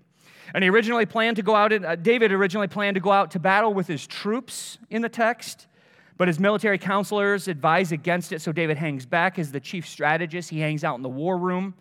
And 0.53 0.63
he 0.63 0.69
originally 0.69 1.05
planned 1.05 1.35
to 1.37 1.43
go 1.43 1.55
out, 1.55 1.71
uh, 1.71 1.95
David 1.95 2.31
originally 2.31 2.67
planned 2.67 2.95
to 2.95 3.01
go 3.01 3.11
out 3.11 3.31
to 3.31 3.39
battle 3.39 3.73
with 3.73 3.85
his 3.85 4.07
troops 4.07 4.79
in 4.89 5.03
the 5.03 5.09
text, 5.09 5.67
but 6.17 6.27
his 6.27 6.39
military 6.39 6.79
counselors 6.79 7.47
advise 7.47 7.91
against 7.91 8.31
it, 8.31 8.41
so 8.41 8.51
David 8.51 8.77
hangs 8.77 9.05
back 9.05 9.37
as 9.37 9.51
the 9.51 9.59
chief 9.59 9.87
strategist. 9.87 10.49
He 10.49 10.59
hangs 10.59 10.83
out 10.83 10.95
in 10.95 11.03
the 11.03 11.09
war 11.09 11.37
room. 11.37 11.75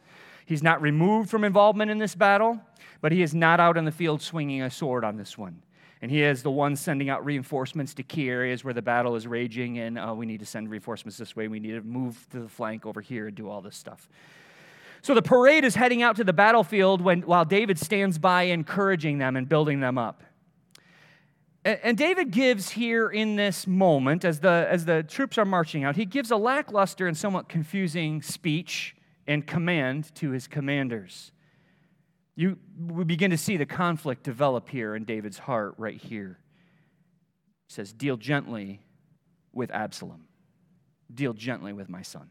He's 0.44 0.62
not 0.62 0.82
removed 0.82 1.30
from 1.30 1.44
involvement 1.44 1.90
in 1.90 1.98
this 1.98 2.14
battle, 2.14 2.60
but 3.00 3.12
he 3.12 3.22
is 3.22 3.34
not 3.34 3.58
out 3.58 3.78
in 3.78 3.86
the 3.86 3.92
field 3.92 4.20
swinging 4.20 4.60
a 4.60 4.70
sword 4.70 5.04
on 5.04 5.16
this 5.16 5.38
one. 5.38 5.62
And 6.02 6.10
he 6.10 6.22
is 6.22 6.42
the 6.42 6.50
one 6.50 6.76
sending 6.76 7.08
out 7.08 7.24
reinforcements 7.24 7.94
to 7.94 8.02
key 8.02 8.28
areas 8.28 8.64
where 8.64 8.74
the 8.74 8.82
battle 8.82 9.16
is 9.16 9.26
raging, 9.26 9.78
and 9.78 9.98
uh, 9.98 10.14
we 10.14 10.26
need 10.26 10.40
to 10.40 10.46
send 10.46 10.70
reinforcements 10.70 11.16
this 11.16 11.34
way. 11.34 11.48
We 11.48 11.60
need 11.60 11.72
to 11.72 11.82
move 11.82 12.26
to 12.32 12.40
the 12.40 12.48
flank 12.48 12.84
over 12.84 13.00
here 13.00 13.26
and 13.28 13.36
do 13.36 13.48
all 13.48 13.62
this 13.62 13.76
stuff. 13.76 14.08
So 15.02 15.14
the 15.14 15.22
parade 15.22 15.64
is 15.64 15.74
heading 15.74 16.02
out 16.02 16.16
to 16.16 16.24
the 16.24 16.32
battlefield 16.32 17.00
when, 17.00 17.22
while 17.22 17.44
David 17.44 17.78
stands 17.78 18.18
by, 18.18 18.44
encouraging 18.44 19.18
them 19.18 19.36
and 19.36 19.48
building 19.48 19.80
them 19.80 19.98
up. 19.98 20.22
And, 21.64 21.78
and 21.82 21.98
David 21.98 22.30
gives 22.30 22.70
here 22.70 23.10
in 23.10 23.36
this 23.36 23.66
moment, 23.66 24.24
as 24.24 24.40
the, 24.40 24.66
as 24.68 24.84
the 24.84 25.02
troops 25.02 25.38
are 25.38 25.44
marching 25.44 25.84
out, 25.84 25.96
he 25.96 26.04
gives 26.06 26.30
a 26.30 26.36
lackluster 26.36 27.06
and 27.06 27.16
somewhat 27.16 27.48
confusing 27.48 28.22
speech 28.22 28.96
and 29.26 29.46
command 29.46 30.14
to 30.16 30.30
his 30.30 30.46
commanders. 30.46 31.32
You, 32.36 32.58
we 32.88 33.04
begin 33.04 33.30
to 33.30 33.38
see 33.38 33.56
the 33.56 33.66
conflict 33.66 34.24
develop 34.24 34.68
here 34.68 34.96
in 34.96 35.04
David's 35.04 35.38
heart 35.38 35.74
right 35.78 35.96
here. 35.96 36.38
He 37.68 37.74
says, 37.74 37.92
Deal 37.92 38.16
gently 38.16 38.80
with 39.52 39.70
Absalom, 39.70 40.26
deal 41.12 41.32
gently 41.32 41.72
with 41.72 41.88
my 41.88 42.02
son. 42.02 42.30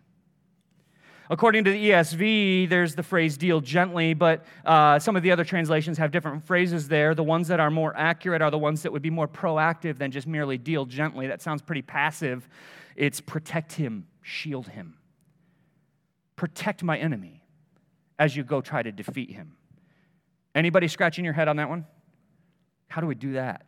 According 1.30 1.64
to 1.64 1.72
the 1.72 1.90
ESV, 1.90 2.70
there's 2.70 2.96
the 2.96 3.04
phrase 3.04 3.38
deal 3.38 3.62
gently, 3.62 4.14
but 4.14 4.46
uh, 4.66 5.00
some 5.00 5.16
of 5.16 5.24
the 5.24 5.32
other 5.32 5.46
translations 5.46 5.98
have 5.98 6.12
different 6.12 6.44
phrases 6.44 6.90
there. 6.90 7.16
The 7.16 7.24
ones 7.24 7.48
that 7.48 7.62
are 7.62 7.72
more 7.72 7.96
accurate 7.96 8.42
are 8.42 8.52
the 8.52 8.58
ones 8.58 8.84
that 8.84 8.92
would 8.92 9.02
be 9.02 9.10
more 9.10 9.28
proactive 9.28 9.98
than 9.98 10.12
just 10.12 10.28
merely 10.28 10.58
deal 10.58 10.86
gently. 10.86 11.28
That 11.28 11.42
sounds 11.42 11.62
pretty 11.62 11.82
passive. 11.82 12.50
It's 12.98 13.22
protect 13.22 13.72
him, 13.72 14.06
shield 14.22 14.68
him. 14.68 14.96
Protect 16.36 16.84
my 16.84 16.98
enemy 16.98 17.46
as 18.20 18.36
you 18.36 18.44
go 18.44 18.60
try 18.60 18.84
to 18.84 18.92
defeat 18.92 19.32
him. 19.32 19.56
Anybody 20.56 20.88
scratching 20.88 21.26
your 21.26 21.34
head 21.34 21.48
on 21.48 21.58
that 21.58 21.70
one? 21.70 21.86
How 22.88 23.02
do 23.02 23.08
we 23.08 23.16
do 23.16 23.34
that? 23.34 23.66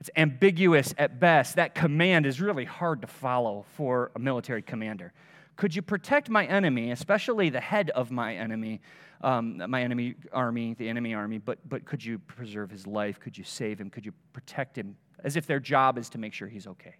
It's 0.00 0.10
ambiguous 0.16 0.94
at 0.98 1.18
best. 1.18 1.56
That 1.56 1.74
command 1.74 2.26
is 2.26 2.40
really 2.40 2.64
hard 2.64 3.00
to 3.00 3.06
follow 3.06 3.64
for 3.76 4.12
a 4.14 4.18
military 4.18 4.62
commander. 4.62 5.12
Could 5.56 5.74
you 5.74 5.82
protect 5.82 6.28
my 6.28 6.44
enemy, 6.46 6.90
especially 6.90 7.48
the 7.48 7.60
head 7.60 7.90
of 7.90 8.10
my 8.10 8.36
enemy, 8.36 8.82
um, 9.22 9.62
my 9.68 9.82
enemy 9.82 10.14
army, 10.32 10.74
the 10.74 10.88
enemy 10.88 11.14
army, 11.14 11.38
but, 11.38 11.66
but 11.66 11.86
could 11.86 12.04
you 12.04 12.18
preserve 12.18 12.70
his 12.70 12.86
life? 12.86 13.18
Could 13.18 13.38
you 13.38 13.44
save 13.44 13.80
him? 13.80 13.88
Could 13.88 14.04
you 14.04 14.12
protect 14.34 14.76
him? 14.76 14.96
As 15.24 15.34
if 15.34 15.46
their 15.46 15.58
job 15.58 15.96
is 15.96 16.10
to 16.10 16.18
make 16.18 16.34
sure 16.34 16.46
he's 16.46 16.66
okay. 16.66 16.96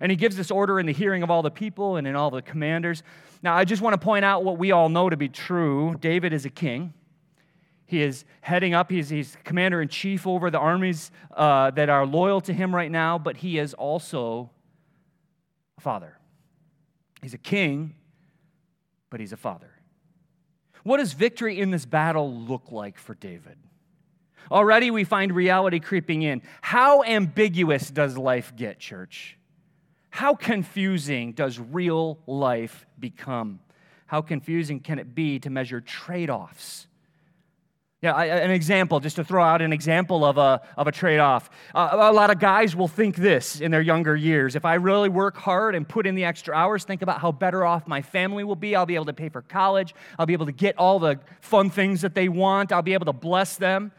And 0.00 0.12
he 0.12 0.16
gives 0.16 0.36
this 0.36 0.52
order 0.52 0.78
in 0.78 0.86
the 0.86 0.92
hearing 0.92 1.24
of 1.24 1.30
all 1.30 1.42
the 1.42 1.50
people 1.50 1.96
and 1.96 2.06
in 2.06 2.14
all 2.14 2.30
the 2.30 2.42
commanders. 2.42 3.02
Now, 3.42 3.56
I 3.56 3.64
just 3.64 3.82
want 3.82 3.94
to 3.94 3.98
point 3.98 4.24
out 4.24 4.44
what 4.44 4.56
we 4.56 4.70
all 4.70 4.88
know 4.88 5.10
to 5.10 5.16
be 5.16 5.28
true 5.28 5.96
David 6.00 6.32
is 6.32 6.44
a 6.44 6.50
king. 6.50 6.94
He 7.88 8.02
is 8.02 8.26
heading 8.42 8.74
up, 8.74 8.90
he's, 8.90 9.08
he's 9.08 9.38
commander 9.44 9.80
in 9.80 9.88
chief 9.88 10.26
over 10.26 10.50
the 10.50 10.58
armies 10.58 11.10
uh, 11.34 11.70
that 11.70 11.88
are 11.88 12.04
loyal 12.04 12.42
to 12.42 12.52
him 12.52 12.74
right 12.74 12.90
now, 12.90 13.18
but 13.18 13.38
he 13.38 13.58
is 13.58 13.72
also 13.72 14.50
a 15.78 15.80
father. 15.80 16.18
He's 17.22 17.32
a 17.32 17.38
king, 17.38 17.94
but 19.08 19.20
he's 19.20 19.32
a 19.32 19.38
father. 19.38 19.70
What 20.82 20.98
does 20.98 21.14
victory 21.14 21.58
in 21.58 21.70
this 21.70 21.86
battle 21.86 22.30
look 22.30 22.70
like 22.70 22.98
for 22.98 23.14
David? 23.14 23.56
Already 24.50 24.90
we 24.90 25.04
find 25.04 25.32
reality 25.32 25.80
creeping 25.80 26.20
in. 26.20 26.42
How 26.60 27.02
ambiguous 27.02 27.90
does 27.90 28.18
life 28.18 28.54
get, 28.54 28.78
church? 28.78 29.38
How 30.10 30.34
confusing 30.34 31.32
does 31.32 31.58
real 31.58 32.18
life 32.26 32.84
become? 33.00 33.60
How 34.04 34.20
confusing 34.20 34.80
can 34.80 34.98
it 34.98 35.14
be 35.14 35.38
to 35.38 35.48
measure 35.48 35.80
trade 35.80 36.28
offs? 36.28 36.86
Yeah, 38.00 38.12
I, 38.12 38.26
an 38.26 38.52
example, 38.52 39.00
just 39.00 39.16
to 39.16 39.24
throw 39.24 39.42
out 39.42 39.60
an 39.60 39.72
example 39.72 40.24
of 40.24 40.38
a, 40.38 40.60
of 40.76 40.86
a 40.86 40.92
trade 40.92 41.18
off. 41.18 41.50
Uh, 41.74 41.88
a 41.92 42.12
lot 42.12 42.30
of 42.30 42.38
guys 42.38 42.76
will 42.76 42.86
think 42.86 43.16
this 43.16 43.60
in 43.60 43.72
their 43.72 43.82
younger 43.82 44.14
years. 44.14 44.54
If 44.54 44.64
I 44.64 44.74
really 44.74 45.08
work 45.08 45.36
hard 45.36 45.74
and 45.74 45.88
put 45.88 46.06
in 46.06 46.14
the 46.14 46.24
extra 46.24 46.54
hours, 46.54 46.84
think 46.84 47.02
about 47.02 47.20
how 47.20 47.32
better 47.32 47.64
off 47.64 47.88
my 47.88 48.00
family 48.00 48.44
will 48.44 48.54
be. 48.54 48.76
I'll 48.76 48.86
be 48.86 48.94
able 48.94 49.06
to 49.06 49.12
pay 49.12 49.28
for 49.28 49.42
college. 49.42 49.96
I'll 50.16 50.26
be 50.26 50.32
able 50.32 50.46
to 50.46 50.52
get 50.52 50.78
all 50.78 51.00
the 51.00 51.18
fun 51.40 51.70
things 51.70 52.02
that 52.02 52.14
they 52.14 52.28
want. 52.28 52.70
I'll 52.70 52.82
be 52.82 52.94
able 52.94 53.06
to 53.06 53.12
bless 53.12 53.56
them. 53.56 53.90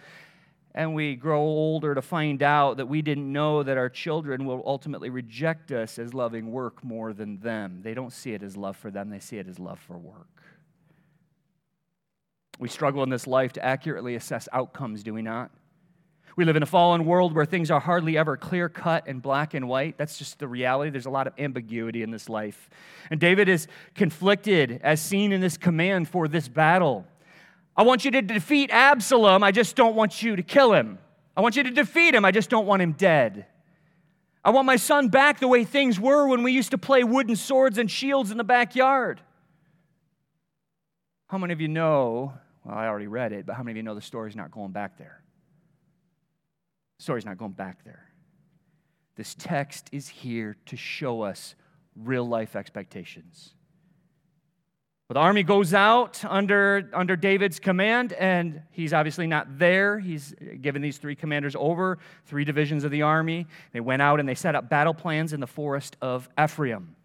And 0.73 0.95
we 0.95 1.15
grow 1.15 1.41
older 1.41 1.93
to 1.93 2.01
find 2.01 2.41
out 2.41 2.77
that 2.77 2.85
we 2.85 3.01
didn't 3.01 3.29
know 3.29 3.63
that 3.63 3.77
our 3.77 3.89
children 3.89 4.45
will 4.45 4.63
ultimately 4.65 5.09
reject 5.09 5.73
us 5.73 5.99
as 5.99 6.13
loving 6.13 6.53
work 6.53 6.85
more 6.85 7.12
than 7.12 7.39
them. 7.41 7.81
They 7.83 7.95
don't 7.95 8.13
see 8.13 8.31
it 8.31 8.43
as 8.43 8.55
love 8.55 8.77
for 8.77 8.91
them, 8.91 9.09
they 9.09 9.19
see 9.19 9.39
it 9.39 9.47
as 9.49 9.59
love 9.59 9.79
for 9.79 9.97
work. 9.97 10.27
We 12.60 12.67
struggle 12.67 13.02
in 13.04 13.10
this 13.10 13.26
life 13.26 13.54
to 13.54 13.65
accurately 13.65 14.15
assess 14.15 14.48
outcomes, 14.52 15.02
do 15.02 15.13
we 15.13 15.22
not? 15.22 15.50
We 16.36 16.45
live 16.45 16.56
in 16.56 16.63
a 16.63 16.67
fallen 16.67 17.06
world 17.06 17.34
where 17.34 17.45
things 17.45 17.72
are 17.72 17.80
hardly 17.80 18.17
ever 18.17 18.38
clear 18.38 18.69
cut 18.69 19.08
and 19.08 19.22
black 19.22 19.54
and 19.54 19.67
white. 19.67 19.98
That's 19.98 20.17
just 20.17 20.39
the 20.39 20.48
reality. 20.48 20.89
There's 20.89 21.06
a 21.06 21.10
lot 21.10 21.28
of 21.28 21.34
ambiguity 21.38 22.04
in 22.04 22.12
this 22.12 22.30
life. 22.30 22.69
And 23.10 23.19
David 23.19 23.50
is 23.50 23.67
conflicted, 23.95 24.80
as 24.84 25.02
seen 25.02 25.32
in 25.32 25.41
this 25.41 25.58
command 25.58 26.08
for 26.08 26.28
this 26.28 26.48
battle. 26.48 27.06
I 27.76 27.84
want 27.84 28.06
you 28.06 28.12
to 28.12 28.22
defeat 28.22 28.72
Absalom, 28.72 29.43
I 29.43 29.52
just 29.52 29.76
don't 29.76 29.95
want 29.95 30.22
you 30.22 30.36
to 30.36 30.43
kill 30.43 30.74
him. 30.74 31.00
I 31.36 31.41
want 31.41 31.56
you 31.56 31.63
to 31.63 31.72
defeat 31.72 32.13
him, 32.13 32.26
I 32.26 32.32
just 32.32 32.50
don't 32.50 32.65
want 32.65 32.82
him 32.82 32.91
dead. 32.91 33.45
I 34.43 34.52
want 34.52 34.65
my 34.65 34.76
son 34.76 35.10
back 35.10 35.39
the 35.39 35.48
way 35.48 35.63
things 35.63 36.00
were 36.00 36.28
when 36.28 36.43
we 36.43 36.52
used 36.52 36.72
to 36.72 36.78
play 36.78 37.04
wooden 37.04 37.36
swords 37.36 37.78
and 37.78 37.89
shields 37.89 38.32
in 38.32 38.38
the 38.38 38.43
backyard. 38.43 39.22
How 41.28 41.38
many 41.38 41.54
of 41.54 41.62
you 41.62 41.67
know 41.67 42.34
well, 42.63 42.78
I 42.78 42.88
already 42.88 43.08
read 43.08 43.34
it, 43.34 43.45
but 43.45 43.56
how 43.56 43.63
many 43.63 43.72
of 43.72 43.78
you 43.78 43.84
know 43.84 43.95
the 43.95 44.02
story's 44.02 44.36
not 44.36 44.52
going 44.52 44.72
back 44.72 44.98
there? 44.98 45.22
The 46.98 47.04
story's 47.04 47.26
not 47.26 47.38
going 47.38 47.54
back 47.54 47.84
there. 47.84 48.10
This 49.15 49.36
text 49.36 49.89
is 49.91 50.08
here 50.08 50.58
to 50.67 50.78
show 50.78 51.22
us 51.22 51.56
real 51.95 52.28
life 52.28 52.56
expectations. 52.56 53.54
But 55.10 55.15
the 55.15 55.22
army 55.22 55.41
goes 55.41 55.74
out 55.74 56.24
under, 56.24 56.88
under 56.93 57.15
David's 57.15 57.60
command, 57.60 58.13
and 58.13 58.62
he's 58.69 58.93
obviously 58.93 59.26
not 59.26 59.58
there. 59.58 59.98
He's 59.98 60.36
given 60.62 60.84
these 60.84 61.00
three 61.00 61.15
commanders 61.15 61.56
over, 61.58 61.98
three 62.28 62.45
divisions 62.45 62.84
of 62.84 62.91
the 62.91 63.02
army. 63.02 63.48
They 63.74 63.80
went 63.80 64.04
out 64.04 64.19
and 64.19 64.30
they 64.30 64.36
set 64.36 64.54
up 64.54 64.69
battle 64.69 64.93
plans 64.93 65.34
in 65.34 65.39
the 65.39 65.48
forest 65.48 65.98
of 66.00 66.30
Ephraim. 66.39 66.95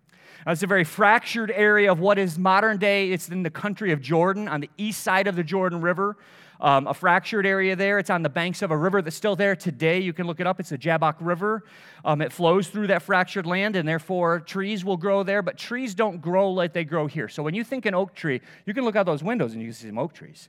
Uh, 0.47 0.53
it's 0.53 0.63
a 0.63 0.67
very 0.67 0.85
fractured 0.85 1.51
area 1.51 1.91
of 1.91 2.01
what 2.01 2.19
is 2.19 2.39
modern 2.39 2.77
day. 2.77 3.13
It's 3.13 3.29
in 3.29 3.43
the 3.43 3.51
country 3.51 3.93
of 3.93 4.01
Jordan, 4.03 4.47
on 4.47 4.61
the 4.61 4.71
east 4.77 5.03
side 5.03 5.27
of 5.27 5.37
the 5.37 5.45
Jordan 5.45 5.81
River. 5.81 6.17
Um, 6.61 6.87
a 6.87 6.95
fractured 6.95 7.47
area 7.47 7.75
there. 7.75 7.99
It's 7.99 8.11
on 8.11 8.23
the 8.23 8.29
banks 8.29 8.63
of 8.63 8.71
a 8.71 8.77
river 8.77 9.03
that's 9.03 9.17
still 9.17 9.37
there 9.37 9.57
today. 9.57 10.01
You 10.01 10.13
can 10.13 10.27
look 10.27 10.41
it 10.41 10.47
up. 10.47 10.61
It's 10.61 10.69
the 10.69 10.79
Jabbok 10.79 11.17
River. 11.21 11.65
Um, 12.05 12.21
it 12.21 12.33
flows 12.33 12.69
through 12.69 12.87
that 12.89 13.03
fractured 13.03 13.47
land, 13.47 13.75
and 13.75 13.89
therefore 13.89 14.41
trees 14.41 14.85
will 14.85 14.97
grow 14.97 15.23
there, 15.23 15.43
but 15.43 15.59
trees 15.59 15.95
don't 15.95 16.21
grow 16.21 16.51
like 16.51 16.73
they 16.73 16.85
grow 16.85 17.07
here. 17.07 17.29
So 17.29 17.43
when 17.43 17.55
you 17.55 17.65
think 17.65 17.87
an 17.87 17.95
oak 17.95 18.15
tree, 18.15 18.41
you 18.67 18.75
can 18.75 18.85
look 18.85 18.97
out 18.97 19.07
those 19.07 19.23
windows 19.23 19.53
and 19.53 19.63
you 19.63 19.69
can 19.69 19.75
see 19.75 19.89
some 19.89 19.99
oak 19.99 20.13
trees. 20.13 20.49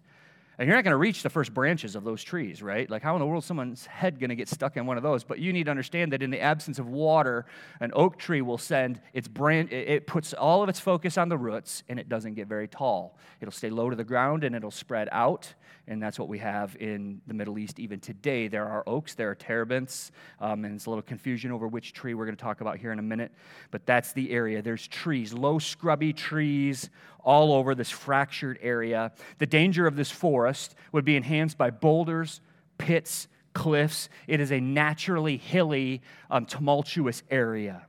And 0.57 0.67
you're 0.67 0.75
not 0.77 0.83
going 0.83 0.91
to 0.91 0.97
reach 0.97 1.21
the 1.21 1.29
first 1.29 1.53
branches 1.53 1.95
of 1.95 2.03
those 2.03 2.23
trees, 2.23 2.63
right? 2.63 2.89
Like, 2.89 3.01
how 3.01 3.15
in 3.15 3.19
the 3.19 3.25
world 3.25 3.43
is 3.43 3.47
someone's 3.47 3.85
head 3.85 4.19
going 4.19 4.29
to 4.29 4.35
get 4.35 4.47
stuck 4.47 4.77
in 4.77 4.85
one 4.85 4.97
of 4.97 5.03
those? 5.03 5.23
But 5.23 5.39
you 5.39 5.51
need 5.51 5.65
to 5.65 5.71
understand 5.71 6.13
that 6.13 6.23
in 6.23 6.29
the 6.29 6.39
absence 6.39 6.79
of 6.79 6.87
water, 6.87 7.45
an 7.81 7.91
oak 7.93 8.17
tree 8.17 8.41
will 8.41 8.57
send 8.57 9.01
its 9.13 9.27
branch, 9.27 9.71
it 9.71 10.07
puts 10.07 10.33
all 10.33 10.63
of 10.63 10.69
its 10.69 10.79
focus 10.79 11.17
on 11.17 11.29
the 11.29 11.37
roots 11.37 11.83
and 11.89 11.99
it 11.99 12.07
doesn't 12.07 12.35
get 12.35 12.47
very 12.47 12.67
tall. 12.67 13.17
It'll 13.41 13.51
stay 13.51 13.69
low 13.69 13.89
to 13.89 13.95
the 13.95 14.03
ground 14.03 14.43
and 14.43 14.55
it'll 14.55 14.71
spread 14.71 15.09
out. 15.11 15.53
And 15.87 16.01
that's 16.01 16.17
what 16.17 16.29
we 16.29 16.39
have 16.39 16.75
in 16.79 17.21
the 17.27 17.33
Middle 17.33 17.59
East 17.59 17.79
even 17.79 17.99
today. 17.99 18.47
There 18.47 18.67
are 18.67 18.83
oaks, 18.87 19.13
there 19.13 19.29
are 19.29 19.35
terebinths, 19.35 20.09
um, 20.39 20.65
and 20.65 20.75
it's 20.75 20.87
a 20.87 20.89
little 20.89 21.03
confusion 21.03 21.51
over 21.51 21.67
which 21.67 21.93
tree 21.93 22.15
we're 22.15 22.25
going 22.25 22.35
to 22.35 22.43
talk 22.43 22.61
about 22.61 22.77
here 22.77 22.91
in 22.91 22.97
a 22.97 23.03
minute. 23.03 23.31
But 23.69 23.85
that's 23.85 24.11
the 24.13 24.31
area. 24.31 24.63
There's 24.63 24.87
trees, 24.87 25.31
low, 25.31 25.59
scrubby 25.59 26.11
trees 26.11 26.89
all 27.23 27.53
over 27.53 27.75
this 27.75 27.89
fractured 27.89 28.57
area. 28.61 29.11
The 29.37 29.45
danger 29.45 29.85
of 29.85 29.95
this 29.95 30.11
forest 30.11 30.44
would 30.91 31.05
be 31.05 31.15
enhanced 31.15 31.57
by 31.57 31.69
boulders, 31.69 32.41
pits, 32.77 33.27
cliffs. 33.53 34.09
It 34.27 34.39
is 34.39 34.51
a 34.51 34.59
naturally 34.59 35.37
hilly, 35.37 36.01
um, 36.29 36.45
tumultuous 36.45 37.23
area. 37.31 37.87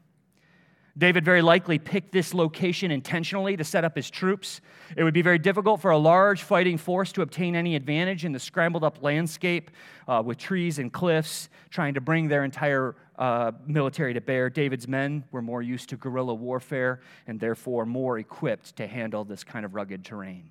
David 0.98 1.26
very 1.26 1.42
likely 1.42 1.78
picked 1.78 2.10
this 2.12 2.32
location 2.32 2.90
intentionally 2.90 3.54
to 3.58 3.64
set 3.64 3.84
up 3.84 3.94
his 3.94 4.08
troops. 4.08 4.62
It 4.96 5.04
would 5.04 5.12
be 5.12 5.20
very 5.20 5.38
difficult 5.38 5.82
for 5.82 5.90
a 5.90 5.98
large 5.98 6.42
fighting 6.42 6.78
force 6.78 7.12
to 7.12 7.22
obtain 7.22 7.54
any 7.54 7.76
advantage 7.76 8.24
in 8.24 8.32
the 8.32 8.38
scrambled 8.38 8.82
up 8.82 9.02
landscape 9.02 9.70
uh, 10.08 10.22
with 10.24 10.38
trees 10.38 10.78
and 10.78 10.90
cliffs, 10.90 11.50
trying 11.68 11.94
to 11.94 12.00
bring 12.00 12.28
their 12.28 12.44
entire 12.44 12.96
uh, 13.18 13.52
military 13.66 14.14
to 14.14 14.22
bear. 14.22 14.48
David's 14.48 14.88
men 14.88 15.24
were 15.32 15.42
more 15.42 15.60
used 15.60 15.90
to 15.90 15.96
guerrilla 15.96 16.34
warfare 16.34 17.00
and 17.26 17.38
therefore 17.38 17.84
more 17.84 18.18
equipped 18.18 18.76
to 18.76 18.86
handle 18.86 19.22
this 19.22 19.44
kind 19.44 19.66
of 19.66 19.74
rugged 19.74 20.02
terrain. 20.02 20.50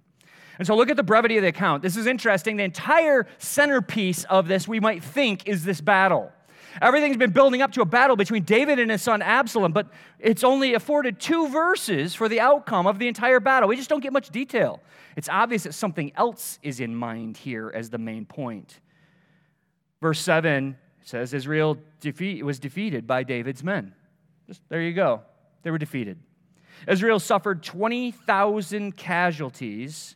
And 0.58 0.68
so 0.68 0.76
look 0.76 0.90
at 0.90 0.98
the 0.98 1.04
brevity 1.04 1.38
of 1.38 1.42
the 1.42 1.50
account. 1.50 1.82
This 1.82 1.98
is 1.98 2.08
interesting. 2.08 2.58
The 2.58 2.64
entire 2.64 3.28
centerpiece 3.38 4.24
of 4.26 4.48
this, 4.48 4.68
we 4.68 4.80
might 4.80 5.04
think, 5.04 5.48
is 5.48 5.64
this 5.64 5.82
battle. 5.82 6.32
Everything's 6.82 7.18
been 7.18 7.32
building 7.32 7.62
up 7.62 7.72
to 7.74 7.82
a 7.82 7.86
battle 7.86 8.16
between 8.16 8.44
David 8.44 8.80
and 8.80 8.92
his 8.92 9.02
son 9.02 9.22
Absalom, 9.22 9.72
but 9.72 9.88
it's 10.20 10.44
only 10.44 10.74
afforded 10.74 11.20
two 11.20 11.48
verses 11.48 12.14
for 12.14 12.28
the 12.28 12.42
outcome 12.42 12.86
of 12.86 13.00
the 13.00 13.08
entire 13.08 13.40
battle. 13.40 13.70
We 13.70 13.78
just 13.78 13.90
don't 13.90 14.02
get 14.02 14.12
much 14.12 14.30
detail. 14.30 14.82
It's 15.16 15.30
obvious 15.30 15.64
that 15.64 15.74
something 15.74 16.12
else 16.16 16.60
is 16.62 16.82
in 16.82 16.94
mind 16.94 17.38
here 17.38 17.72
as 17.74 17.90
the 17.90 17.98
main 17.98 18.26
point. 18.26 18.82
Verse 20.02 20.20
7 20.20 20.78
says 21.02 21.34
Israel 21.34 21.78
defeat, 22.02 22.44
was 22.44 22.60
defeated 22.60 23.08
by 23.08 23.24
David's 23.24 23.64
men. 23.64 23.94
Just, 24.48 24.62
there 24.68 24.82
you 24.82 24.94
go. 24.94 25.22
They 25.64 25.72
were 25.72 25.78
defeated. 25.78 26.20
Israel 26.88 27.20
suffered 27.20 27.64
20,000 27.64 28.98
casualties 28.98 30.16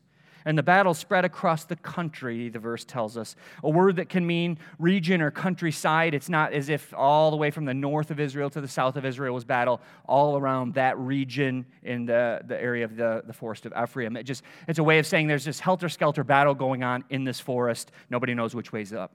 and 0.49 0.57
the 0.57 0.63
battle 0.63 0.95
spread 0.95 1.25
across 1.25 1.65
the 1.65 1.75
country, 1.75 2.49
the 2.49 2.57
verse 2.57 2.83
tells 2.83 3.17
us. 3.17 3.35
A 3.63 3.69
word 3.69 3.97
that 3.97 4.09
can 4.09 4.25
mean 4.25 4.57
region 4.79 5.21
or 5.21 5.29
countryside. 5.29 6.15
It's 6.15 6.27
not 6.27 6.53
as 6.53 6.69
if 6.69 6.91
all 6.91 7.29
the 7.29 7.37
way 7.37 7.51
from 7.51 7.65
the 7.65 7.73
north 7.75 8.09
of 8.09 8.19
Israel 8.19 8.49
to 8.49 8.59
the 8.59 8.67
south 8.67 8.95
of 8.95 9.05
Israel 9.05 9.35
was 9.35 9.43
battle, 9.43 9.79
all 10.07 10.37
around 10.37 10.73
that 10.73 10.97
region 10.97 11.67
in 11.83 12.07
the, 12.07 12.41
the 12.47 12.59
area 12.59 12.83
of 12.83 12.95
the, 12.95 13.21
the 13.27 13.31
forest 13.33 13.67
of 13.67 13.73
Ephraim. 13.79 14.17
It 14.17 14.23
just, 14.23 14.41
it's 14.67 14.79
a 14.79 14.83
way 14.83 14.97
of 14.97 15.05
saying 15.05 15.27
there's 15.27 15.45
this 15.45 15.59
helter 15.59 15.87
skelter 15.87 16.23
battle 16.23 16.55
going 16.55 16.81
on 16.81 17.03
in 17.11 17.25
this 17.25 17.39
forest. 17.39 17.91
Nobody 18.09 18.33
knows 18.33 18.55
which 18.55 18.71
way's 18.71 18.91
up. 18.91 19.11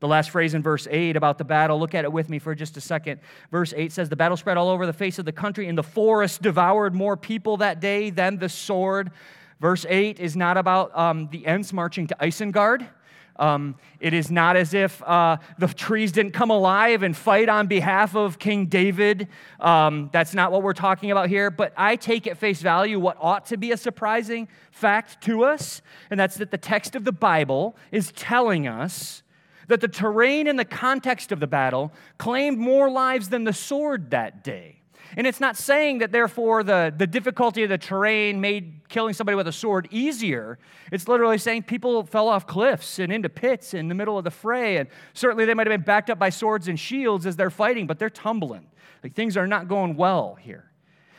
The 0.00 0.08
last 0.08 0.28
phrase 0.28 0.52
in 0.52 0.62
verse 0.62 0.86
8 0.90 1.16
about 1.16 1.38
the 1.38 1.44
battle, 1.44 1.80
look 1.80 1.94
at 1.94 2.04
it 2.04 2.12
with 2.12 2.28
me 2.28 2.38
for 2.38 2.54
just 2.54 2.76
a 2.76 2.80
second. 2.82 3.20
Verse 3.50 3.72
8 3.74 3.90
says, 3.90 4.10
The 4.10 4.16
battle 4.16 4.36
spread 4.36 4.58
all 4.58 4.68
over 4.68 4.84
the 4.84 4.92
face 4.92 5.18
of 5.18 5.24
the 5.24 5.32
country, 5.32 5.66
and 5.66 5.78
the 5.78 5.82
forest 5.82 6.42
devoured 6.42 6.94
more 6.94 7.16
people 7.16 7.56
that 7.56 7.80
day 7.80 8.10
than 8.10 8.36
the 8.36 8.50
sword. 8.50 9.12
Verse 9.62 9.86
8 9.88 10.18
is 10.18 10.34
not 10.34 10.56
about 10.56 10.90
um, 10.98 11.28
the 11.30 11.46
Ents 11.46 11.72
marching 11.72 12.08
to 12.08 12.16
Isengard. 12.20 12.84
Um, 13.36 13.76
it 14.00 14.12
is 14.12 14.28
not 14.28 14.56
as 14.56 14.74
if 14.74 15.00
uh, 15.04 15.36
the 15.56 15.68
trees 15.68 16.10
didn't 16.10 16.32
come 16.32 16.50
alive 16.50 17.04
and 17.04 17.16
fight 17.16 17.48
on 17.48 17.68
behalf 17.68 18.16
of 18.16 18.40
King 18.40 18.66
David. 18.66 19.28
Um, 19.60 20.10
that's 20.12 20.34
not 20.34 20.50
what 20.50 20.64
we're 20.64 20.72
talking 20.72 21.12
about 21.12 21.28
here. 21.28 21.48
But 21.48 21.72
I 21.76 21.94
take 21.94 22.26
at 22.26 22.38
face 22.38 22.60
value 22.60 22.98
what 22.98 23.16
ought 23.20 23.46
to 23.46 23.56
be 23.56 23.70
a 23.70 23.76
surprising 23.76 24.48
fact 24.72 25.22
to 25.26 25.44
us, 25.44 25.80
and 26.10 26.18
that's 26.18 26.38
that 26.38 26.50
the 26.50 26.58
text 26.58 26.96
of 26.96 27.04
the 27.04 27.12
Bible 27.12 27.76
is 27.92 28.10
telling 28.16 28.66
us 28.66 29.22
that 29.68 29.80
the 29.80 29.86
terrain 29.86 30.48
and 30.48 30.58
the 30.58 30.64
context 30.64 31.30
of 31.30 31.38
the 31.38 31.46
battle 31.46 31.92
claimed 32.18 32.58
more 32.58 32.90
lives 32.90 33.28
than 33.28 33.44
the 33.44 33.52
sword 33.52 34.10
that 34.10 34.42
day. 34.42 34.81
And 35.16 35.26
it's 35.26 35.40
not 35.40 35.56
saying 35.56 35.98
that, 35.98 36.10
therefore, 36.10 36.62
the, 36.62 36.92
the 36.96 37.06
difficulty 37.06 37.62
of 37.62 37.68
the 37.68 37.78
terrain 37.78 38.40
made 38.40 38.88
killing 38.88 39.12
somebody 39.12 39.36
with 39.36 39.46
a 39.46 39.52
sword 39.52 39.88
easier. 39.90 40.58
It's 40.90 41.06
literally 41.06 41.38
saying 41.38 41.64
people 41.64 42.04
fell 42.04 42.28
off 42.28 42.46
cliffs 42.46 42.98
and 42.98 43.12
into 43.12 43.28
pits 43.28 43.74
in 43.74 43.88
the 43.88 43.94
middle 43.94 44.16
of 44.16 44.24
the 44.24 44.30
fray. 44.30 44.78
And 44.78 44.88
certainly 45.12 45.44
they 45.44 45.54
might 45.54 45.66
have 45.66 45.72
been 45.72 45.84
backed 45.84 46.08
up 46.08 46.18
by 46.18 46.30
swords 46.30 46.68
and 46.68 46.80
shields 46.80 47.26
as 47.26 47.36
they're 47.36 47.50
fighting, 47.50 47.86
but 47.86 47.98
they're 47.98 48.10
tumbling. 48.10 48.66
Like 49.02 49.14
things 49.14 49.36
are 49.36 49.46
not 49.46 49.68
going 49.68 49.96
well 49.96 50.36
here. 50.40 50.70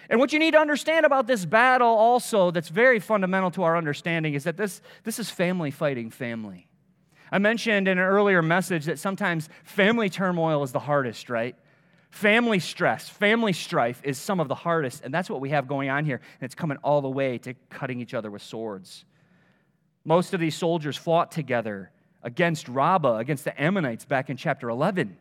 And 0.10 0.20
what 0.20 0.34
you 0.34 0.40
need 0.40 0.52
to 0.52 0.60
understand 0.60 1.06
about 1.06 1.28
this 1.28 1.46
battle 1.46 1.88
also, 1.88 2.52
that's 2.52 2.70
very 2.70 3.00
fundamental 3.00 3.52
to 3.52 3.64
our 3.64 3.78
understanding, 3.78 4.34
is 4.34 4.44
that 4.44 4.58
this, 4.58 4.82
this 5.04 5.18
is 5.18 5.30
family 5.30 5.72
fighting 5.72 6.10
family. 6.10 6.68
I 7.32 7.40
mentioned 7.40 7.88
in 7.88 7.98
an 7.98 8.04
earlier 8.04 8.42
message 8.42 8.86
that 8.86 9.00
sometimes 9.00 9.50
family 9.64 10.10
turmoil 10.10 10.62
is 10.64 10.72
the 10.72 10.80
hardest, 10.80 11.30
right? 11.30 11.56
Family 12.14 12.60
stress, 12.60 13.10
family 13.10 13.54
strife 13.54 14.00
is 14.04 14.20
some 14.20 14.40
of 14.40 14.48
the 14.48 14.54
hardest, 14.54 15.04
and 15.04 15.12
that's 15.12 15.32
what 15.32 15.42
we 15.42 15.50
have 15.50 15.68
going 15.68 15.90
on 15.90 16.06
here. 16.06 16.18
And 16.40 16.46
it's 16.46 16.54
coming 16.54 16.78
all 16.84 17.02
the 17.02 17.10
way 17.10 17.40
to 17.40 17.56
cutting 17.72 18.00
each 18.00 18.14
other 18.14 18.30
with 18.30 18.44
swords. 18.44 19.04
Most 20.06 20.36
of 20.36 20.40
these 20.40 20.54
soldiers 20.56 20.96
fought 20.96 21.32
together 21.32 21.90
against 22.22 22.70
Rabbah, 22.70 23.18
against 23.18 23.46
the 23.46 23.60
Ammonites 23.60 24.06
back 24.06 24.30
in 24.30 24.38
chapter 24.38 24.70
11. 24.70 25.18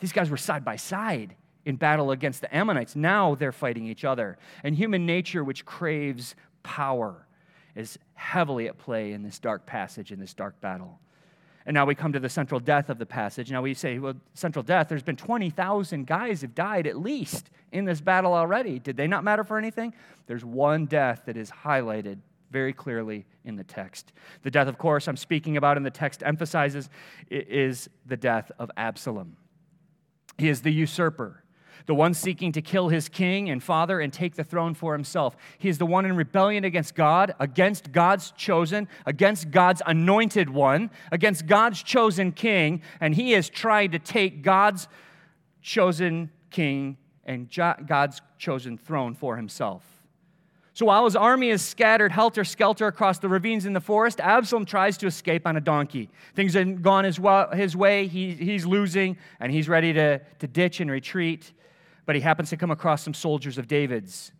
These 0.00 0.10
guys 0.10 0.28
were 0.28 0.36
side 0.36 0.64
by 0.64 0.74
side 0.74 1.36
in 1.64 1.76
battle 1.76 2.10
against 2.10 2.40
the 2.40 2.54
Ammonites. 2.54 2.96
Now 2.96 3.36
they're 3.36 3.52
fighting 3.52 3.86
each 3.86 4.04
other. 4.04 4.36
And 4.64 4.74
human 4.74 5.06
nature, 5.06 5.44
which 5.44 5.64
craves 5.64 6.34
power, 6.64 7.24
is 7.76 8.00
heavily 8.14 8.66
at 8.66 8.78
play 8.78 9.12
in 9.12 9.22
this 9.22 9.38
dark 9.38 9.64
passage, 9.64 10.10
in 10.10 10.18
this 10.18 10.34
dark 10.34 10.60
battle. 10.60 10.98
And 11.66 11.74
now 11.74 11.84
we 11.84 11.96
come 11.96 12.12
to 12.12 12.20
the 12.20 12.28
central 12.28 12.60
death 12.60 12.88
of 12.90 12.98
the 12.98 13.06
passage. 13.06 13.50
Now 13.50 13.60
we 13.60 13.74
say, 13.74 13.98
well, 13.98 14.14
central 14.34 14.62
death, 14.62 14.88
there's 14.88 15.02
been 15.02 15.16
20,000 15.16 16.06
guys 16.06 16.42
have 16.42 16.54
died 16.54 16.86
at 16.86 16.96
least 16.96 17.50
in 17.72 17.84
this 17.84 18.00
battle 18.00 18.32
already. 18.32 18.78
Did 18.78 18.96
they 18.96 19.08
not 19.08 19.24
matter 19.24 19.42
for 19.42 19.58
anything? 19.58 19.92
There's 20.26 20.44
one 20.44 20.86
death 20.86 21.22
that 21.26 21.36
is 21.36 21.50
highlighted 21.50 22.18
very 22.52 22.72
clearly 22.72 23.26
in 23.44 23.56
the 23.56 23.64
text. 23.64 24.12
The 24.42 24.50
death, 24.50 24.68
of 24.68 24.78
course, 24.78 25.08
I'm 25.08 25.16
speaking 25.16 25.56
about 25.56 25.76
in 25.76 25.82
the 25.82 25.90
text 25.90 26.22
emphasizes 26.24 26.88
is 27.28 27.90
the 28.06 28.16
death 28.16 28.52
of 28.60 28.70
Absalom. 28.76 29.36
He 30.38 30.48
is 30.48 30.62
the 30.62 30.72
usurper 30.72 31.42
the 31.86 31.94
one 31.94 32.14
seeking 32.14 32.52
to 32.52 32.60
kill 32.60 32.88
his 32.88 33.08
king 33.08 33.48
and 33.48 33.62
father 33.62 34.00
and 34.00 34.12
take 34.12 34.34
the 34.34 34.44
throne 34.44 34.74
for 34.74 34.92
himself. 34.92 35.36
He 35.58 35.68
is 35.68 35.78
the 35.78 35.86
one 35.86 36.04
in 36.04 36.16
rebellion 36.16 36.64
against 36.64 36.94
God, 36.94 37.34
against 37.38 37.92
God's 37.92 38.32
chosen, 38.32 38.88
against 39.06 39.50
God's 39.50 39.82
anointed 39.86 40.50
one, 40.50 40.90
against 41.12 41.46
God's 41.46 41.82
chosen 41.82 42.32
king, 42.32 42.82
and 43.00 43.14
he 43.14 43.34
is 43.34 43.48
trying 43.48 43.92
to 43.92 43.98
take 43.98 44.42
God's 44.42 44.88
chosen 45.62 46.30
king 46.50 46.96
and 47.24 47.48
God's 47.86 48.20
chosen 48.38 48.78
throne 48.78 49.14
for 49.14 49.36
himself. 49.36 49.84
So 50.74 50.86
while 50.86 51.06
his 51.06 51.16
army 51.16 51.48
is 51.48 51.62
scattered 51.62 52.12
helter 52.12 52.44
skelter 52.44 52.86
across 52.86 53.18
the 53.18 53.28
ravines 53.28 53.64
in 53.64 53.72
the 53.72 53.80
forest, 53.80 54.20
Absalom 54.20 54.66
tries 54.66 54.98
to 54.98 55.06
escape 55.06 55.46
on 55.46 55.56
a 55.56 55.60
donkey. 55.60 56.10
Things 56.34 56.52
have 56.52 56.82
gone 56.82 57.04
his, 57.04 57.18
way, 57.18 58.06
he, 58.08 58.32
he's 58.32 58.66
losing, 58.66 59.16
and 59.40 59.50
he's 59.50 59.70
ready 59.70 59.94
to, 59.94 60.20
to 60.38 60.46
ditch 60.46 60.80
and 60.80 60.90
retreat 60.90 61.52
but 62.06 62.14
he 62.14 62.22
happens 62.22 62.50
to 62.50 62.56
come 62.56 62.70
across 62.70 63.02
some 63.02 63.14
soldiers 63.14 63.58
of 63.58 63.68
David's. 63.68 64.32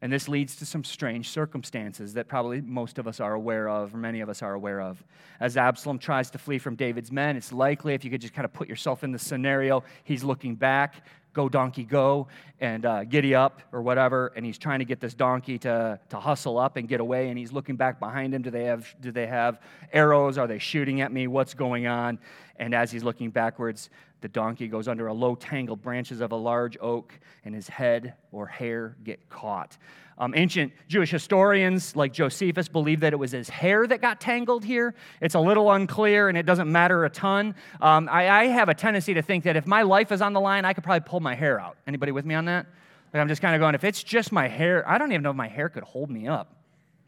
And 0.00 0.12
this 0.12 0.28
leads 0.28 0.54
to 0.56 0.66
some 0.66 0.84
strange 0.84 1.28
circumstances 1.28 2.14
that 2.14 2.28
probably 2.28 2.60
most 2.60 2.98
of 2.98 3.08
us 3.08 3.18
are 3.18 3.34
aware 3.34 3.68
of, 3.68 3.94
or 3.94 3.98
many 3.98 4.20
of 4.20 4.28
us 4.28 4.42
are 4.42 4.54
aware 4.54 4.80
of. 4.80 5.02
As 5.40 5.56
Absalom 5.56 5.98
tries 5.98 6.30
to 6.30 6.38
flee 6.38 6.58
from 6.58 6.76
David's 6.76 7.10
men, 7.10 7.36
it's 7.36 7.52
likely, 7.52 7.94
if 7.94 8.04
you 8.04 8.10
could 8.10 8.20
just 8.20 8.32
kind 8.32 8.44
of 8.44 8.52
put 8.52 8.68
yourself 8.68 9.02
in 9.02 9.10
the 9.10 9.18
scenario, 9.18 9.82
he's 10.04 10.22
looking 10.22 10.54
back, 10.54 11.04
go 11.32 11.48
donkey 11.48 11.82
go, 11.82 12.28
and 12.60 12.86
uh, 12.86 13.02
giddy 13.02 13.34
up, 13.34 13.60
or 13.72 13.82
whatever, 13.82 14.32
and 14.36 14.46
he's 14.46 14.56
trying 14.56 14.78
to 14.78 14.84
get 14.84 15.00
this 15.00 15.14
donkey 15.14 15.58
to, 15.58 15.98
to 16.10 16.20
hustle 16.20 16.58
up 16.58 16.76
and 16.76 16.88
get 16.88 17.00
away, 17.00 17.28
and 17.28 17.36
he's 17.36 17.52
looking 17.52 17.74
back 17.74 17.98
behind 17.98 18.32
him. 18.32 18.42
Do 18.42 18.50
they, 18.50 18.64
have, 18.64 18.94
do 19.00 19.10
they 19.10 19.26
have 19.26 19.60
arrows? 19.92 20.38
Are 20.38 20.46
they 20.46 20.58
shooting 20.60 21.00
at 21.00 21.10
me? 21.10 21.26
What's 21.26 21.54
going 21.54 21.88
on? 21.88 22.20
And 22.56 22.72
as 22.72 22.90
he's 22.92 23.02
looking 23.02 23.30
backwards, 23.30 23.90
the 24.20 24.28
donkey 24.28 24.68
goes 24.68 24.88
under 24.88 25.06
a 25.06 25.12
low 25.12 25.34
tangled 25.34 25.82
branches 25.82 26.20
of 26.20 26.32
a 26.32 26.36
large 26.36 26.76
oak, 26.80 27.18
and 27.44 27.54
his 27.54 27.68
head 27.68 28.14
or 28.32 28.46
hair 28.46 28.96
get 29.04 29.28
caught. 29.28 29.76
Um, 30.20 30.34
ancient 30.34 30.72
Jewish 30.88 31.12
historians 31.12 31.94
like 31.94 32.12
Josephus 32.12 32.66
believe 32.68 33.00
that 33.00 33.12
it 33.12 33.16
was 33.16 33.30
his 33.30 33.48
hair 33.48 33.86
that 33.86 34.00
got 34.00 34.20
tangled 34.20 34.64
here. 34.64 34.96
It's 35.20 35.36
a 35.36 35.40
little 35.40 35.70
unclear 35.70 36.28
and 36.28 36.36
it 36.36 36.44
doesn't 36.44 36.70
matter 36.70 37.04
a 37.04 37.10
ton. 37.10 37.54
Um, 37.80 38.08
I, 38.10 38.28
I, 38.28 38.46
have 38.46 38.68
a 38.68 38.74
tendency 38.74 39.14
to 39.14 39.22
think 39.22 39.44
that 39.44 39.54
if 39.54 39.64
my 39.64 39.82
life 39.82 40.10
is 40.10 40.20
on 40.20 40.32
the 40.32 40.40
line, 40.40 40.64
I 40.64 40.72
could 40.72 40.82
probably 40.82 41.08
pull 41.08 41.20
my 41.20 41.36
hair 41.36 41.60
out. 41.60 41.76
Anybody 41.86 42.10
with 42.10 42.24
me 42.24 42.34
on 42.34 42.46
that? 42.46 42.66
Like 43.14 43.20
I'm 43.20 43.28
just 43.28 43.40
kind 43.40 43.54
of 43.54 43.60
going, 43.60 43.76
if 43.76 43.84
it's 43.84 44.02
just 44.02 44.32
my 44.32 44.48
hair, 44.48 44.86
I 44.88 44.98
don't 44.98 45.12
even 45.12 45.22
know 45.22 45.30
if 45.30 45.36
my 45.36 45.46
hair 45.46 45.68
could 45.68 45.84
hold 45.84 46.10
me 46.10 46.26
up. 46.26 46.52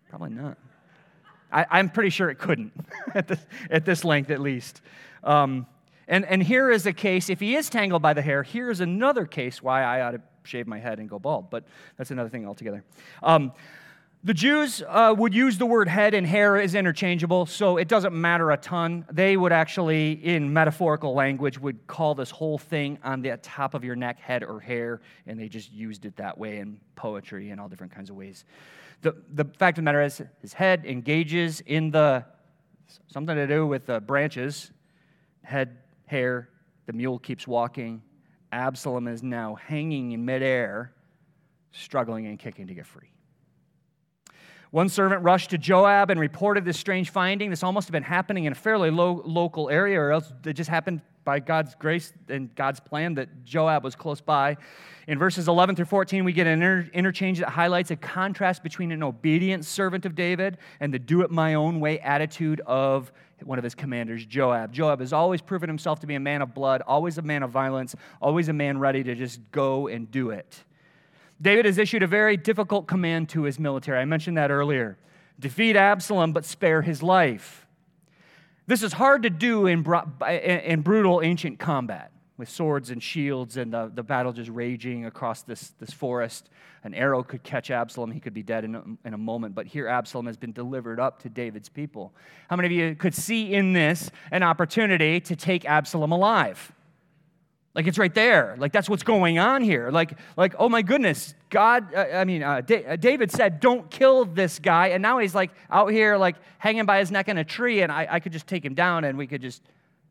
Probably 0.08 0.30
not. 0.30 0.56
I, 1.52 1.80
am 1.80 1.90
pretty 1.90 2.10
sure 2.10 2.30
it 2.30 2.38
couldn't 2.38 2.72
at, 3.14 3.26
this, 3.26 3.40
at 3.70 3.84
this 3.84 4.04
length 4.04 4.30
at 4.30 4.40
least. 4.40 4.82
Um, 5.24 5.66
and, 6.10 6.26
and 6.26 6.42
here 6.42 6.70
is 6.70 6.84
a 6.84 6.92
case, 6.92 7.30
if 7.30 7.40
he 7.40 7.56
is 7.56 7.70
tangled 7.70 8.02
by 8.02 8.12
the 8.12 8.20
hair, 8.20 8.42
here's 8.42 8.80
another 8.80 9.24
case 9.24 9.62
why 9.62 9.82
I 9.82 10.02
ought 10.02 10.10
to 10.10 10.20
shave 10.42 10.66
my 10.66 10.78
head 10.78 10.98
and 10.98 11.08
go 11.08 11.18
bald, 11.18 11.48
but 11.48 11.64
that's 11.96 12.10
another 12.10 12.28
thing 12.28 12.46
altogether. 12.46 12.84
Um, 13.22 13.52
the 14.22 14.34
Jews 14.34 14.82
uh, 14.86 15.14
would 15.16 15.32
use 15.32 15.56
the 15.56 15.64
word 15.64 15.88
head 15.88 16.12
and 16.12 16.26
hair 16.26 16.58
as 16.58 16.74
interchangeable, 16.74 17.46
so 17.46 17.78
it 17.78 17.88
doesn't 17.88 18.12
matter 18.12 18.50
a 18.50 18.56
ton. 18.58 19.06
They 19.10 19.36
would 19.36 19.52
actually, 19.52 20.12
in 20.12 20.52
metaphorical 20.52 21.14
language, 21.14 21.58
would 21.58 21.86
call 21.86 22.14
this 22.14 22.30
whole 22.30 22.58
thing 22.58 22.98
on 23.02 23.22
the 23.22 23.38
top 23.38 23.72
of 23.72 23.82
your 23.82 23.96
neck 23.96 24.18
head 24.18 24.42
or 24.42 24.60
hair, 24.60 25.00
and 25.26 25.40
they 25.40 25.48
just 25.48 25.72
used 25.72 26.04
it 26.04 26.16
that 26.16 26.36
way 26.36 26.58
in 26.58 26.78
poetry 26.96 27.48
and 27.48 27.58
all 27.58 27.68
different 27.68 27.94
kinds 27.94 28.10
of 28.10 28.16
ways. 28.16 28.44
The, 29.00 29.16
the 29.32 29.46
fact 29.58 29.78
of 29.78 29.82
the 29.82 29.86
matter 29.86 30.02
is, 30.02 30.20
his 30.42 30.52
head 30.52 30.84
engages 30.84 31.62
in 31.62 31.90
the 31.90 32.24
something 33.06 33.36
to 33.36 33.46
do 33.46 33.66
with 33.66 33.86
the 33.86 34.00
branches, 34.00 34.70
head 35.42 35.78
hair. 36.10 36.50
The 36.86 36.92
mule 36.92 37.18
keeps 37.18 37.46
walking. 37.46 38.02
Absalom 38.52 39.06
is 39.06 39.22
now 39.22 39.54
hanging 39.54 40.12
in 40.12 40.24
midair, 40.24 40.92
struggling 41.70 42.26
and 42.26 42.38
kicking 42.38 42.66
to 42.66 42.74
get 42.74 42.86
free. 42.86 43.12
One 44.70 44.88
servant 44.88 45.24
rushed 45.24 45.50
to 45.50 45.58
Joab 45.58 46.10
and 46.10 46.20
reported 46.20 46.64
this 46.64 46.78
strange 46.78 47.10
finding. 47.10 47.50
This 47.50 47.64
almost 47.64 47.88
had 47.88 47.92
been 47.92 48.04
happening 48.04 48.44
in 48.44 48.52
a 48.52 48.56
fairly 48.56 48.90
low, 48.90 49.20
local 49.24 49.68
area, 49.68 50.00
or 50.00 50.12
else 50.12 50.32
it 50.44 50.52
just 50.52 50.70
happened 50.70 51.00
by 51.24 51.40
God's 51.40 51.74
grace 51.74 52.12
and 52.28 52.54
God's 52.54 52.78
plan 52.78 53.14
that 53.14 53.44
Joab 53.44 53.82
was 53.82 53.96
close 53.96 54.20
by. 54.20 54.56
In 55.08 55.18
verses 55.18 55.48
11 55.48 55.74
through 55.74 55.86
14, 55.86 56.24
we 56.24 56.32
get 56.32 56.46
an 56.46 56.62
inter- 56.62 56.88
interchange 56.92 57.40
that 57.40 57.48
highlights 57.48 57.90
a 57.90 57.96
contrast 57.96 58.62
between 58.62 58.92
an 58.92 59.02
obedient 59.02 59.64
servant 59.64 60.06
of 60.06 60.14
David 60.14 60.58
and 60.78 60.94
the 60.94 61.00
do 61.00 61.22
it 61.22 61.32
my 61.32 61.54
own 61.54 61.80
way 61.80 61.98
attitude 61.98 62.60
of 62.64 63.12
one 63.42 63.58
of 63.58 63.64
his 63.64 63.74
commanders, 63.74 64.24
Joab. 64.24 64.72
Joab 64.72 65.00
has 65.00 65.12
always 65.12 65.40
proven 65.40 65.68
himself 65.68 65.98
to 66.00 66.06
be 66.06 66.14
a 66.14 66.20
man 66.20 66.42
of 66.42 66.54
blood, 66.54 66.82
always 66.86 67.18
a 67.18 67.22
man 67.22 67.42
of 67.42 67.50
violence, 67.50 67.96
always 68.20 68.48
a 68.48 68.52
man 68.52 68.78
ready 68.78 69.02
to 69.02 69.14
just 69.14 69.40
go 69.50 69.88
and 69.88 70.10
do 70.10 70.30
it. 70.30 70.62
David 71.40 71.64
has 71.64 71.78
issued 71.78 72.02
a 72.02 72.06
very 72.06 72.36
difficult 72.36 72.86
command 72.86 73.28
to 73.30 73.44
his 73.44 73.58
military. 73.58 73.98
I 73.98 74.04
mentioned 74.04 74.36
that 74.36 74.50
earlier 74.50 74.98
defeat 75.38 75.74
Absalom, 75.74 76.32
but 76.32 76.44
spare 76.44 76.82
his 76.82 77.02
life. 77.02 77.66
This 78.66 78.82
is 78.82 78.92
hard 78.92 79.22
to 79.22 79.30
do 79.30 79.66
in, 79.66 79.84
in 80.28 80.82
brutal 80.82 81.22
ancient 81.22 81.58
combat 81.58 82.12
with 82.36 82.48
swords 82.48 82.90
and 82.90 83.02
shields 83.02 83.56
and 83.56 83.72
the, 83.72 83.90
the 83.94 84.02
battle 84.02 84.32
just 84.32 84.50
raging 84.50 85.06
across 85.06 85.42
this, 85.42 85.74
this 85.78 85.92
forest. 85.92 86.50
An 86.84 86.94
arrow 86.94 87.22
could 87.22 87.42
catch 87.42 87.70
Absalom. 87.70 88.10
He 88.10 88.20
could 88.20 88.32
be 88.32 88.42
dead 88.42 88.64
in 88.64 88.74
a, 88.74 88.82
in 89.04 89.14
a 89.14 89.18
moment. 89.18 89.54
But 89.54 89.66
here, 89.66 89.88
Absalom 89.88 90.26
has 90.26 90.36
been 90.36 90.52
delivered 90.52 91.00
up 91.00 91.20
to 91.22 91.28
David's 91.28 91.68
people. 91.68 92.14
How 92.48 92.56
many 92.56 92.66
of 92.66 92.72
you 92.72 92.94
could 92.94 93.14
see 93.14 93.52
in 93.52 93.72
this 93.72 94.10
an 94.30 94.42
opportunity 94.42 95.20
to 95.20 95.36
take 95.36 95.64
Absalom 95.64 96.12
alive? 96.12 96.72
Like 97.74 97.86
it's 97.86 97.98
right 97.98 98.12
there. 98.12 98.56
Like 98.58 98.72
that's 98.72 98.88
what's 98.88 99.04
going 99.04 99.38
on 99.38 99.62
here. 99.62 99.90
Like, 99.90 100.18
like 100.36 100.54
oh 100.58 100.68
my 100.68 100.82
goodness, 100.82 101.34
God. 101.50 101.94
Uh, 101.94 102.06
I 102.12 102.24
mean, 102.24 102.42
uh, 102.42 102.62
da- 102.62 102.84
uh, 102.84 102.96
David 102.96 103.30
said, 103.30 103.60
"Don't 103.60 103.88
kill 103.90 104.24
this 104.24 104.58
guy," 104.58 104.88
and 104.88 105.00
now 105.00 105.18
he's 105.18 105.34
like 105.34 105.50
out 105.70 105.92
here, 105.92 106.16
like 106.16 106.36
hanging 106.58 106.84
by 106.84 106.98
his 106.98 107.12
neck 107.12 107.28
in 107.28 107.38
a 107.38 107.44
tree, 107.44 107.82
and 107.82 107.92
I, 107.92 108.08
I 108.10 108.20
could 108.20 108.32
just 108.32 108.48
take 108.48 108.64
him 108.64 108.74
down, 108.74 109.04
and 109.04 109.16
we 109.16 109.28
could 109.28 109.40
just 109.40 109.62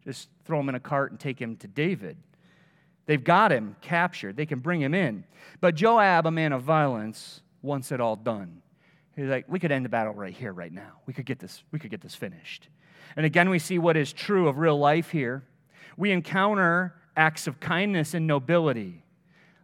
just 0.05 0.29
throw 0.45 0.59
him 0.59 0.69
in 0.69 0.75
a 0.75 0.79
cart 0.79 1.11
and 1.11 1.19
take 1.19 1.39
him 1.39 1.57
to 1.57 1.67
David. 1.67 2.15
They've 3.05 3.23
got 3.23 3.51
him 3.51 3.75
captured. 3.81 4.37
They 4.37 4.45
can 4.45 4.59
bring 4.59 4.81
him 4.81 4.93
in. 4.93 5.25
But 5.61 5.75
Joab, 5.75 6.27
a 6.27 6.31
man 6.31 6.53
of 6.53 6.61
violence, 6.61 7.41
wants 7.61 7.91
it 7.91 7.99
all 7.99 8.15
done. 8.15 8.61
He's 9.15 9.27
like, 9.27 9.45
we 9.49 9.59
could 9.59 9.71
end 9.71 9.83
the 9.83 9.89
battle 9.89 10.13
right 10.13 10.33
here, 10.33 10.53
right 10.53 10.71
now. 10.71 10.91
We 11.07 11.13
could 11.13 11.25
get 11.25 11.39
this, 11.39 11.63
we 11.71 11.79
could 11.79 11.91
get 11.91 12.01
this 12.01 12.15
finished. 12.15 12.69
And 13.15 13.25
again, 13.25 13.49
we 13.49 13.59
see 13.59 13.79
what 13.79 13.97
is 13.97 14.13
true 14.13 14.47
of 14.47 14.59
real 14.59 14.77
life 14.77 15.09
here. 15.09 15.43
We 15.97 16.11
encounter 16.11 16.93
acts 17.19 17.47
of 17.47 17.59
kindness 17.59 18.13
and 18.13 18.25
nobility, 18.25 19.03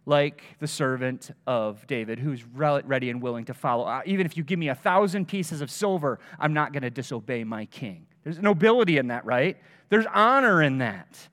like 0.05 0.43
the 0.59 0.67
servant 0.67 1.31
of 1.47 1.87
David, 1.87 2.19
who's 2.19 2.43
ready 2.43 3.09
and 3.09 3.21
willing 3.21 3.45
to 3.45 3.53
follow. 3.53 3.85
Uh, 3.85 4.01
even 4.05 4.25
if 4.25 4.37
you 4.37 4.43
give 4.43 4.59
me 4.59 4.67
a 4.67 4.75
thousand 4.75 5.27
pieces 5.27 5.61
of 5.61 5.71
silver, 5.71 6.19
I'm 6.37 6.53
not 6.53 6.73
going 6.73 6.83
to 6.83 6.89
disobey 6.89 7.43
my 7.43 7.65
king. 7.65 8.05
There's 8.23 8.39
nobility 8.39 8.97
in 8.97 9.07
that, 9.07 9.25
right? 9.25 9.57
There's 9.89 10.05
honor 10.13 10.61
in 10.61 10.79
that. 10.79 11.29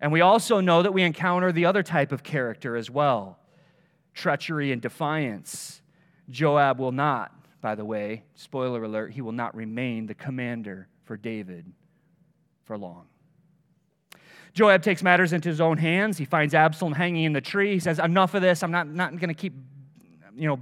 And 0.00 0.10
we 0.10 0.20
also 0.20 0.60
know 0.60 0.82
that 0.82 0.92
we 0.92 1.02
encounter 1.02 1.52
the 1.52 1.66
other 1.66 1.82
type 1.82 2.10
of 2.10 2.22
character 2.22 2.76
as 2.76 2.90
well 2.90 3.38
treachery, 4.14 4.72
and 4.72 4.82
defiance. 4.82 5.80
Joab 6.30 6.78
will 6.78 6.92
not, 6.92 7.34
by 7.60 7.74
the 7.74 7.84
way, 7.84 8.24
spoiler 8.34 8.84
alert, 8.84 9.12
he 9.12 9.20
will 9.20 9.32
not 9.32 9.54
remain 9.54 10.06
the 10.06 10.14
commander 10.14 10.88
for 11.04 11.16
David 11.16 11.72
for 12.64 12.76
long. 12.78 13.06
Joab 14.54 14.82
takes 14.82 15.02
matters 15.02 15.32
into 15.32 15.48
his 15.48 15.60
own 15.60 15.78
hands. 15.78 16.18
He 16.18 16.24
finds 16.24 16.54
Absalom 16.54 16.92
hanging 16.92 17.24
in 17.24 17.32
the 17.32 17.40
tree. 17.40 17.72
He 17.72 17.80
says, 17.80 17.98
Enough 17.98 18.34
of 18.34 18.42
this. 18.42 18.62
I'm 18.62 18.70
not, 18.70 18.86
not 18.86 19.10
going 19.12 19.28
to 19.28 19.34
keep, 19.34 19.54
you 20.36 20.48
know, 20.48 20.60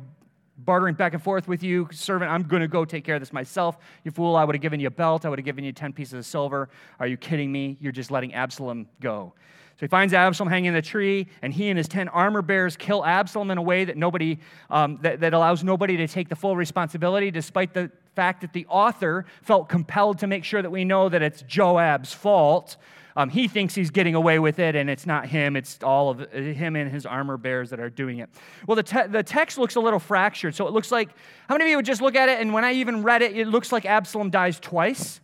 bartering 0.65 0.95
back 0.95 1.15
and 1.15 1.23
forth 1.23 1.49
with 1.49 1.63
you, 1.63 1.89
servant. 1.91 2.31
I'm 2.31 2.43
going 2.43 2.63
to 2.63 2.69
go 2.69 2.85
take 2.85 3.05
care 3.05 3.17
of 3.17 3.21
this 3.21 3.33
myself. 3.33 3.79
You 4.05 4.11
fool, 4.11 4.37
I 4.37 4.45
would 4.45 4.55
have 4.55 4.63
given 4.63 4.79
you 4.79 4.89
a 4.89 4.91
belt. 4.91 5.25
I 5.25 5.29
would 5.29 5.39
have 5.39 5.47
given 5.47 5.65
you 5.65 5.73
10 5.73 5.93
pieces 5.93 6.15
of 6.15 6.27
silver. 6.27 6.69
Are 6.99 7.07
you 7.07 7.17
kidding 7.17 7.51
me? 7.51 7.77
You're 7.81 7.93
just 7.93 8.11
letting 8.11 8.35
Absalom 8.35 8.87
go. 9.01 9.35
So 9.81 9.87
he 9.87 9.89
finds 9.89 10.13
Absalom 10.13 10.51
hanging 10.51 10.69
in 10.69 10.75
the 10.75 10.83
tree, 10.83 11.27
and 11.41 11.55
he 11.55 11.71
and 11.71 11.79
his 11.79 11.89
10 11.89 12.09
armor 12.09 12.43
bearers 12.43 12.77
kill 12.77 13.03
Absalom 13.03 13.51
in 13.51 13.57
a 13.57 13.63
way 13.63 13.87
that 13.87 13.97
nobody, 13.97 14.39
um, 14.69 14.99
that, 15.01 15.21
that 15.21 15.33
allows 15.33 15.65
nobody 15.65 15.97
to 15.97 16.07
take 16.07 16.29
the 16.29 16.37
full 16.37 16.55
responsibility, 16.55 17.31
despite 17.31 17.73
the 17.73 17.91
fact 18.15 18.43
that 18.43 18.53
the 18.53 18.67
author 18.69 19.25
felt 19.41 19.71
compelled 19.71 20.19
to 20.19 20.27
make 20.27 20.45
sure 20.45 20.61
that 20.61 20.71
we 20.71 20.85
know 20.85 21.09
that 21.09 21.23
it's 21.23 21.43
Joab's 21.43 22.13
fault. 22.13 22.77
Um, 23.17 23.29
he 23.29 23.49
thinks 23.49 23.75
he's 23.75 23.91
getting 23.91 24.15
away 24.15 24.39
with 24.39 24.59
it, 24.59 24.77
and 24.77 24.89
it's 24.89 25.07
not 25.07 25.27
him. 25.27 25.57
It's 25.57 25.79
all 25.83 26.11
of 26.11 26.31
him 26.33 26.77
and 26.77 26.91
his 26.91 27.07
armor 27.07 27.37
bearers 27.37 27.71
that 27.71 27.81
are 27.81 27.91
doing 27.91 28.19
it. 28.19 28.31
Well, 28.67 28.77
the, 28.77 28.83
te- 28.83 29.09
the 29.09 29.23
text 29.23 29.59
looks 29.59 29.75
a 29.75 29.81
little 29.81 29.99
fractured. 29.99 30.55
So 30.55 30.67
it 30.67 30.73
looks 30.73 30.91
like, 30.93 31.11
how 31.49 31.55
many 31.55 31.65
of 31.65 31.71
you 31.71 31.77
would 31.77 31.87
just 31.87 32.03
look 32.03 32.15
at 32.15 32.29
it, 32.29 32.41
and 32.41 32.53
when 32.53 32.65
I 32.65 32.73
even 32.75 33.03
read 33.03 33.23
it, 33.23 33.37
it 33.37 33.49
looks 33.49 33.73
like 33.73 33.85
Absalom 33.85 34.31
dies 34.31 34.61
twice? 34.61 35.21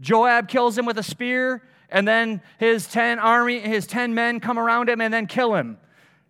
Joab 0.00 0.48
kills 0.48 0.78
him 0.78 0.86
with 0.86 0.98
a 0.98 1.02
spear, 1.02 1.62
and 1.90 2.06
then 2.06 2.40
his 2.58 2.86
10 2.86 3.18
army, 3.18 3.60
his 3.60 3.86
10 3.86 4.14
men 4.14 4.40
come 4.40 4.58
around 4.58 4.88
him 4.88 5.00
and 5.00 5.12
then 5.12 5.26
kill 5.26 5.54
him. 5.54 5.78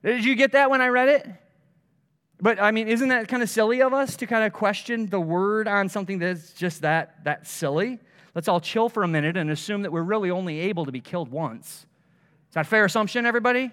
Did 0.02 0.24
you 0.24 0.34
get 0.34 0.52
that 0.52 0.70
when 0.70 0.80
I 0.80 0.88
read 0.88 1.08
it? 1.08 1.26
But 2.40 2.60
I 2.60 2.70
mean, 2.70 2.86
isn't 2.88 3.08
that 3.08 3.28
kind 3.28 3.42
of 3.42 3.50
silly 3.50 3.82
of 3.82 3.92
us 3.92 4.16
to 4.16 4.26
kind 4.26 4.44
of 4.44 4.52
question 4.52 5.06
the 5.06 5.20
word 5.20 5.66
on 5.66 5.88
something 5.88 6.20
that's 6.20 6.52
just 6.52 6.82
that 6.82 7.24
that 7.24 7.46
silly? 7.46 7.98
Let's 8.38 8.46
all 8.46 8.60
chill 8.60 8.88
for 8.88 9.02
a 9.02 9.08
minute 9.08 9.36
and 9.36 9.50
assume 9.50 9.82
that 9.82 9.90
we're 9.90 10.00
really 10.00 10.30
only 10.30 10.60
able 10.60 10.84
to 10.84 10.92
be 10.92 11.00
killed 11.00 11.28
once. 11.28 11.86
Is 12.48 12.54
that 12.54 12.66
a 12.66 12.68
fair 12.68 12.84
assumption, 12.84 13.26
everybody? 13.26 13.72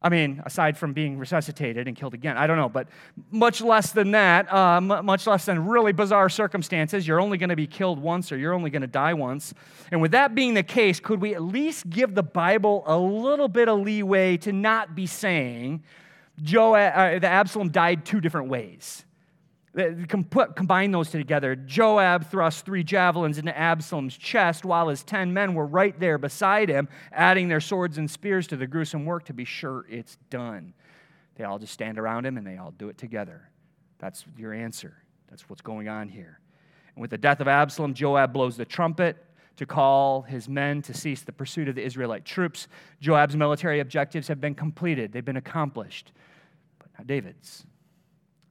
I 0.00 0.10
mean, 0.10 0.40
aside 0.46 0.78
from 0.78 0.92
being 0.92 1.18
resuscitated 1.18 1.88
and 1.88 1.96
killed 1.96 2.14
again, 2.14 2.36
I 2.36 2.46
don't 2.46 2.56
know, 2.56 2.68
but 2.68 2.86
much 3.32 3.60
less 3.60 3.90
than 3.90 4.12
that, 4.12 4.46
uh, 4.52 4.76
m- 4.76 5.04
much 5.04 5.26
less 5.26 5.44
than 5.44 5.66
really 5.66 5.90
bizarre 5.90 6.28
circumstances. 6.28 7.04
You're 7.04 7.20
only 7.20 7.36
going 7.36 7.50
to 7.50 7.56
be 7.56 7.66
killed 7.66 7.98
once 7.98 8.30
or 8.30 8.36
you're 8.36 8.54
only 8.54 8.70
going 8.70 8.82
to 8.82 8.86
die 8.86 9.14
once. 9.14 9.54
And 9.90 10.00
with 10.00 10.12
that 10.12 10.36
being 10.36 10.54
the 10.54 10.62
case, 10.62 11.00
could 11.00 11.20
we 11.20 11.34
at 11.34 11.42
least 11.42 11.90
give 11.90 12.14
the 12.14 12.22
Bible 12.22 12.84
a 12.86 12.96
little 12.96 13.48
bit 13.48 13.68
of 13.68 13.80
leeway 13.80 14.36
to 14.36 14.52
not 14.52 14.94
be 14.94 15.06
saying 15.06 15.82
Joe, 16.40 16.76
uh, 16.76 17.18
the 17.18 17.26
Absalom 17.26 17.70
died 17.70 18.04
two 18.04 18.20
different 18.20 18.50
ways? 18.50 19.04
Combine 19.74 20.90
those 20.90 21.10
together. 21.10 21.56
Joab 21.56 22.30
thrust 22.30 22.66
three 22.66 22.84
javelins 22.84 23.38
into 23.38 23.56
Absalom's 23.56 24.16
chest 24.16 24.66
while 24.66 24.88
his 24.88 25.02
ten 25.02 25.32
men 25.32 25.54
were 25.54 25.64
right 25.64 25.98
there 25.98 26.18
beside 26.18 26.68
him, 26.68 26.88
adding 27.10 27.48
their 27.48 27.60
swords 27.60 27.96
and 27.96 28.10
spears 28.10 28.46
to 28.48 28.56
the 28.56 28.66
gruesome 28.66 29.06
work 29.06 29.24
to 29.24 29.32
be 29.32 29.46
sure 29.46 29.86
it's 29.88 30.18
done. 30.28 30.74
They 31.36 31.44
all 31.44 31.58
just 31.58 31.72
stand 31.72 31.98
around 31.98 32.26
him 32.26 32.36
and 32.36 32.46
they 32.46 32.58
all 32.58 32.72
do 32.72 32.90
it 32.90 32.98
together. 32.98 33.48
That's 33.98 34.26
your 34.36 34.52
answer. 34.52 34.94
That's 35.30 35.48
what's 35.48 35.62
going 35.62 35.88
on 35.88 36.08
here. 36.08 36.40
And 36.94 37.00
with 37.00 37.10
the 37.10 37.18
death 37.18 37.40
of 37.40 37.48
Absalom, 37.48 37.94
Joab 37.94 38.34
blows 38.34 38.58
the 38.58 38.66
trumpet 38.66 39.24
to 39.56 39.64
call 39.64 40.22
his 40.22 40.48
men 40.48 40.82
to 40.82 40.92
cease 40.92 41.22
the 41.22 41.32
pursuit 41.32 41.68
of 41.68 41.74
the 41.74 41.82
Israelite 41.82 42.26
troops. 42.26 42.68
Joab's 43.00 43.36
military 43.36 43.80
objectives 43.80 44.28
have 44.28 44.40
been 44.40 44.54
completed, 44.54 45.12
they've 45.12 45.24
been 45.24 45.36
accomplished. 45.38 46.12
But 46.78 46.88
not 46.98 47.06
David's. 47.06 47.64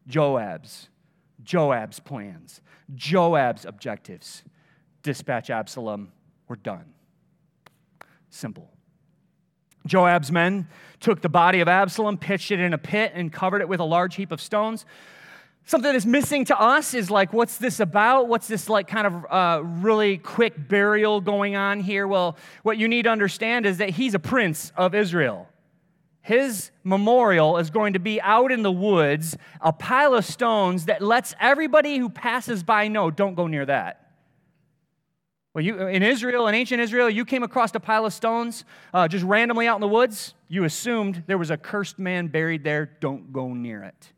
Joab's 0.07 0.89
Joab's 1.43 1.99
plans, 1.99 2.61
Joab's 2.93 3.65
objectives. 3.65 4.43
Dispatch 5.03 5.49
Absalom, 5.49 6.11
we're 6.47 6.55
done. 6.57 6.93
Simple. 8.29 8.69
Joab's 9.87 10.31
men 10.31 10.67
took 10.99 11.21
the 11.21 11.29
body 11.29 11.59
of 11.59 11.67
Absalom, 11.67 12.17
pitched 12.17 12.51
it 12.51 12.59
in 12.59 12.73
a 12.73 12.77
pit, 12.77 13.13
and 13.15 13.33
covered 13.33 13.61
it 13.61 13.67
with 13.67 13.79
a 13.79 13.85
large 13.85 14.15
heap 14.15 14.31
of 14.31 14.39
stones. 14.39 14.85
Something 15.65 15.91
that's 15.91 16.05
missing 16.05 16.45
to 16.45 16.59
us 16.59 16.93
is 16.93 17.09
like, 17.09 17.33
what's 17.33 17.57
this 17.57 17.79
about? 17.79 18.27
What's 18.27 18.47
this 18.47 18.69
like 18.69 18.87
kind 18.87 19.07
of 19.07 19.25
uh, 19.29 19.63
really 19.63 20.17
quick 20.17 20.67
burial 20.67 21.21
going 21.21 21.55
on 21.55 21.79
here? 21.79 22.07
Well, 22.07 22.37
what 22.63 22.77
you 22.77 22.87
need 22.87 23.03
to 23.03 23.09
understand 23.09 23.65
is 23.65 23.77
that 23.77 23.91
he's 23.91 24.13
a 24.13 24.19
prince 24.19 24.71
of 24.75 24.93
Israel. 24.93 25.47
His 26.21 26.71
memorial 26.83 27.57
is 27.57 27.69
going 27.71 27.93
to 27.93 27.99
be 27.99 28.21
out 28.21 28.51
in 28.51 28.61
the 28.61 28.71
woods, 28.71 29.35
a 29.59 29.73
pile 29.73 30.13
of 30.13 30.23
stones 30.23 30.85
that 30.85 31.01
lets 31.01 31.33
everybody 31.39 31.97
who 31.97 32.09
passes 32.09 32.63
by 32.63 32.87
know 32.87 33.09
don't 33.09 33.33
go 33.33 33.47
near 33.47 33.65
that. 33.65 33.97
Well, 35.53 35.65
you, 35.65 35.85
in 35.87 36.01
Israel, 36.01 36.47
in 36.47 36.55
ancient 36.55 36.79
Israel, 36.79 37.09
you 37.09 37.25
came 37.25 37.43
across 37.43 37.75
a 37.75 37.79
pile 37.79 38.05
of 38.05 38.13
stones 38.13 38.63
uh, 38.93 39.07
just 39.07 39.25
randomly 39.25 39.67
out 39.67 39.75
in 39.75 39.81
the 39.81 39.87
woods. 39.87 40.33
You 40.47 40.63
assumed 40.63 41.23
there 41.27 41.37
was 41.37 41.51
a 41.51 41.57
cursed 41.57 41.99
man 41.99 42.27
buried 42.27 42.63
there. 42.63 42.85
Don't 43.01 43.33
go 43.33 43.53
near 43.53 43.83
it. 43.83 44.13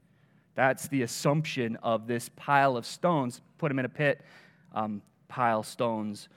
That's 0.55 0.87
the 0.89 1.01
assumption 1.01 1.77
of 1.77 2.05
this 2.05 2.29
pile 2.35 2.77
of 2.77 2.85
stones. 2.85 3.41
Put 3.57 3.71
him 3.71 3.79
in 3.79 3.85
a 3.85 3.89
pit, 3.89 4.21
um, 4.75 5.01
pile 5.27 5.63
stones 5.63 6.29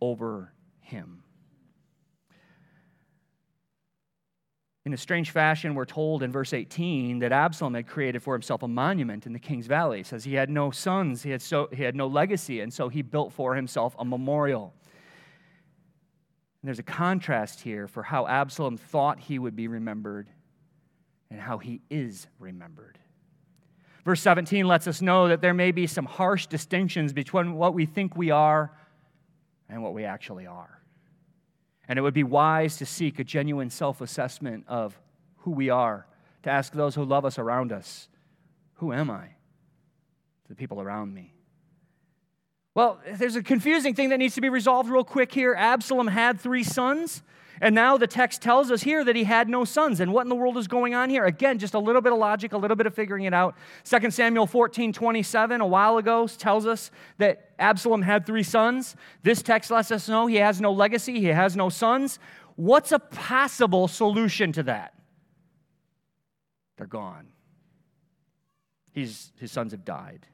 over 0.00 0.52
him. 0.80 1.22
In 4.88 4.94
a 4.94 4.96
strange 4.96 5.32
fashion, 5.32 5.74
we're 5.74 5.84
told 5.84 6.22
in 6.22 6.32
verse 6.32 6.54
18 6.54 7.18
that 7.18 7.30
Absalom 7.30 7.74
had 7.74 7.86
created 7.86 8.22
for 8.22 8.32
himself 8.32 8.62
a 8.62 8.68
monument 8.68 9.26
in 9.26 9.34
the 9.34 9.38
king's 9.38 9.66
valley. 9.66 10.00
It 10.00 10.06
says 10.06 10.24
he 10.24 10.32
had 10.32 10.48
no 10.48 10.70
sons, 10.70 11.22
he 11.22 11.28
had, 11.28 11.42
so, 11.42 11.68
he 11.70 11.82
had 11.82 11.94
no 11.94 12.06
legacy, 12.06 12.60
and 12.60 12.72
so 12.72 12.88
he 12.88 13.02
built 13.02 13.34
for 13.34 13.54
himself 13.54 13.94
a 13.98 14.04
memorial. 14.06 14.72
And 16.62 16.68
there's 16.68 16.78
a 16.78 16.82
contrast 16.82 17.60
here 17.60 17.86
for 17.86 18.02
how 18.02 18.26
Absalom 18.26 18.78
thought 18.78 19.20
he 19.20 19.38
would 19.38 19.54
be 19.54 19.68
remembered 19.68 20.30
and 21.30 21.38
how 21.38 21.58
he 21.58 21.82
is 21.90 22.26
remembered. 22.38 22.98
Verse 24.06 24.22
17 24.22 24.66
lets 24.66 24.86
us 24.86 25.02
know 25.02 25.28
that 25.28 25.42
there 25.42 25.52
may 25.52 25.70
be 25.70 25.86
some 25.86 26.06
harsh 26.06 26.46
distinctions 26.46 27.12
between 27.12 27.56
what 27.56 27.74
we 27.74 27.84
think 27.84 28.16
we 28.16 28.30
are 28.30 28.72
and 29.68 29.82
what 29.82 29.92
we 29.92 30.04
actually 30.04 30.46
are. 30.46 30.77
And 31.88 31.98
it 31.98 32.02
would 32.02 32.14
be 32.14 32.22
wise 32.22 32.76
to 32.76 32.86
seek 32.86 33.18
a 33.18 33.24
genuine 33.24 33.70
self 33.70 34.00
assessment 34.00 34.64
of 34.68 34.98
who 35.38 35.50
we 35.50 35.70
are, 35.70 36.06
to 36.42 36.50
ask 36.50 36.72
those 36.72 36.94
who 36.94 37.04
love 37.04 37.24
us 37.24 37.38
around 37.38 37.72
us, 37.72 38.08
Who 38.74 38.92
am 38.92 39.10
I? 39.10 39.26
To 39.26 40.48
the 40.48 40.54
people 40.54 40.80
around 40.80 41.14
me. 41.14 41.32
Well, 42.74 43.00
there's 43.16 43.34
a 43.34 43.42
confusing 43.42 43.94
thing 43.94 44.10
that 44.10 44.18
needs 44.18 44.36
to 44.36 44.40
be 44.40 44.50
resolved 44.50 44.88
real 44.88 45.02
quick 45.02 45.32
here. 45.32 45.54
Absalom 45.54 46.06
had 46.06 46.38
three 46.38 46.62
sons. 46.62 47.22
And 47.60 47.74
now 47.74 47.96
the 47.96 48.06
text 48.06 48.42
tells 48.42 48.70
us 48.70 48.82
here 48.82 49.04
that 49.04 49.16
he 49.16 49.24
had 49.24 49.48
no 49.48 49.64
sons. 49.64 50.00
And 50.00 50.12
what 50.12 50.22
in 50.22 50.28
the 50.28 50.36
world 50.36 50.56
is 50.56 50.68
going 50.68 50.94
on 50.94 51.10
here? 51.10 51.24
Again, 51.24 51.58
just 51.58 51.74
a 51.74 51.78
little 51.78 52.00
bit 52.00 52.12
of 52.12 52.18
logic, 52.18 52.52
a 52.52 52.58
little 52.58 52.76
bit 52.76 52.86
of 52.86 52.94
figuring 52.94 53.24
it 53.24 53.34
out. 53.34 53.56
2 53.84 54.10
Samuel 54.10 54.46
14 54.46 54.92
27, 54.92 55.60
a 55.60 55.66
while 55.66 55.98
ago, 55.98 56.26
tells 56.26 56.66
us 56.66 56.90
that 57.18 57.50
Absalom 57.58 58.02
had 58.02 58.26
three 58.26 58.42
sons. 58.42 58.96
This 59.22 59.42
text 59.42 59.70
lets 59.70 59.90
us 59.90 60.08
know 60.08 60.26
he 60.26 60.36
has 60.36 60.60
no 60.60 60.72
legacy, 60.72 61.20
he 61.20 61.26
has 61.26 61.56
no 61.56 61.68
sons. 61.68 62.18
What's 62.56 62.92
a 62.92 62.98
possible 62.98 63.86
solution 63.88 64.52
to 64.52 64.64
that? 64.64 64.94
They're 66.76 66.86
gone. 66.86 67.28
He's, 68.92 69.32
his 69.38 69.52
sons 69.52 69.72
have 69.72 69.84
died. 69.84 70.26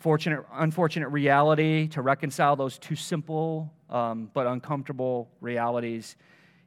Fortunate, 0.00 0.44
unfortunate 0.52 1.08
reality 1.08 1.88
to 1.88 2.02
reconcile 2.02 2.54
those 2.54 2.78
two 2.78 2.94
simple 2.94 3.72
um, 3.90 4.30
but 4.32 4.46
uncomfortable 4.46 5.28
realities. 5.40 6.16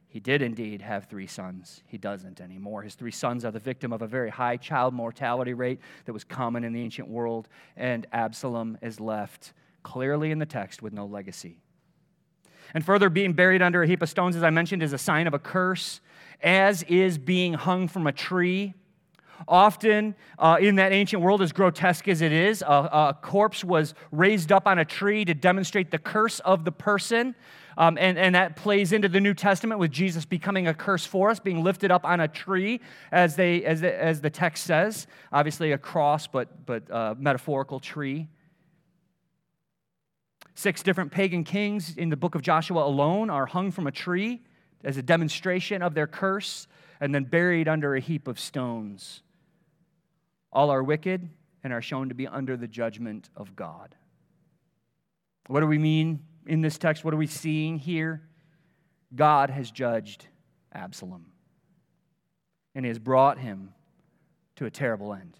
He 0.08 0.20
did 0.20 0.42
indeed 0.42 0.82
have 0.82 1.06
three 1.06 1.26
sons. 1.26 1.82
He 1.86 1.96
doesn't 1.96 2.40
anymore. 2.40 2.82
His 2.82 2.94
three 2.94 3.10
sons 3.10 3.46
are 3.46 3.50
the 3.50 3.58
victim 3.58 3.92
of 3.92 4.02
a 4.02 4.06
very 4.06 4.28
high 4.28 4.58
child 4.58 4.92
mortality 4.92 5.54
rate 5.54 5.80
that 6.04 6.12
was 6.12 6.24
common 6.24 6.64
in 6.64 6.74
the 6.74 6.82
ancient 6.82 7.08
world, 7.08 7.48
and 7.76 8.06
Absalom 8.12 8.76
is 8.82 9.00
left 9.00 9.54
clearly 9.82 10.30
in 10.30 10.38
the 10.38 10.46
text 10.46 10.82
with 10.82 10.92
no 10.92 11.06
legacy. 11.06 11.62
And 12.74 12.84
further, 12.84 13.08
being 13.08 13.32
buried 13.32 13.62
under 13.62 13.82
a 13.82 13.86
heap 13.86 14.02
of 14.02 14.10
stones, 14.10 14.36
as 14.36 14.42
I 14.42 14.50
mentioned, 14.50 14.82
is 14.82 14.92
a 14.92 14.98
sign 14.98 15.26
of 15.26 15.32
a 15.32 15.38
curse, 15.38 16.00
as 16.42 16.82
is 16.82 17.16
being 17.16 17.54
hung 17.54 17.88
from 17.88 18.06
a 18.06 18.12
tree 18.12 18.74
Often 19.48 20.14
uh, 20.38 20.58
in 20.60 20.76
that 20.76 20.92
ancient 20.92 21.22
world, 21.22 21.42
as 21.42 21.52
grotesque 21.52 22.08
as 22.08 22.20
it 22.20 22.32
is, 22.32 22.62
a, 22.62 22.64
a, 22.64 23.18
corpse 23.20 23.64
was 23.64 23.94
raised 24.10 24.52
up 24.52 24.66
on 24.66 24.78
a 24.78 24.84
tree 24.84 25.24
to 25.24 25.34
demonstrate 25.34 25.90
the 25.90 25.98
curse 25.98 26.40
of 26.40 26.64
the 26.64 26.72
person. 26.72 27.34
Um, 27.76 27.96
and, 27.98 28.18
and 28.18 28.34
that 28.34 28.56
plays 28.56 28.92
into 28.92 29.08
the 29.08 29.20
New 29.20 29.34
Testament 29.34 29.80
with 29.80 29.90
Jesus 29.90 30.24
becoming 30.24 30.68
a 30.68 30.74
curse 30.74 31.06
for 31.06 31.30
us, 31.30 31.40
being 31.40 31.64
lifted 31.64 31.90
up 31.90 32.04
on 32.04 32.20
a 32.20 32.28
tree, 32.28 32.80
as, 33.10 33.36
they, 33.36 33.64
as, 33.64 33.80
the, 33.80 34.02
as 34.02 34.20
the 34.20 34.30
text 34.30 34.64
says. 34.64 35.06
Obviously, 35.32 35.72
a 35.72 35.78
cross, 35.78 36.26
but, 36.26 36.66
but 36.66 36.90
uh, 36.90 37.14
metaphorical 37.18 37.80
tree. 37.80 38.28
Six 40.54 40.82
different 40.82 41.10
pagan 41.10 41.44
kings 41.44 41.96
in 41.96 42.10
the 42.10 42.16
book 42.16 42.34
of 42.34 42.42
Joshua 42.42 42.84
alone 42.84 43.30
are 43.30 43.46
hung 43.46 43.70
from 43.70 43.86
a 43.86 43.92
tree 43.92 44.42
as 44.84 44.96
a 44.96 45.02
demonstration 45.02 45.82
of 45.82 45.94
their 45.94 46.06
curse 46.06 46.66
and 47.00 47.14
then 47.14 47.24
buried 47.24 47.68
under 47.68 47.94
a 47.94 48.00
heap 48.00 48.28
of 48.28 48.38
stones. 48.38 49.22
All 50.52 50.70
are 50.70 50.82
wicked 50.82 51.28
and 51.64 51.72
are 51.72 51.82
shown 51.82 52.08
to 52.08 52.14
be 52.14 52.26
under 52.26 52.56
the 52.56 52.68
judgment 52.68 53.30
of 53.36 53.56
God. 53.56 53.94
What 55.46 55.60
do 55.60 55.66
we 55.66 55.78
mean 55.78 56.24
in 56.46 56.60
this 56.60 56.78
text? 56.78 57.04
What 57.04 57.14
are 57.14 57.18
we 57.18 57.26
seeing 57.26 57.78
here? 57.78 58.22
God 59.14 59.50
has 59.50 59.70
judged 59.70 60.26
Absalom, 60.74 61.26
and 62.74 62.86
has 62.86 62.98
brought 62.98 63.38
him 63.38 63.74
to 64.56 64.64
a 64.64 64.70
terrible 64.70 65.12
end. 65.12 65.38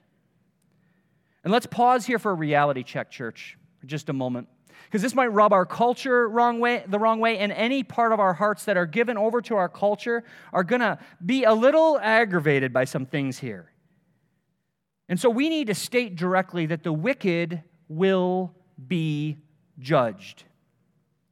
And 1.45 1.53
let's 1.53 1.67
pause 1.67 2.07
here 2.07 2.19
for 2.19 2.31
a 2.31 2.35
reality 2.35 2.83
check, 2.83 3.11
church, 3.11 3.57
for 3.81 3.87
just 3.87 4.09
a 4.09 4.13
moment. 4.13 4.49
Because 4.85 5.03
this 5.03 5.15
might 5.15 5.29
rub 5.29 5.53
our 5.53 5.65
culture 5.65 6.29
wrong 6.29 6.61
way, 6.61 6.85
the 6.87 6.99
wrong 6.99 7.19
way, 7.19 7.39
and 7.39 7.51
any 7.53 7.83
part 7.83 8.13
of 8.13 8.21
our 8.21 8.35
hearts 8.35 8.65
that 8.67 8.77
are 8.77 8.87
given 8.87 9.17
over 9.17 9.41
to 9.43 9.57
our 9.57 9.69
culture 9.69 10.25
are 10.53 10.65
going 10.65 10.81
to 10.81 10.99
be 11.25 11.45
a 11.45 11.55
little 11.55 11.99
aggravated 11.99 12.73
by 12.73 12.85
some 12.85 13.07
things 13.07 13.39
here. 13.39 13.72
And 15.13 15.21
so 15.21 15.29
we 15.29 15.51
need 15.51 15.67
to 15.67 15.75
state 15.75 16.17
directly 16.17 16.65
that 16.65 16.85
the 16.85 16.93
wicked 16.93 17.63
will 17.87 18.55
be 18.89 19.37
judged. 19.79 20.45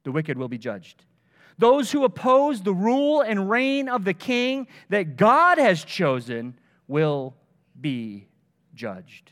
The 0.03 0.11
wicked 0.11 0.37
will 0.37 0.49
be 0.49 0.59
judged. 0.59 1.03
Those 1.57 1.91
who 1.91 2.03
oppose 2.03 2.61
the 2.61 2.75
rule 2.75 3.21
and 3.21 3.49
reign 3.49 3.89
of 3.89 4.05
the 4.05 4.13
king 4.13 4.67
that 4.89 5.15
God 5.17 5.57
has 5.57 5.83
chosen 5.83 6.59
will 6.87 7.35
be 7.81 8.27
judged. 8.75 9.31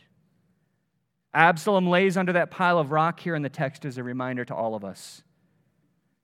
Absalom 1.31 1.87
lays 1.87 2.17
under 2.17 2.33
that 2.33 2.49
pile 2.49 2.79
of 2.79 2.89
rock 2.89 3.19
here 3.19 3.35
in 3.35 3.43
the 3.43 3.49
text 3.49 3.85
as 3.85 3.99
a 3.99 4.03
reminder 4.03 4.45
to 4.45 4.55
all 4.55 4.73
of 4.73 4.83
us 4.83 5.21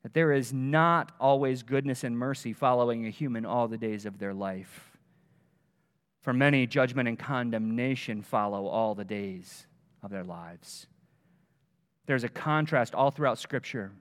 that 0.02 0.16
there 0.16 0.32
is 0.32 0.52
not 0.52 1.12
always 1.20 1.62
goodness 1.62 2.04
and 2.04 2.18
mercy 2.18 2.54
following 2.54 3.06
a 3.06 3.12
human 3.12 3.46
all 3.46 3.68
the 3.68 3.78
days 3.78 4.08
of 4.08 4.18
their 4.18 4.34
life. 4.34 4.95
For 6.26 6.34
many, 6.34 6.66
judgment 6.66 7.08
and 7.08 7.20
condemnation 7.20 8.24
follow 8.24 8.66
all 8.66 8.96
the 8.96 9.06
days 9.06 9.68
of 10.02 10.10
their 10.10 10.24
lives. 10.24 10.88
There's 12.08 12.24
a 12.24 12.30
contrast 12.30 12.96
all 12.96 13.12
throughout 13.12 13.38
Scripture. 13.38 13.92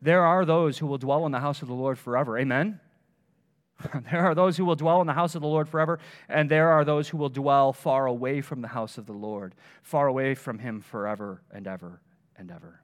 There 0.00 0.22
are 0.22 0.44
those 0.44 0.78
who 0.78 0.86
will 0.86 0.98
dwell 0.98 1.26
in 1.26 1.32
the 1.32 1.40
house 1.40 1.60
of 1.60 1.66
the 1.66 1.74
Lord 1.74 1.98
forever. 1.98 2.38
Amen? 2.38 2.78
there 4.12 4.24
are 4.24 4.36
those 4.36 4.56
who 4.56 4.64
will 4.64 4.76
dwell 4.76 5.00
in 5.00 5.08
the 5.08 5.12
house 5.14 5.34
of 5.34 5.42
the 5.42 5.48
Lord 5.48 5.68
forever, 5.68 5.98
and 6.28 6.48
there 6.48 6.68
are 6.68 6.84
those 6.84 7.08
who 7.08 7.18
will 7.18 7.28
dwell 7.28 7.72
far 7.72 8.06
away 8.06 8.40
from 8.40 8.62
the 8.62 8.68
house 8.68 8.96
of 8.96 9.06
the 9.06 9.12
Lord, 9.12 9.56
far 9.82 10.06
away 10.06 10.36
from 10.36 10.60
Him 10.60 10.80
forever 10.80 11.42
and 11.50 11.66
ever 11.66 12.00
and 12.36 12.52
ever. 12.52 12.82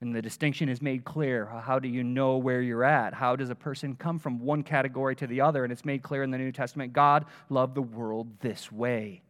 And 0.00 0.14
the 0.14 0.20
distinction 0.20 0.68
is 0.68 0.82
made 0.82 1.04
clear. 1.04 1.46
How 1.46 1.78
do 1.78 1.88
you 1.88 2.04
know 2.04 2.36
where 2.36 2.60
you're 2.60 2.84
at? 2.84 3.14
How 3.14 3.34
does 3.34 3.48
a 3.48 3.54
person 3.54 3.96
come 3.96 4.18
from 4.18 4.40
one 4.40 4.62
category 4.62 5.16
to 5.16 5.26
the 5.26 5.40
other? 5.40 5.64
And 5.64 5.72
it's 5.72 5.86
made 5.86 6.02
clear 6.02 6.22
in 6.22 6.30
the 6.30 6.38
New 6.38 6.52
Testament 6.52 6.92
God 6.92 7.24
loved 7.48 7.74
the 7.74 7.82
world 7.82 8.40
this 8.40 8.70
way. 8.70 9.22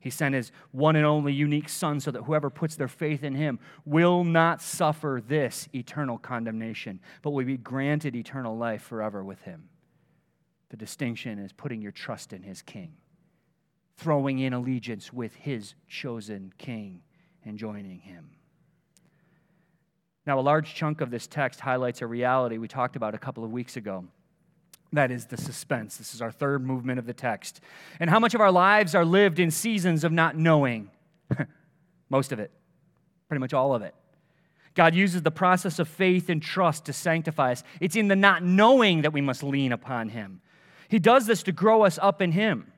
He 0.00 0.10
sent 0.10 0.34
his 0.34 0.52
one 0.70 0.96
and 0.96 1.06
only 1.06 1.32
unique 1.32 1.70
Son 1.70 1.98
so 1.98 2.10
that 2.10 2.24
whoever 2.24 2.50
puts 2.50 2.76
their 2.76 2.88
faith 2.88 3.24
in 3.24 3.34
him 3.34 3.58
will 3.86 4.22
not 4.22 4.60
suffer 4.60 5.22
this 5.26 5.66
eternal 5.74 6.18
condemnation, 6.18 7.00
but 7.22 7.30
will 7.30 7.46
be 7.46 7.56
granted 7.56 8.14
eternal 8.14 8.56
life 8.56 8.82
forever 8.82 9.24
with 9.24 9.40
him. 9.42 9.70
The 10.68 10.76
distinction 10.76 11.38
is 11.38 11.52
putting 11.52 11.80
your 11.80 11.92
trust 11.92 12.34
in 12.34 12.42
his 12.42 12.60
King, 12.60 12.96
throwing 13.96 14.40
in 14.40 14.52
allegiance 14.52 15.12
with 15.12 15.34
his 15.36 15.74
chosen 15.88 16.52
King, 16.58 17.02
and 17.42 17.58
joining 17.58 18.00
him. 18.00 18.30
Now, 20.26 20.38
a 20.38 20.40
large 20.40 20.74
chunk 20.74 21.00
of 21.00 21.10
this 21.10 21.26
text 21.26 21.60
highlights 21.60 22.00
a 22.00 22.06
reality 22.06 22.58
we 22.58 22.68
talked 22.68 22.96
about 22.96 23.14
a 23.14 23.18
couple 23.18 23.44
of 23.44 23.52
weeks 23.52 23.76
ago. 23.76 24.04
That 24.92 25.10
is 25.10 25.26
the 25.26 25.36
suspense. 25.36 25.96
This 25.96 26.14
is 26.14 26.22
our 26.22 26.30
third 26.30 26.64
movement 26.64 26.98
of 26.98 27.06
the 27.06 27.12
text. 27.12 27.60
And 28.00 28.08
how 28.08 28.20
much 28.20 28.34
of 28.34 28.40
our 28.40 28.52
lives 28.52 28.94
are 28.94 29.04
lived 29.04 29.38
in 29.38 29.50
seasons 29.50 30.04
of 30.04 30.12
not 30.12 30.36
knowing? 30.36 30.90
Most 32.08 32.32
of 32.32 32.38
it, 32.38 32.50
pretty 33.28 33.40
much 33.40 33.52
all 33.52 33.74
of 33.74 33.82
it. 33.82 33.94
God 34.74 34.94
uses 34.94 35.22
the 35.22 35.30
process 35.30 35.78
of 35.78 35.88
faith 35.88 36.28
and 36.28 36.42
trust 36.42 36.86
to 36.86 36.92
sanctify 36.92 37.52
us. 37.52 37.62
It's 37.80 37.96
in 37.96 38.08
the 38.08 38.16
not 38.16 38.42
knowing 38.42 39.02
that 39.02 39.12
we 39.12 39.20
must 39.20 39.42
lean 39.42 39.72
upon 39.72 40.08
Him. 40.08 40.40
He 40.88 40.98
does 40.98 41.26
this 41.26 41.42
to 41.44 41.52
grow 41.52 41.82
us 41.82 41.98
up 42.00 42.22
in 42.22 42.32
Him. 42.32 42.72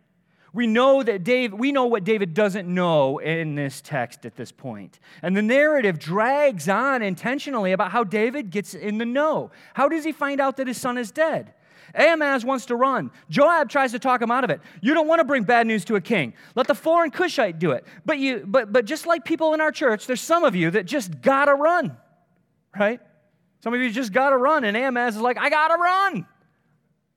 We 0.57 0.67
know 0.67 1.03
that 1.03 1.23
Dave, 1.23 1.53
we 1.53 1.71
know 1.71 1.85
what 1.85 2.03
David 2.03 2.33
doesn't 2.33 2.67
know 2.67 3.19
in 3.19 3.57
this 3.57 3.83
text 3.83 4.25
at 4.25 4.37
this 4.37 4.51
point. 4.51 4.99
And 5.21 5.37
the 5.37 5.43
narrative 5.43 5.99
drags 5.99 6.67
on 6.67 7.03
intentionally 7.03 7.73
about 7.73 7.91
how 7.91 8.05
David 8.05 8.49
gets 8.49 8.73
in 8.73 8.97
the 8.97 9.05
know. 9.05 9.51
How 9.75 9.87
does 9.91 10.03
he 10.03 10.13
find 10.13 10.41
out 10.41 10.57
that 10.57 10.67
his 10.67 10.81
son 10.81 10.97
is 10.97 11.11
dead? 11.11 11.53
Ahimaaz 11.95 12.43
wants 12.43 12.65
to 12.67 12.75
run. 12.75 13.11
Joab 13.29 13.69
tries 13.69 13.93
to 13.93 13.99
talk 13.99 14.23
him 14.23 14.31
out 14.31 14.45
of 14.45 14.51
it. 14.51 14.63
You 14.81 14.95
don't 14.95 15.07
want 15.07 15.21
to 15.21 15.25
bring 15.25 15.43
bad 15.43 15.67
news 15.67 15.85
to 15.85 15.97
a 15.97 16.01
king. 16.01 16.33
Let 16.55 16.69
the 16.69 16.75
foreign 16.75 17.11
Cushite 17.11 17.59
do 17.59 17.73
it. 17.73 17.85
But 18.07 18.19
you 18.19 18.43
but 18.47 18.73
but 18.73 18.87
just 18.87 19.07
like 19.07 19.27
people 19.27 19.53
in 19.53 19.61
our 19.61 19.71
church, 19.71 20.07
there's 20.07 20.23
some 20.23 20.43
of 20.43 20.57
you 20.57 20.71
that 20.71 20.87
just 20.87 21.21
gotta 21.21 21.55
run. 21.55 21.99
Right? 22.75 23.01
Some 23.63 23.75
of 23.75 23.81
you 23.81 23.91
just 23.91 24.11
gotta 24.11 24.39
run. 24.39 24.65
And 24.65 24.75
Ahimaaz 24.75 25.17
is 25.17 25.23
like, 25.23 25.37
I 25.37 25.51
gotta 25.51 25.77
run. 25.79 26.27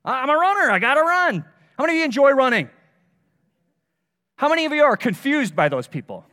I'm 0.04 0.30
a 0.30 0.36
runner. 0.36 0.72
I 0.72 0.80
gotta 0.80 1.02
run. 1.02 1.46
How 1.78 1.86
many 1.86 1.94
of 1.94 2.00
you 2.00 2.04
enjoy 2.06 2.32
running? 2.32 2.70
How 4.40 4.48
many 4.48 4.64
of 4.64 4.72
you 4.72 4.84
are 4.84 4.96
confused 4.96 5.54
by 5.54 5.68
those 5.68 5.86
people? 5.86 6.26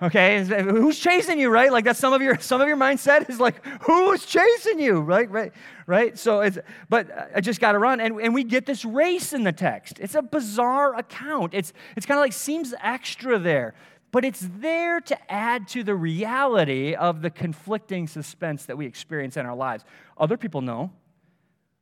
Okay, 0.00 0.44
who's 0.44 0.96
chasing 0.96 1.40
you, 1.40 1.50
right? 1.50 1.72
Like 1.72 1.84
that's 1.84 1.98
some 1.98 2.12
of 2.12 2.22
your 2.22 2.38
some 2.38 2.60
of 2.60 2.68
your 2.68 2.76
mindset 2.76 3.28
is 3.28 3.40
like, 3.40 3.66
who's 3.82 4.24
chasing 4.24 4.78
you, 4.78 5.00
right? 5.00 5.28
Right, 5.28 5.52
right. 5.88 6.16
So 6.16 6.40
it's 6.40 6.56
but 6.88 7.32
I 7.34 7.40
just 7.40 7.60
got 7.60 7.72
to 7.72 7.80
run, 7.80 7.98
and, 7.98 8.20
and 8.20 8.32
we 8.32 8.44
get 8.44 8.64
this 8.64 8.84
race 8.84 9.32
in 9.32 9.42
the 9.42 9.50
text. 9.50 9.98
It's 9.98 10.14
a 10.14 10.22
bizarre 10.22 10.96
account. 10.96 11.52
It's 11.52 11.72
it's 11.96 12.06
kind 12.06 12.16
of 12.16 12.22
like 12.22 12.32
seems 12.32 12.74
extra 12.80 13.40
there, 13.40 13.74
but 14.12 14.24
it's 14.24 14.48
there 14.58 15.00
to 15.00 15.32
add 15.32 15.66
to 15.70 15.82
the 15.82 15.96
reality 15.96 16.94
of 16.94 17.22
the 17.22 17.30
conflicting 17.30 18.06
suspense 18.06 18.66
that 18.66 18.78
we 18.78 18.86
experience 18.86 19.36
in 19.36 19.46
our 19.46 19.56
lives. 19.56 19.84
Other 20.16 20.36
people 20.36 20.60
know. 20.60 20.92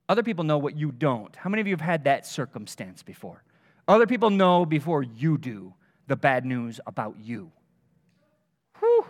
Other 0.09 0.22
people 0.22 0.45
know 0.45 0.57
what 0.57 0.74
you 0.74 0.91
don't. 0.91 1.37
How 1.37 1.51
many 1.51 1.61
of 1.61 1.66
you 1.66 1.74
have 1.74 1.83
had 1.83 2.05
that 2.05 2.26
circumstance 2.26 3.03
before? 3.03 3.43
Other 3.89 4.07
people 4.07 4.28
know 4.28 4.66
before 4.66 5.03
you 5.03 5.39
do 5.39 5.74
the 6.07 6.16
bad 6.16 6.45
news 6.45 6.78
about 6.86 7.16
you. 7.18 7.51
Whew. 8.78 9.07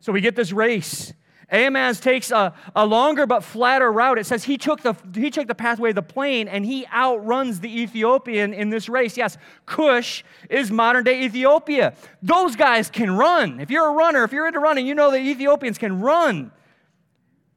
So 0.00 0.12
we 0.12 0.20
get 0.20 0.34
this 0.36 0.52
race. 0.52 1.12
Ahimaaz 1.50 2.00
takes 2.00 2.32
a, 2.32 2.52
a 2.74 2.84
longer 2.84 3.24
but 3.24 3.44
flatter 3.44 3.90
route. 3.92 4.18
It 4.18 4.26
says 4.26 4.42
he 4.42 4.58
took, 4.58 4.82
the, 4.82 4.96
he 5.14 5.30
took 5.30 5.46
the 5.46 5.54
pathway 5.54 5.90
of 5.90 5.94
the 5.94 6.02
plain 6.02 6.48
and 6.48 6.66
he 6.66 6.86
outruns 6.88 7.60
the 7.60 7.82
Ethiopian 7.82 8.52
in 8.52 8.70
this 8.70 8.88
race. 8.88 9.16
Yes, 9.16 9.38
Cush 9.64 10.24
is 10.50 10.72
modern 10.72 11.04
day 11.04 11.22
Ethiopia. 11.22 11.94
Those 12.20 12.56
guys 12.56 12.90
can 12.90 13.16
run. 13.16 13.60
If 13.60 13.70
you're 13.70 13.88
a 13.88 13.92
runner, 13.92 14.24
if 14.24 14.32
you're 14.32 14.48
into 14.48 14.58
running, 14.58 14.88
you 14.88 14.94
know 14.96 15.12
that 15.12 15.20
Ethiopians 15.20 15.78
can 15.78 16.00
run. 16.00 16.50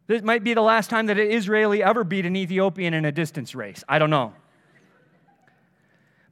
This 0.05 0.21
might 0.21 0.43
be 0.43 0.53
the 0.53 0.61
last 0.61 0.91
time 0.91 1.07
that 1.07 1.17
an 1.17 1.31
Israeli 1.31 1.81
ever 1.81 2.03
beat 2.03 2.27
an 2.27 2.35
Ethiopian 2.35 2.93
in 2.93 3.05
a 3.05 3.11
distance 3.11 3.55
race. 3.55 3.83
I 3.89 3.97
don't 3.97 4.11
know. 4.11 4.33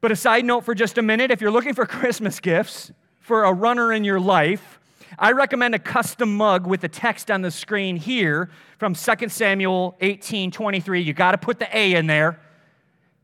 But 0.08 0.14
a 0.14 0.16
side 0.16 0.46
note 0.46 0.64
for 0.64 0.74
just 0.74 0.98
a 0.98 1.02
minute 1.02 1.32
if 1.32 1.42
you're 1.42 1.52
looking 1.52 1.74
for 1.74 1.86
Christmas 1.86 2.40
gifts 2.40 2.94
for 3.20 3.44
a 3.44 3.52
runner 3.52 3.92
in 3.92 4.06
your 4.06 4.22
life, 4.22 4.80
I 5.20 5.34
recommend 5.34 5.76
a 5.76 5.80
custom 5.80 6.34
mug 6.34 6.66
with 6.66 6.80
the 6.80 6.88
text 6.88 7.30
on 7.30 7.42
the 7.42 7.52
screen 7.52 7.98
here 7.98 8.50
from 8.78 8.94
2 8.94 9.28
Samuel 9.28 9.98
18 10.00 10.50
23. 10.50 11.02
You 11.02 11.12
got 11.12 11.32
to 11.32 11.38
put 11.38 11.60
the 11.60 11.68
A 11.78 11.96
in 11.96 12.08
there. 12.08 12.40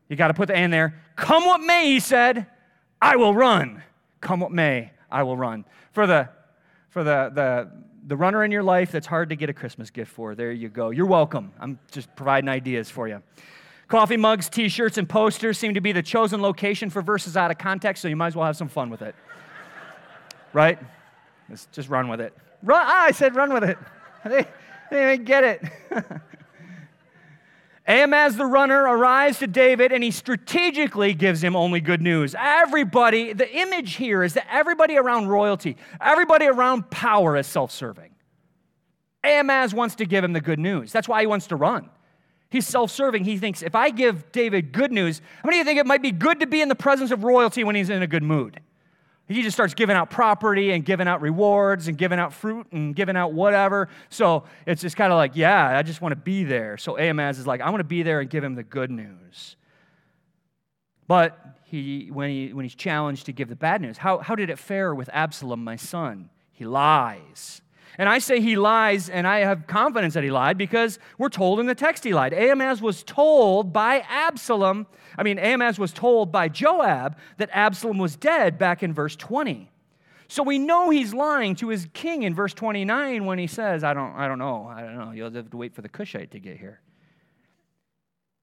You 0.10 0.18
got 0.18 0.28
to 0.28 0.34
put 0.34 0.50
the 0.50 0.58
A 0.58 0.62
in 0.62 0.72
there. 0.72 1.02
Come 1.16 1.46
what 1.46 1.62
may, 1.62 1.86
he 1.86 2.02
said, 2.02 2.48
I 3.02 3.16
will 3.16 3.34
run. 3.34 3.82
Come 4.20 4.42
what 4.42 4.52
may, 4.52 4.92
I 5.10 5.24
will 5.24 5.38
run. 5.38 5.64
For 5.94 6.06
the 6.06 6.28
for 6.90 7.06
the 7.06 7.32
the 7.34 7.72
the 8.08 8.18
runner 8.18 8.44
in 8.44 8.52
your 8.52 8.62
life 8.62 8.92
that's 8.92 9.08
hard 9.08 9.30
to 9.30 9.38
get 9.38 9.50
a 9.50 9.54
Christmas 9.54 9.90
gift 9.90 10.12
for, 10.12 10.36
there 10.36 10.52
you 10.52 10.68
go. 10.68 10.90
You're 10.90 11.06
welcome. 11.06 11.54
I'm 11.62 11.80
just 11.92 12.14
providing 12.18 12.50
ideas 12.50 12.90
for 12.90 13.08
you. 13.08 13.24
Coffee 13.94 14.18
mugs, 14.18 14.50
t 14.50 14.70
shirts, 14.70 14.98
and 14.98 15.08
posters 15.08 15.60
seem 15.60 15.76
to 15.76 15.80
be 15.80 15.92
the 15.92 16.02
chosen 16.02 16.42
location 16.42 16.90
for 16.90 17.04
verses 17.04 17.38
out 17.38 17.52
of 17.52 17.60
context, 17.60 18.02
so 18.02 18.08
you 18.08 18.16
might 18.16 18.26
as 18.26 18.36
well 18.36 18.48
have 18.48 18.58
some 18.58 18.68
fun 18.68 18.90
with 18.90 19.04
it. 19.04 19.14
right? 20.52 20.80
Just, 21.48 21.72
just 21.72 21.90
run 21.90 22.08
with 22.08 22.20
it. 22.20 22.36
Run, 22.64 22.82
ah, 22.84 23.04
I 23.04 23.12
said 23.12 23.36
run 23.36 23.54
with 23.54 23.64
it. 23.64 23.78
They, 24.26 24.48
they 24.90 25.06
didn't 25.06 25.26
get 25.26 25.44
it. 25.44 25.62
Ahimaaz 27.88 28.36
the 28.36 28.48
runner 28.48 28.82
arrives 28.82 29.38
to 29.40 29.48
David 29.48 29.92
and 29.92 30.04
he 30.04 30.10
strategically 30.10 31.14
gives 31.14 31.44
him 31.44 31.56
only 31.56 31.80
good 31.80 32.02
news. 32.02 32.34
Everybody, 32.36 33.34
the 33.34 33.54
image 33.56 33.96
here 33.96 34.24
is 34.24 34.34
that 34.34 34.48
everybody 34.50 34.98
around 34.98 35.28
royalty, 35.28 35.78
everybody 36.02 36.48
around 36.48 36.90
power 36.90 37.38
is 37.38 37.46
self 37.46 37.72
serving. 37.72 38.10
Ahimaaz 39.24 39.72
wants 39.72 39.94
to 39.96 40.06
give 40.06 40.24
him 40.24 40.34
the 40.34 40.42
good 40.42 40.60
news. 40.60 40.92
That's 40.92 41.08
why 41.08 41.22
he 41.22 41.28
wants 41.28 41.46
to 41.48 41.56
run. 41.58 41.92
He's 42.54 42.68
self 42.68 42.92
serving. 42.92 43.24
He 43.24 43.40
thinks, 43.40 43.64
if 43.64 43.74
I 43.74 43.90
give 43.90 44.32
David 44.32 44.72
good 44.72 44.92
news, 44.92 45.24
how 45.42 45.48
many 45.48 45.60
of 45.60 45.66
you 45.66 45.72
think 45.72 45.80
it 45.80 45.88
might 45.88 46.04
be 46.04 46.12
good 46.12 46.40
to 46.42 46.46
be 46.46 46.62
in 46.62 46.70
the 46.70 46.76
presence 46.76 47.10
of 47.10 47.24
royalty 47.24 47.64
when 47.64 47.74
he's 47.74 47.90
in 47.90 48.04
a 48.04 48.08
good 48.08 48.22
mood? 48.22 48.60
He 49.28 49.42
just 49.42 49.56
starts 49.56 49.74
giving 49.74 49.96
out 49.96 50.12
property 50.12 50.70
and 50.70 50.86
giving 50.86 51.08
out 51.08 51.20
rewards 51.20 51.88
and 51.88 51.98
giving 51.98 52.20
out 52.20 52.32
fruit 52.32 52.68
and 52.72 52.96
giving 52.96 53.18
out 53.18 53.34
whatever. 53.34 53.90
So 54.10 54.44
it's 54.68 54.84
just 54.84 54.96
kind 54.96 55.12
of 55.12 55.18
like, 55.18 55.32
yeah, 55.36 55.76
I 55.76 55.82
just 55.82 56.00
want 56.00 56.12
to 56.12 56.16
be 56.16 56.44
there. 56.44 56.78
So 56.78 56.96
Ahimaaz 56.96 57.40
is 57.40 57.48
like, 57.48 57.60
I 57.60 57.72
want 57.72 57.80
to 57.80 57.86
be 57.86 58.04
there 58.04 58.20
and 58.20 58.30
give 58.30 58.44
him 58.44 58.54
the 58.54 58.62
good 58.62 58.92
news. 58.92 59.56
But 61.08 61.58
he, 61.64 62.12
when, 62.14 62.30
he, 62.30 62.54
when 62.54 62.66
he's 62.66 62.76
challenged 62.76 63.26
to 63.26 63.34
give 63.34 63.50
the 63.50 63.56
bad 63.56 63.82
news, 63.82 63.98
how, 63.98 64.20
how 64.20 64.36
did 64.36 64.52
it 64.52 64.60
fare 64.60 64.94
with 64.94 65.10
Absalom, 65.12 65.64
my 65.64 65.76
son? 65.76 66.30
He 66.52 66.66
lies. 66.66 67.63
And 67.98 68.10
I 68.10 68.20
say 68.20 68.42
he 68.42 68.56
lies, 68.56 69.10
and 69.10 69.28
I 69.28 69.40
have 69.40 69.68
confidence 69.68 70.16
that 70.16 70.24
he 70.24 70.32
lied 70.32 70.58
because 70.58 70.98
we're 71.18 71.30
told 71.30 71.60
in 71.60 71.68
the 71.68 71.76
text 71.76 72.04
he 72.04 72.14
lied. 72.14 72.34
Ahimaaz 72.34 72.82
was 72.82 73.04
told 73.04 73.72
by 73.72 74.04
Absalom, 74.10 74.88
I 75.18 75.24
mean, 75.24 75.38
Ahimaaz 75.38 75.78
was 75.78 75.94
told 75.94 76.32
by 76.32 76.50
Joab 76.50 77.18
that 77.38 77.50
Absalom 77.54 78.00
was 78.00 78.16
dead 78.16 78.58
back 78.58 78.82
in 78.82 78.94
verse 78.94 79.16
20. 79.16 79.70
So 80.28 80.42
we 80.42 80.58
know 80.58 80.90
he's 80.90 81.14
lying 81.14 81.56
to 81.58 81.70
his 81.70 81.88
king 81.94 82.24
in 82.24 82.34
verse 82.34 82.56
29 82.56 83.26
when 83.26 83.38
he 83.38 83.46
says, 83.46 83.84
I 83.84 83.94
don't, 83.94 84.16
I 84.16 84.28
don't 84.28 84.40
know, 84.40 84.66
I 84.66 84.82
don't 84.82 84.98
know, 84.98 85.12
you'll 85.12 85.32
have 85.32 85.52
to 85.52 85.58
wait 85.58 85.76
for 85.76 85.84
the 85.84 85.90
Cushite 85.90 86.32
to 86.32 86.40
get 86.40 86.58
here. 86.58 86.82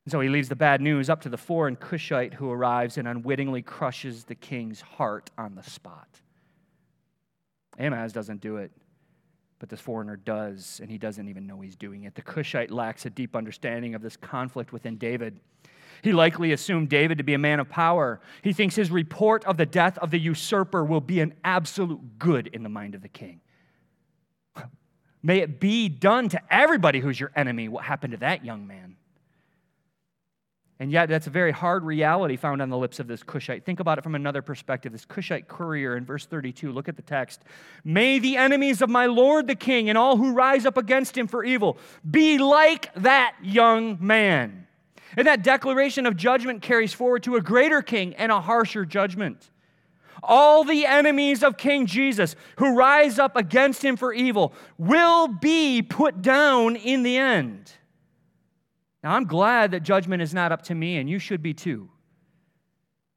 And 0.05 0.13
so 0.13 0.21
he 0.21 0.29
leaves 0.29 0.49
the 0.49 0.57
bad 0.57 0.81
news 0.81 1.11
up 1.11 1.23
to 1.23 1.29
the 1.29 1.37
foreign 1.37 1.75
Cushite 1.75 2.35
who 2.35 2.51
arrives 2.51 2.97
and 2.97 3.09
unwittingly 3.09 3.63
crushes 3.63 4.25
the 4.25 4.37
king's 4.37 4.81
heart 4.81 5.31
on 5.37 5.57
the 5.57 5.65
spot. 5.65 6.09
Ahimaaz 7.77 8.13
doesn't 8.13 8.41
do 8.41 8.59
it 8.59 8.71
but 9.61 9.69
this 9.69 9.79
foreigner 9.79 10.17
does, 10.17 10.81
and 10.83 10.91
he 10.91 10.99
doesn't 10.99 11.29
even 11.29 11.47
know 11.47 11.61
he's 11.61 11.77
doing 11.77 12.05
it. 12.05 12.15
The 12.15 12.23
Cushite 12.23 12.71
lacks 12.71 13.07
a 13.07 13.11
deep 13.11 13.37
understanding 13.37 13.95
of 13.95 14.03
this 14.03 14.17
conflict 14.17 14.73
within 14.73 14.97
David. 14.97 15.39
He 16.03 16.13
likely 16.13 16.53
assumed 16.53 16.89
David 16.89 17.19
to 17.19 17.25
be 17.25 17.35
a 17.35 17.39
man 17.39 17.61
of 17.61 17.69
power. 17.69 18.21
He 18.43 18.55
thinks 18.55 18.75
his 18.75 18.91
report 18.91 19.45
of 19.45 19.59
the 19.59 19.67
death 19.67 19.99
of 19.99 20.11
the 20.11 20.19
usurper 20.19 20.83
will 20.83 21.03
be 21.03 21.21
an 21.21 21.35
absolute 21.45 22.19
good 22.19 22.47
in 22.49 22.63
the 22.63 22.71
mind 22.71 22.95
of 22.95 23.03
the 23.03 23.09
king. 23.09 23.43
May 25.23 25.41
it 25.41 25.61
be 25.61 25.91
done 25.91 26.31
to 26.31 26.41
everybody 26.51 27.01
who's 27.01 27.21
your 27.21 27.31
enemy 27.37 27.69
what 27.69 27.85
happened 27.85 28.13
to 28.13 28.17
that 28.21 28.43
young 28.43 28.67
man. 28.67 28.97
And 30.81 30.91
yet, 30.91 31.11
that's 31.11 31.27
a 31.27 31.31
very 31.31 31.53
hard 31.53 31.85
reality 31.85 32.37
found 32.37 32.63
on 32.63 32.71
the 32.71 32.79
lips 32.79 33.01
of 33.01 33.07
this 33.07 33.23
Cushite. 33.23 33.67
Think 33.67 33.81
about 33.81 33.99
it 33.99 34.03
from 34.03 34.15
another 34.15 34.41
perspective. 34.41 34.93
This 34.93 35.05
Cushite 35.05 35.47
courier 35.47 35.95
in 35.95 36.07
verse 36.07 36.25
32, 36.25 36.73
look 36.73 36.89
at 36.89 36.97
the 36.97 37.03
text. 37.03 37.43
May 37.85 38.19
the 38.19 38.39
enemies 38.39 38.81
of 38.81 38.89
my 38.89 39.05
Lord 39.05 39.47
the 39.47 39.55
king 39.55 39.91
and 39.91 39.99
all 39.99 40.17
who 40.17 40.33
rise 40.33 40.65
up 40.65 40.79
against 40.79 41.19
him 41.19 41.29
for 41.29 41.45
evil 41.45 41.77
be 42.11 42.39
like 42.39 42.95
that 42.95 43.37
young 43.43 43.99
man. 44.01 44.67
And 45.19 45.27
that 45.27 45.43
declaration 45.43 46.07
of 46.07 46.17
judgment 46.17 46.63
carries 46.63 46.95
forward 46.95 47.25
to 47.25 47.37
a 47.37 47.43
greater 47.43 47.83
king 47.83 48.15
and 48.15 48.33
a 48.33 48.41
harsher 48.41 48.87
judgment. 48.87 49.51
All 50.23 50.65
the 50.65 50.87
enemies 50.87 51.43
of 51.43 51.59
King 51.59 51.85
Jesus 51.85 52.37
who 52.57 52.75
rise 52.75 53.19
up 53.19 53.37
against 53.37 53.85
him 53.85 53.97
for 53.97 54.15
evil 54.15 54.55
will 54.79 55.29
be 55.29 55.83
put 55.83 56.23
down 56.23 56.77
in 56.77 57.03
the 57.03 57.19
end. 57.19 57.73
Now, 59.03 59.15
I'm 59.15 59.25
glad 59.25 59.71
that 59.71 59.83
judgment 59.83 60.23
is 60.23 60.35
not 60.35 60.53
up 60.53 60.63
to 60.65 60.75
me, 60.75 60.99
and 60.99 61.09
you 61.09 61.19
should 61.19 61.43
be 61.43 61.55
too. 61.55 61.91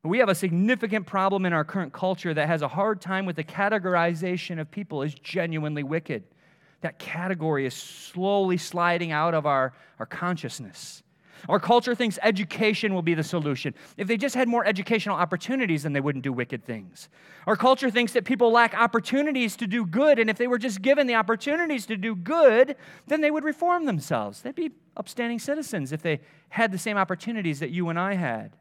We 0.03 0.19
have 0.19 0.29
a 0.29 0.35
significant 0.35 1.05
problem 1.05 1.45
in 1.45 1.53
our 1.53 1.63
current 1.63 1.93
culture 1.93 2.33
that 2.33 2.47
has 2.47 2.61
a 2.61 2.67
hard 2.67 2.99
time 2.99 3.25
with 3.25 3.37
the 3.37 3.43
categorization 3.43 4.59
of 4.59 4.69
people 4.69 5.01
as 5.01 5.13
genuinely 5.13 5.83
wicked. 5.83 6.23
That 6.81 6.99
category 6.99 7.65
is 7.65 7.73
slowly 7.73 8.57
sliding 8.57 9.11
out 9.11 9.33
of 9.33 9.45
our, 9.45 9.73
our 9.99 10.05
consciousness. 10.05 11.03
Our 11.49 11.59
culture 11.59 11.93
thinks 11.93 12.17
education 12.21 12.93
will 12.93 13.01
be 13.01 13.13
the 13.13 13.23
solution. 13.23 13.73
If 13.97 14.07
they 14.07 14.17
just 14.17 14.35
had 14.35 14.47
more 14.47 14.65
educational 14.65 15.17
opportunities, 15.17 15.83
then 15.83 15.93
they 15.93 15.99
wouldn't 15.99 16.23
do 16.23 16.31
wicked 16.31 16.65
things. 16.65 17.09
Our 17.47 17.55
culture 17.55 17.89
thinks 17.89 18.13
that 18.13 18.23
people 18.23 18.51
lack 18.51 18.73
opportunities 18.73 19.57
to 19.57 19.67
do 19.67 19.85
good, 19.85 20.19
and 20.19 20.29
if 20.29 20.37
they 20.37 20.47
were 20.47 20.57
just 20.57 20.81
given 20.81 21.07
the 21.07 21.15
opportunities 21.15 21.85
to 21.87 21.97
do 21.97 22.15
good, 22.15 22.75
then 23.07 23.21
they 23.21 23.31
would 23.31 23.43
reform 23.43 23.85
themselves. 23.85 24.41
They'd 24.41 24.55
be 24.55 24.71
upstanding 24.95 25.39
citizens 25.39 25.91
if 25.91 26.01
they 26.01 26.21
had 26.49 26.71
the 26.71 26.77
same 26.77 26.97
opportunities 26.97 27.59
that 27.59 27.71
you 27.71 27.89
and 27.89 27.99
I 27.99 28.13
had. 28.13 28.55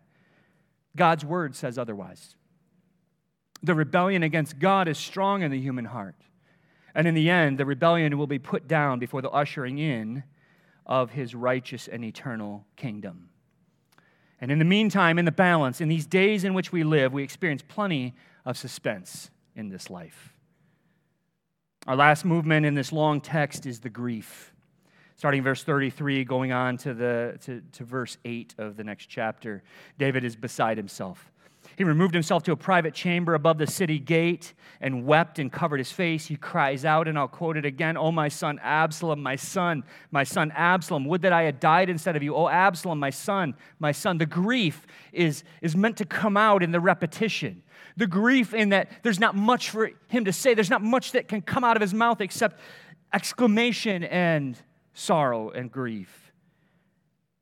God's 0.97 1.25
word 1.25 1.55
says 1.55 1.79
otherwise. 1.79 2.35
The 3.63 3.75
rebellion 3.75 4.23
against 4.23 4.59
God 4.59 4.89
is 4.89 4.99
strong 4.99 5.43
in 5.43 5.51
the 5.51 5.61
human 5.61 5.85
heart. 5.85 6.17
And 6.95 7.07
in 7.07 7.15
the 7.15 7.31
end, 7.31 7.59
the 7.59 7.65
rebellion 7.65 8.19
will 8.19 8.27
be 8.27 8.39
put 8.39 8.67
down 8.67 8.99
before 8.99 9.23
the 9.23 9.31
ushering 9.31 9.79
in 9.79 10.25
of 10.87 11.11
his 11.11 11.35
righteous 11.35 11.89
and 11.89 12.05
eternal 12.05 12.67
kingdom. 12.77 13.29
And 14.41 14.51
in 14.51 14.59
the 14.59 14.65
meantime, 14.65 15.19
in 15.19 15.25
the 15.25 15.33
balance, 15.33 15.81
in 15.81 15.89
these 15.89 16.07
days 16.07 16.45
in 16.45 16.55
which 16.55 16.73
we 16.73 16.83
live, 16.83 17.13
we 17.13 17.23
experience 17.23 17.63
plenty 17.67 18.15
of 18.45 18.57
suspense 18.57 19.31
in 19.55 19.69
this 19.69 19.89
life. 19.89 20.35
Our 21.87 21.97
last 21.97 22.25
movement 22.25 22.65
in 22.65 22.75
this 22.75 22.93
long 22.93 23.21
text 23.21 23.67
is 23.67 23.81
the 23.81 23.91
grief. 23.91 24.53
Starting 25.17 25.43
verse 25.43 25.63
33, 25.63 26.25
going 26.25 26.53
on 26.53 26.77
to, 26.79 26.95
the, 26.95 27.39
to, 27.43 27.63
to 27.73 27.85
verse 27.85 28.19
8 28.25 28.55
of 28.59 28.77
the 28.77 28.85
next 28.85 29.07
chapter, 29.07 29.63
David 29.99 30.25
is 30.25 30.37
beside 30.37 30.77
himself. 30.77 31.32
He 31.77 31.85
removed 31.85 32.15
himself 32.15 32.43
to 32.45 32.53
a 32.53 32.57
private 32.57 32.95
chamber 32.95 33.35
above 33.35 33.59
the 33.59 33.67
city 33.67 33.99
gate 33.99 34.53
and 34.81 35.07
wept 35.07 35.39
and 35.39 35.51
covered 35.51 35.79
his 35.79 35.91
face. 35.91 36.27
He 36.27 36.37
cries 36.37 36.85
out, 36.85 37.09
and 37.09 37.19
I'll 37.19 37.29
quote 37.29 37.57
it 37.57 37.65
again 37.65 37.97
Oh, 37.97 38.13
my 38.13 38.29
son 38.29 38.61
Absalom, 38.63 39.23
my 39.23 39.37
son, 39.37 39.85
my 40.11 40.25
son 40.25 40.53
Absalom, 40.55 41.05
would 41.07 41.23
that 41.23 41.33
I 41.33 41.43
had 41.43 41.61
died 41.61 41.89
instead 41.89 42.17
of 42.17 42.23
you. 42.23 42.35
Oh, 42.35 42.49
Absalom, 42.49 42.99
my 42.99 43.11
son, 43.11 43.55
my 43.79 43.93
son. 43.93 44.19
The 44.19 44.27
grief 44.27 44.87
is, 45.13 45.45
is 45.61 45.77
meant 45.77 45.97
to 45.99 46.05
come 46.05 46.37
out 46.37 46.63
in 46.63 46.73
the 46.73 46.81
repetition. 46.81 47.63
The 47.97 48.07
grief 48.07 48.55
in 48.55 48.71
that 48.71 48.91
there's 49.03 49.21
not 49.21 49.35
much 49.35 49.71
for 49.71 49.91
him 50.09 50.25
to 50.25 50.33
say, 50.33 50.55
there's 50.55 50.71
not 50.71 50.83
much 50.83 51.13
that 51.13 51.29
can 51.29 51.43
come 51.43 51.65
out 51.65 51.77
of 51.77 51.81
his 51.81 51.95
mouth 51.95 52.21
except 52.21 52.59
exclamation 53.13 54.05
and 54.05 54.59
sorrow 54.95 55.51
and 55.51 55.71
grief. 55.71 56.22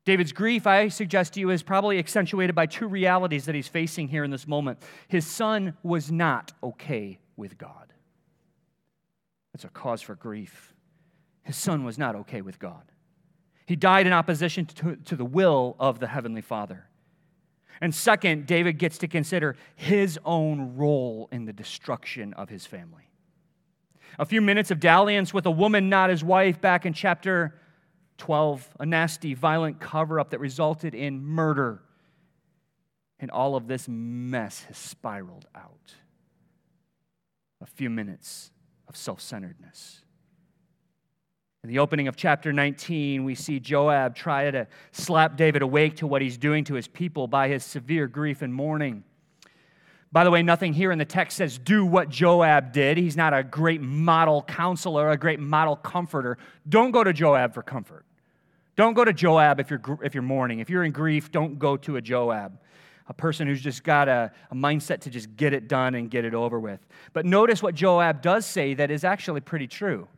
David's 0.04 0.32
grief, 0.32 0.66
I 0.66 0.88
suggest 0.88 1.34
to 1.34 1.40
you, 1.40 1.50
is 1.50 1.62
probably 1.62 1.98
accentuated 1.98 2.54
by 2.54 2.66
two 2.66 2.88
realities 2.88 3.44
that 3.44 3.54
he's 3.54 3.68
facing 3.68 4.08
here 4.08 4.24
in 4.24 4.30
this 4.30 4.46
moment. 4.46 4.78
His 5.08 5.26
son 5.26 5.74
was 5.82 6.10
not 6.10 6.52
okay 6.62 7.18
with 7.36 7.58
God. 7.58 7.92
That's 9.52 9.64
a 9.64 9.68
cause 9.68 10.00
for 10.00 10.14
grief. 10.14 10.74
His 11.42 11.56
son 11.56 11.84
was 11.84 11.98
not 11.98 12.14
okay 12.16 12.40
with 12.40 12.58
God. 12.58 12.82
He 13.66 13.76
died 13.76 14.06
in 14.06 14.12
opposition 14.12 14.66
to, 14.66 14.96
to 14.96 15.16
the 15.16 15.24
will 15.24 15.76
of 15.78 16.00
the 16.00 16.06
Heavenly 16.06 16.40
Father. 16.40 16.86
And 17.80 17.94
second, 17.94 18.46
David 18.46 18.78
gets 18.78 18.98
to 18.98 19.08
consider 19.08 19.56
his 19.74 20.18
own 20.24 20.76
role 20.76 21.28
in 21.32 21.44
the 21.44 21.52
destruction 21.52 22.32
of 22.34 22.48
his 22.48 22.66
family. 22.66 23.10
A 24.18 24.26
few 24.26 24.40
minutes 24.40 24.70
of 24.70 24.80
dalliance 24.80 25.32
with 25.32 25.46
a 25.46 25.50
woman 25.50 25.88
not 25.88 26.10
his 26.10 26.24
wife 26.24 26.60
back 26.60 26.84
in 26.84 26.92
chapter 26.92 27.59
12, 28.20 28.68
a 28.78 28.86
nasty, 28.86 29.34
violent 29.34 29.80
cover 29.80 30.20
up 30.20 30.30
that 30.30 30.38
resulted 30.38 30.94
in 30.94 31.24
murder. 31.24 31.82
And 33.18 33.30
all 33.30 33.56
of 33.56 33.66
this 33.66 33.88
mess 33.88 34.62
has 34.64 34.76
spiraled 34.76 35.46
out. 35.54 35.94
A 37.60 37.66
few 37.66 37.90
minutes 37.90 38.52
of 38.88 38.96
self 38.96 39.20
centeredness. 39.20 40.02
In 41.62 41.68
the 41.68 41.78
opening 41.78 42.08
of 42.08 42.16
chapter 42.16 42.52
19, 42.52 43.24
we 43.24 43.34
see 43.34 43.60
Joab 43.60 44.14
try 44.14 44.50
to 44.50 44.66
slap 44.92 45.36
David 45.36 45.60
awake 45.60 45.96
to 45.96 46.06
what 46.06 46.22
he's 46.22 46.38
doing 46.38 46.64
to 46.64 46.74
his 46.74 46.88
people 46.88 47.26
by 47.26 47.48
his 47.48 47.64
severe 47.64 48.06
grief 48.06 48.40
and 48.40 48.54
mourning. 48.54 49.04
By 50.12 50.24
the 50.24 50.30
way, 50.30 50.42
nothing 50.42 50.72
here 50.72 50.90
in 50.90 50.98
the 50.98 51.04
text 51.04 51.36
says 51.36 51.58
do 51.58 51.84
what 51.84 52.08
Joab 52.08 52.72
did. 52.72 52.96
He's 52.96 53.16
not 53.16 53.34
a 53.34 53.44
great 53.44 53.80
model 53.82 54.42
counselor, 54.42 55.10
a 55.10 55.16
great 55.16 55.38
model 55.38 55.76
comforter. 55.76 56.38
Don't 56.68 56.90
go 56.90 57.04
to 57.04 57.12
Joab 57.12 57.54
for 57.54 57.62
comfort. 57.62 58.04
Don't 58.80 58.94
go 58.94 59.04
to 59.04 59.12
Joab 59.12 59.60
if 59.60 59.68
you're, 59.68 59.82
if 60.02 60.14
you're 60.14 60.22
mourning. 60.22 60.60
If 60.60 60.70
you're 60.70 60.84
in 60.84 60.92
grief, 60.92 61.30
don't 61.30 61.58
go 61.58 61.76
to 61.76 61.96
a 61.96 62.00
Joab, 62.00 62.58
a 63.08 63.12
person 63.12 63.46
who's 63.46 63.60
just 63.60 63.84
got 63.84 64.08
a, 64.08 64.32
a 64.50 64.54
mindset 64.54 65.00
to 65.00 65.10
just 65.10 65.36
get 65.36 65.52
it 65.52 65.68
done 65.68 65.94
and 65.94 66.10
get 66.10 66.24
it 66.24 66.32
over 66.32 66.58
with. 66.58 66.80
But 67.12 67.26
notice 67.26 67.62
what 67.62 67.74
Joab 67.74 68.22
does 68.22 68.46
say 68.46 68.72
that 68.72 68.90
is 68.90 69.04
actually 69.04 69.42
pretty 69.42 69.66
true. 69.66 70.08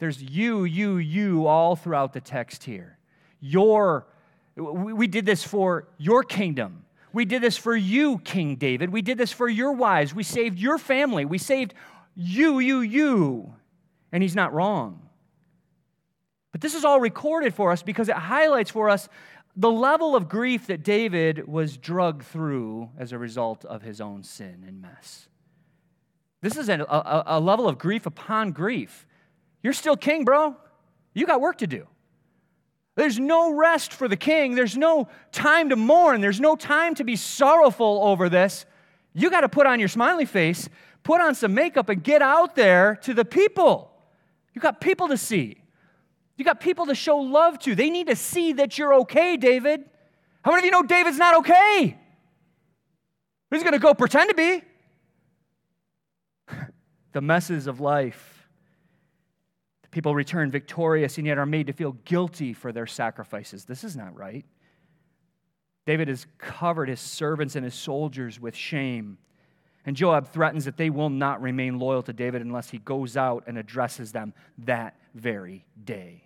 There's 0.00 0.20
you, 0.20 0.64
you, 0.64 0.96
you 0.96 1.46
all 1.46 1.76
throughout 1.76 2.12
the 2.12 2.20
text 2.20 2.64
here. 2.64 2.98
Your, 3.38 4.08
we, 4.56 4.92
we 4.92 5.06
did 5.06 5.24
this 5.24 5.44
for 5.44 5.86
your 5.96 6.24
kingdom. 6.24 6.86
We 7.12 7.24
did 7.24 7.40
this 7.40 7.56
for 7.56 7.76
you, 7.76 8.18
King 8.18 8.56
David. 8.56 8.90
We 8.90 9.00
did 9.00 9.16
this 9.16 9.30
for 9.30 9.48
your 9.48 9.70
wives. 9.70 10.12
We 10.12 10.24
saved 10.24 10.58
your 10.58 10.78
family. 10.78 11.24
We 11.24 11.38
saved 11.38 11.72
you, 12.16 12.58
you, 12.58 12.80
you. 12.80 13.54
And 14.10 14.24
he's 14.24 14.34
not 14.34 14.52
wrong. 14.52 15.05
But 16.56 16.62
this 16.62 16.74
is 16.74 16.86
all 16.86 17.00
recorded 17.00 17.52
for 17.52 17.70
us 17.70 17.82
because 17.82 18.08
it 18.08 18.16
highlights 18.16 18.70
for 18.70 18.88
us 18.88 19.10
the 19.56 19.70
level 19.70 20.16
of 20.16 20.26
grief 20.26 20.68
that 20.68 20.82
David 20.82 21.46
was 21.46 21.76
drugged 21.76 22.22
through 22.22 22.88
as 22.96 23.12
a 23.12 23.18
result 23.18 23.66
of 23.66 23.82
his 23.82 24.00
own 24.00 24.22
sin 24.22 24.64
and 24.66 24.80
mess. 24.80 25.28
This 26.40 26.56
is 26.56 26.70
a, 26.70 26.80
a, 26.80 27.24
a 27.26 27.40
level 27.40 27.68
of 27.68 27.76
grief 27.76 28.06
upon 28.06 28.52
grief. 28.52 29.06
You're 29.62 29.74
still 29.74 29.98
king, 29.98 30.24
bro. 30.24 30.56
You 31.12 31.26
got 31.26 31.42
work 31.42 31.58
to 31.58 31.66
do. 31.66 31.86
There's 32.94 33.20
no 33.20 33.52
rest 33.52 33.92
for 33.92 34.08
the 34.08 34.16
king. 34.16 34.54
There's 34.54 34.78
no 34.78 35.08
time 35.32 35.68
to 35.68 35.76
mourn. 35.76 36.22
There's 36.22 36.40
no 36.40 36.56
time 36.56 36.94
to 36.94 37.04
be 37.04 37.16
sorrowful 37.16 38.00
over 38.02 38.30
this. 38.30 38.64
You 39.12 39.28
got 39.28 39.42
to 39.42 39.50
put 39.50 39.66
on 39.66 39.78
your 39.78 39.90
smiley 39.90 40.24
face, 40.24 40.70
put 41.02 41.20
on 41.20 41.34
some 41.34 41.52
makeup, 41.52 41.90
and 41.90 42.02
get 42.02 42.22
out 42.22 42.56
there 42.56 42.96
to 43.02 43.12
the 43.12 43.26
people. 43.26 43.92
You 44.54 44.62
got 44.62 44.80
people 44.80 45.08
to 45.08 45.18
see. 45.18 45.58
You 46.36 46.44
got 46.44 46.60
people 46.60 46.86
to 46.86 46.94
show 46.94 47.18
love 47.18 47.58
to. 47.60 47.74
They 47.74 47.90
need 47.90 48.08
to 48.08 48.16
see 48.16 48.52
that 48.54 48.76
you're 48.76 48.94
okay, 48.94 49.36
David. 49.36 49.84
How 50.44 50.52
many 50.52 50.60
of 50.60 50.64
you 50.66 50.70
know 50.70 50.82
David's 50.82 51.18
not 51.18 51.38
okay? 51.38 51.98
He's 53.50 53.62
going 53.62 53.72
to 53.72 53.78
go 53.78 53.94
pretend 53.94 54.30
to 54.30 54.34
be. 54.34 54.62
the 57.12 57.20
messes 57.20 57.66
of 57.66 57.80
life. 57.80 58.48
The 59.82 59.88
people 59.88 60.14
return 60.14 60.50
victorious 60.50 61.16
and 61.16 61.26
yet 61.26 61.38
are 61.38 61.46
made 61.46 61.68
to 61.68 61.72
feel 61.72 61.92
guilty 62.04 62.52
for 62.52 62.70
their 62.70 62.86
sacrifices. 62.86 63.64
This 63.64 63.82
is 63.82 63.96
not 63.96 64.14
right. 64.14 64.44
David 65.86 66.08
has 66.08 66.26
covered 66.38 66.88
his 66.88 67.00
servants 67.00 67.56
and 67.56 67.64
his 67.64 67.74
soldiers 67.74 68.38
with 68.38 68.54
shame. 68.54 69.18
And 69.86 69.96
Joab 69.96 70.28
threatens 70.28 70.64
that 70.64 70.76
they 70.76 70.90
will 70.90 71.10
not 71.10 71.40
remain 71.40 71.78
loyal 71.78 72.02
to 72.02 72.12
David 72.12 72.42
unless 72.42 72.68
he 72.68 72.78
goes 72.78 73.16
out 73.16 73.44
and 73.46 73.56
addresses 73.56 74.10
them 74.10 74.34
that 74.58 74.96
very 75.14 75.64
day. 75.84 76.25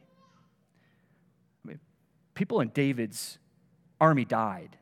People 2.35 2.61
in 2.61 2.69
David's 2.69 3.39
army 4.01 4.25
died. 4.25 4.77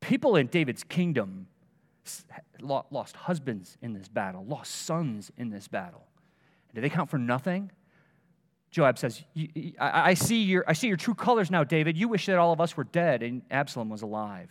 People 0.00 0.36
in 0.36 0.46
David's 0.46 0.84
kingdom 0.84 1.48
lost 2.60 3.16
husbands 3.16 3.76
in 3.82 3.92
this 3.92 4.08
battle, 4.08 4.44
lost 4.44 4.72
sons 4.72 5.30
in 5.36 5.50
this 5.50 5.68
battle. 5.68 6.06
Did 6.74 6.82
they 6.82 6.88
count 6.88 7.10
for 7.10 7.18
nothing? 7.18 7.70
Joab 8.70 8.98
says, 8.98 9.22
I, 9.78 10.14
see 10.14 10.42
your, 10.42 10.64
I 10.66 10.72
see 10.72 10.88
your 10.88 10.96
true 10.96 11.14
colors 11.14 11.50
now, 11.50 11.64
David. 11.64 11.96
You 11.96 12.08
wish 12.08 12.26
that 12.26 12.36
all 12.36 12.52
of 12.52 12.60
us 12.60 12.76
were 12.76 12.84
dead 12.84 13.22
and 13.22 13.42
Absalom 13.50 13.88
was 13.88 14.02
alive. 14.02 14.50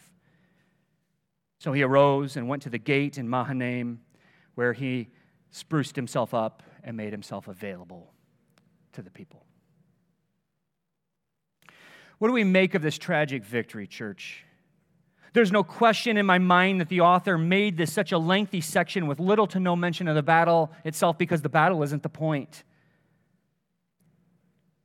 So 1.60 1.74
he 1.74 1.84
arose 1.84 2.36
and 2.36 2.48
went 2.48 2.64
to 2.64 2.70
the 2.70 2.78
gate 2.78 3.18
in 3.18 3.28
Mahanaim, 3.28 4.02
where 4.56 4.74
he 4.74 5.10
spruced 5.50 5.96
himself 5.96 6.34
up 6.34 6.64
and 6.84 6.96
made 6.96 7.12
himself 7.12 7.48
available 7.48 8.14
to 8.94 9.02
the 9.02 9.10
people. 9.10 9.47
What 12.18 12.30
do 12.30 12.34
we 12.34 12.44
make 12.44 12.74
of 12.74 12.82
this 12.82 12.98
tragic 12.98 13.44
victory, 13.44 13.88
church? 13.88 14.44
There's 15.34 15.52
no 15.52 15.64
question 15.64 16.18
in 16.18 16.26
my 16.26 16.40
mind 16.40 16.82
that 16.82 16.90
the 16.90 17.02
author 17.02 17.38
made 17.38 17.78
this 17.78 17.94
such 17.94 18.12
a 18.12 18.18
lengthy 18.18 18.62
section 18.62 19.06
with 19.06 19.20
little 19.20 19.46
to 19.48 19.60
no 19.60 19.76
mention 19.76 20.08
of 20.08 20.16
the 20.16 20.24
battle 20.24 20.72
itself 20.84 21.18
because 21.18 21.44
the 21.44 21.50
battle 21.50 21.84
isn't 21.84 22.02
the 22.02 22.10
point 22.10 22.64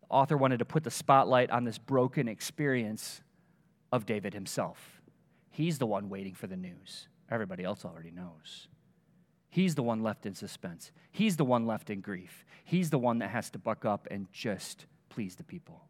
The 0.03 0.09
author 0.11 0.37
wanted 0.37 0.59
to 0.59 0.67
put 0.67 0.85
the 0.85 0.91
spotlight 0.91 1.51
on 1.51 1.65
this 1.65 1.79
broken 1.79 2.29
experience 2.29 3.23
of 3.91 4.05
David 4.05 4.35
himself. 4.35 5.01
He's 5.51 5.79
the 5.79 5.87
one 5.87 6.11
waiting 6.11 6.35
for 6.35 6.47
the 6.47 6.57
news. 6.57 7.09
Everybody 7.31 7.65
else 7.65 7.85
already 7.87 8.11
knows. 8.11 8.69
He's 9.49 9.75
the 9.75 9.83
one 9.83 10.03
left 10.03 10.27
in 10.27 10.35
suspense. 10.35 10.93
He's 11.11 11.37
the 11.37 11.45
one 11.45 11.67
left 11.67 11.89
in 11.89 12.01
grief. 12.01 12.45
He's 12.65 12.91
the 12.91 12.99
one 12.99 13.21
that 13.21 13.31
has 13.31 13.49
to 13.51 13.59
buck 13.59 13.87
up 13.87 14.07
and 14.11 14.27
just 14.33 14.87
please 15.09 15.37
the 15.37 15.45
people. 15.45 15.83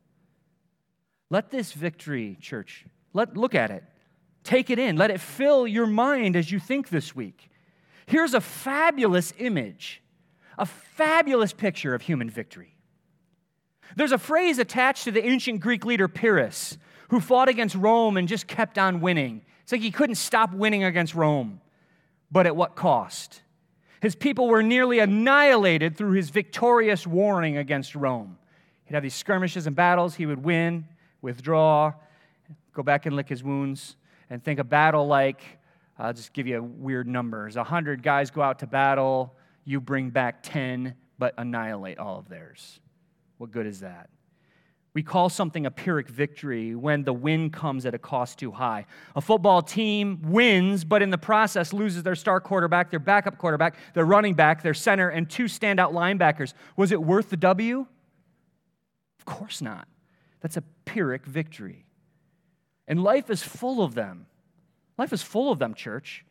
Let 1.32 1.50
this 1.50 1.72
victory, 1.72 2.36
church, 2.42 2.84
let, 3.14 3.38
look 3.38 3.54
at 3.54 3.70
it. 3.70 3.82
Take 4.44 4.68
it 4.68 4.78
in. 4.78 4.96
Let 4.96 5.10
it 5.10 5.18
fill 5.18 5.66
your 5.66 5.86
mind 5.86 6.36
as 6.36 6.52
you 6.52 6.58
think 6.58 6.90
this 6.90 7.16
week. 7.16 7.48
Here's 8.04 8.34
a 8.34 8.40
fabulous 8.42 9.32
image, 9.38 10.02
a 10.58 10.66
fabulous 10.66 11.54
picture 11.54 11.94
of 11.94 12.02
human 12.02 12.28
victory. 12.28 12.76
There's 13.96 14.12
a 14.12 14.18
phrase 14.18 14.58
attached 14.58 15.04
to 15.04 15.10
the 15.10 15.24
ancient 15.24 15.60
Greek 15.60 15.86
leader 15.86 16.06
Pyrrhus, 16.06 16.76
who 17.08 17.18
fought 17.18 17.48
against 17.48 17.76
Rome 17.76 18.18
and 18.18 18.28
just 18.28 18.46
kept 18.46 18.76
on 18.76 19.00
winning. 19.00 19.40
It's 19.62 19.72
like 19.72 19.80
he 19.80 19.90
couldn't 19.90 20.16
stop 20.16 20.52
winning 20.52 20.84
against 20.84 21.14
Rome. 21.14 21.62
But 22.30 22.44
at 22.44 22.56
what 22.56 22.76
cost? 22.76 23.40
His 24.02 24.14
people 24.14 24.48
were 24.48 24.62
nearly 24.62 24.98
annihilated 24.98 25.96
through 25.96 26.12
his 26.12 26.28
victorious 26.28 27.06
warring 27.06 27.56
against 27.56 27.94
Rome. 27.94 28.36
He'd 28.84 28.92
have 28.92 29.02
these 29.02 29.14
skirmishes 29.14 29.66
and 29.66 29.74
battles, 29.74 30.16
he 30.16 30.26
would 30.26 30.44
win, 30.44 30.88
withdraw, 31.22 31.94
go 32.74 32.82
back 32.82 33.06
and 33.06 33.16
lick 33.16 33.28
his 33.28 33.42
wounds, 33.42 33.96
and 34.28 34.42
think 34.42 34.58
a 34.58 34.64
battle 34.64 35.06
like 35.06 35.42
I'll 35.98 36.12
just 36.12 36.32
give 36.32 36.46
you 36.46 36.62
weird 36.62 37.06
numbers. 37.06 37.56
A 37.56 37.64
hundred 37.64 38.02
guys 38.02 38.30
go 38.30 38.42
out 38.42 38.58
to 38.60 38.66
battle, 38.66 39.34
you 39.64 39.80
bring 39.80 40.10
back 40.10 40.42
10, 40.42 40.94
but 41.18 41.34
annihilate 41.38 41.98
all 41.98 42.18
of 42.18 42.28
theirs. 42.28 42.80
What 43.38 43.50
good 43.50 43.66
is 43.66 43.80
that? 43.80 44.10
We 44.94 45.02
call 45.02 45.30
something 45.30 45.64
a 45.64 45.70
Pyrrhic 45.70 46.08
victory 46.08 46.74
when 46.74 47.04
the 47.04 47.14
win 47.14 47.50
comes 47.50 47.86
at 47.86 47.94
a 47.94 47.98
cost 47.98 48.38
too 48.38 48.50
high. 48.50 48.84
A 49.16 49.22
football 49.22 49.62
team 49.62 50.20
wins, 50.22 50.84
but 50.84 51.00
in 51.00 51.08
the 51.08 51.18
process 51.18 51.72
loses 51.72 52.02
their 52.02 52.14
star 52.14 52.40
quarterback, 52.40 52.90
their 52.90 53.00
backup 53.00 53.38
quarterback, 53.38 53.76
their 53.94 54.04
running 54.04 54.34
back, 54.34 54.62
their 54.62 54.74
center, 54.74 55.08
and 55.08 55.30
two 55.30 55.44
standout 55.44 55.92
linebackers. 55.92 56.52
Was 56.76 56.92
it 56.92 57.02
worth 57.02 57.30
the 57.30 57.38
W? 57.38 57.86
Of 59.18 59.24
course 59.24 59.62
not. 59.62 59.88
That's 60.42 60.56
a 60.56 60.62
Pyrrhic 60.84 61.24
victory. 61.24 61.86
And 62.86 63.02
life 63.02 63.30
is 63.30 63.42
full 63.42 63.82
of 63.82 63.94
them. 63.94 64.26
Life 64.98 65.12
is 65.12 65.22
full 65.22 65.50
of 65.50 65.58
them, 65.58 65.72
church. 65.72 66.24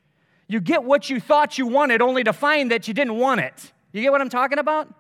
You 0.48 0.60
get 0.60 0.84
what 0.84 1.10
you 1.10 1.20
thought 1.20 1.58
you 1.58 1.66
wanted 1.66 2.02
only 2.02 2.24
to 2.26 2.34
find 2.34 2.72
that 2.72 2.88
you 2.88 2.94
didn't 2.94 3.18
want 3.18 3.40
it. 3.40 3.72
You 3.94 4.02
get 4.02 4.12
what 4.12 4.22
I'm 4.22 4.30
talking 4.30 4.60
about? 4.60 4.94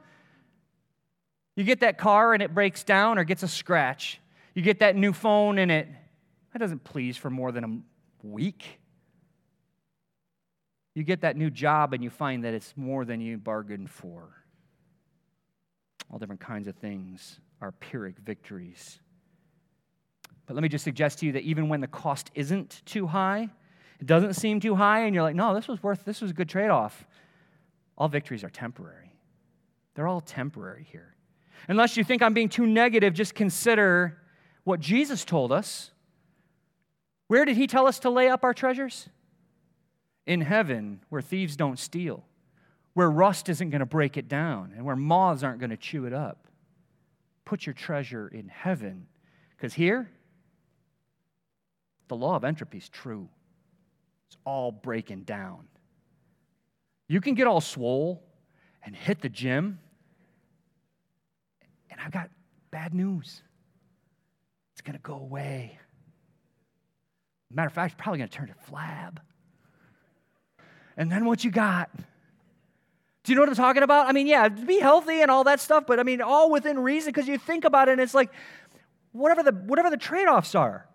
You 1.55 1.65
get 1.65 1.81
that 1.81 1.97
car 1.97 2.33
and 2.33 2.41
it 2.41 2.53
breaks 2.53 2.83
down 2.83 3.19
or 3.19 3.25
gets 3.25 3.43
a 3.43 3.47
scratch. 3.47 4.19
You 4.55 4.61
get 4.61 4.79
that 4.79 4.95
new 4.95 5.13
phone 5.13 5.57
and 5.57 5.71
it 5.71 5.87
that 6.53 6.59
doesn't 6.59 6.83
please 6.83 7.17
for 7.17 7.29
more 7.29 7.51
than 7.51 7.63
a 7.63 8.27
week. 8.27 8.79
You 10.95 11.03
get 11.03 11.21
that 11.21 11.37
new 11.37 11.49
job 11.49 11.93
and 11.93 12.03
you 12.03 12.09
find 12.09 12.43
that 12.43 12.53
it's 12.53 12.73
more 12.75 13.05
than 13.05 13.21
you 13.21 13.37
bargained 13.37 13.89
for. 13.89 14.29
All 16.09 16.19
different 16.19 16.41
kinds 16.41 16.67
of 16.67 16.75
things 16.75 17.39
are 17.61 17.71
Pyrrhic 17.73 18.17
victories. 18.17 18.99
But 20.45 20.55
let 20.55 20.63
me 20.63 20.69
just 20.69 20.83
suggest 20.83 21.19
to 21.19 21.27
you 21.27 21.31
that 21.33 21.43
even 21.43 21.69
when 21.69 21.79
the 21.79 21.87
cost 21.87 22.31
isn't 22.35 22.81
too 22.85 23.07
high, 23.07 23.49
it 23.99 24.07
doesn't 24.07 24.33
seem 24.33 24.59
too 24.59 24.75
high, 24.75 25.01
and 25.01 25.13
you're 25.13 25.23
like, 25.23 25.35
no, 25.35 25.53
this 25.53 25.67
was 25.67 25.81
worth, 25.81 26.03
this 26.03 26.21
was 26.21 26.31
a 26.31 26.33
good 26.33 26.49
trade 26.49 26.69
off. 26.69 27.05
All 27.97 28.07
victories 28.07 28.43
are 28.43 28.49
temporary. 28.49 29.13
They're 29.93 30.07
all 30.07 30.21
temporary 30.21 30.87
here. 30.91 31.15
Unless 31.67 31.95
you 31.95 32.03
think 32.03 32.23
I'm 32.23 32.33
being 32.33 32.49
too 32.49 32.65
negative, 32.65 33.13
just 33.13 33.35
consider 33.35 34.17
what 34.63 34.79
Jesus 34.79 35.23
told 35.23 35.51
us. 35.51 35.91
Where 37.27 37.45
did 37.45 37.55
he 37.55 37.67
tell 37.67 37.85
us 37.85 37.99
to 37.99 38.09
lay 38.09 38.27
up 38.27 38.43
our 38.43 38.53
treasures? 38.53 39.07
In 40.25 40.41
heaven, 40.41 41.01
where 41.09 41.21
thieves 41.21 41.55
don't 41.55 41.77
steal, 41.77 42.25
where 42.93 43.09
rust 43.09 43.47
isn't 43.49 43.69
going 43.69 43.79
to 43.79 43.85
break 43.85 44.17
it 44.17 44.27
down, 44.27 44.73
and 44.75 44.83
where 44.83 44.95
moths 44.95 45.43
aren't 45.43 45.59
going 45.59 45.69
to 45.69 45.77
chew 45.77 46.05
it 46.05 46.13
up. 46.13 46.47
Put 47.51 47.65
your 47.65 47.73
treasure 47.73 48.29
in 48.29 48.47
heaven. 48.47 49.07
Because 49.57 49.73
here, 49.73 50.09
the 52.07 52.15
law 52.15 52.37
of 52.37 52.45
entropy 52.45 52.77
is 52.77 52.87
true. 52.87 53.27
It's 54.27 54.37
all 54.45 54.71
breaking 54.71 55.23
down. 55.23 55.67
You 57.09 57.19
can 57.19 57.35
get 57.35 57.47
all 57.47 57.59
swole 57.59 58.23
and 58.85 58.95
hit 58.95 59.19
the 59.19 59.27
gym 59.27 59.79
and 61.89 61.99
I've 61.99 62.13
got 62.13 62.29
bad 62.71 62.93
news. 62.93 63.43
It's 64.71 64.81
going 64.81 64.95
to 64.95 65.03
go 65.03 65.15
away. 65.15 65.77
Matter 67.49 67.67
of 67.67 67.73
fact, 67.73 67.95
it's 67.95 68.01
probably 68.01 68.19
going 68.19 68.29
to 68.29 68.37
turn 68.37 68.47
to 68.47 68.71
flab. 68.71 69.17
And 70.95 71.11
then 71.11 71.25
what 71.25 71.43
you 71.43 71.51
got? 71.51 71.89
Do 73.23 73.31
you 73.31 73.35
know 73.35 73.43
what 73.43 73.49
I'm 73.49 73.55
talking 73.55 73.83
about? 73.83 74.07
I 74.07 74.13
mean, 74.13 74.27
yeah, 74.27 74.49
be 74.49 74.79
healthy 74.79 75.21
and 75.21 75.29
all 75.29 75.43
that 75.43 75.59
stuff, 75.59 75.85
but 75.85 75.99
I 75.99 76.03
mean, 76.03 76.21
all 76.21 76.49
within 76.49 76.79
reason 76.79 77.11
because 77.11 77.27
you 77.27 77.37
think 77.37 77.65
about 77.65 77.87
it 77.87 77.93
and 77.93 78.01
it's 78.01 78.13
like, 78.13 78.31
whatever 79.11 79.43
the, 79.43 79.51
whatever 79.51 79.89
the 79.89 79.97
trade 79.97 80.27
offs 80.27 80.55
are. 80.55 80.87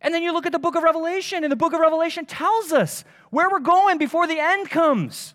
And 0.00 0.12
then 0.12 0.22
you 0.22 0.32
look 0.32 0.46
at 0.46 0.52
the 0.52 0.58
book 0.58 0.74
of 0.74 0.82
Revelation, 0.82 1.44
and 1.44 1.50
the 1.50 1.56
book 1.56 1.72
of 1.72 1.80
Revelation 1.80 2.26
tells 2.26 2.72
us 2.72 3.04
where 3.30 3.48
we're 3.48 3.58
going 3.58 3.96
before 3.96 4.26
the 4.26 4.38
end 4.38 4.70
comes. 4.70 5.34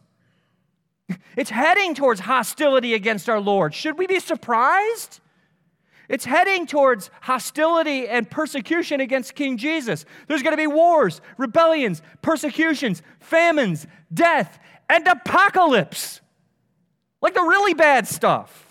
It's 1.35 1.49
heading 1.49 1.95
towards 1.95 2.19
hostility 2.19 2.93
against 2.93 3.29
our 3.29 3.39
Lord. 3.39 3.73
Should 3.73 3.97
we 3.97 4.05
be 4.05 4.19
surprised? 4.19 5.21
It's 6.07 6.25
heading 6.25 6.67
towards 6.67 7.09
hostility 7.21 8.07
and 8.07 8.29
persecution 8.29 8.99
against 8.99 9.35
King 9.35 9.57
Jesus. 9.57 10.05
There's 10.27 10.43
going 10.43 10.53
to 10.53 10.57
be 10.57 10.67
wars, 10.67 11.21
rebellions, 11.37 12.01
persecutions, 12.21 13.01
famines, 13.19 13.87
death, 14.13 14.59
and 14.89 15.07
apocalypse. 15.07 16.21
Like 17.21 17.33
the 17.33 17.41
really 17.41 17.73
bad 17.73 18.07
stuff. 18.07 18.65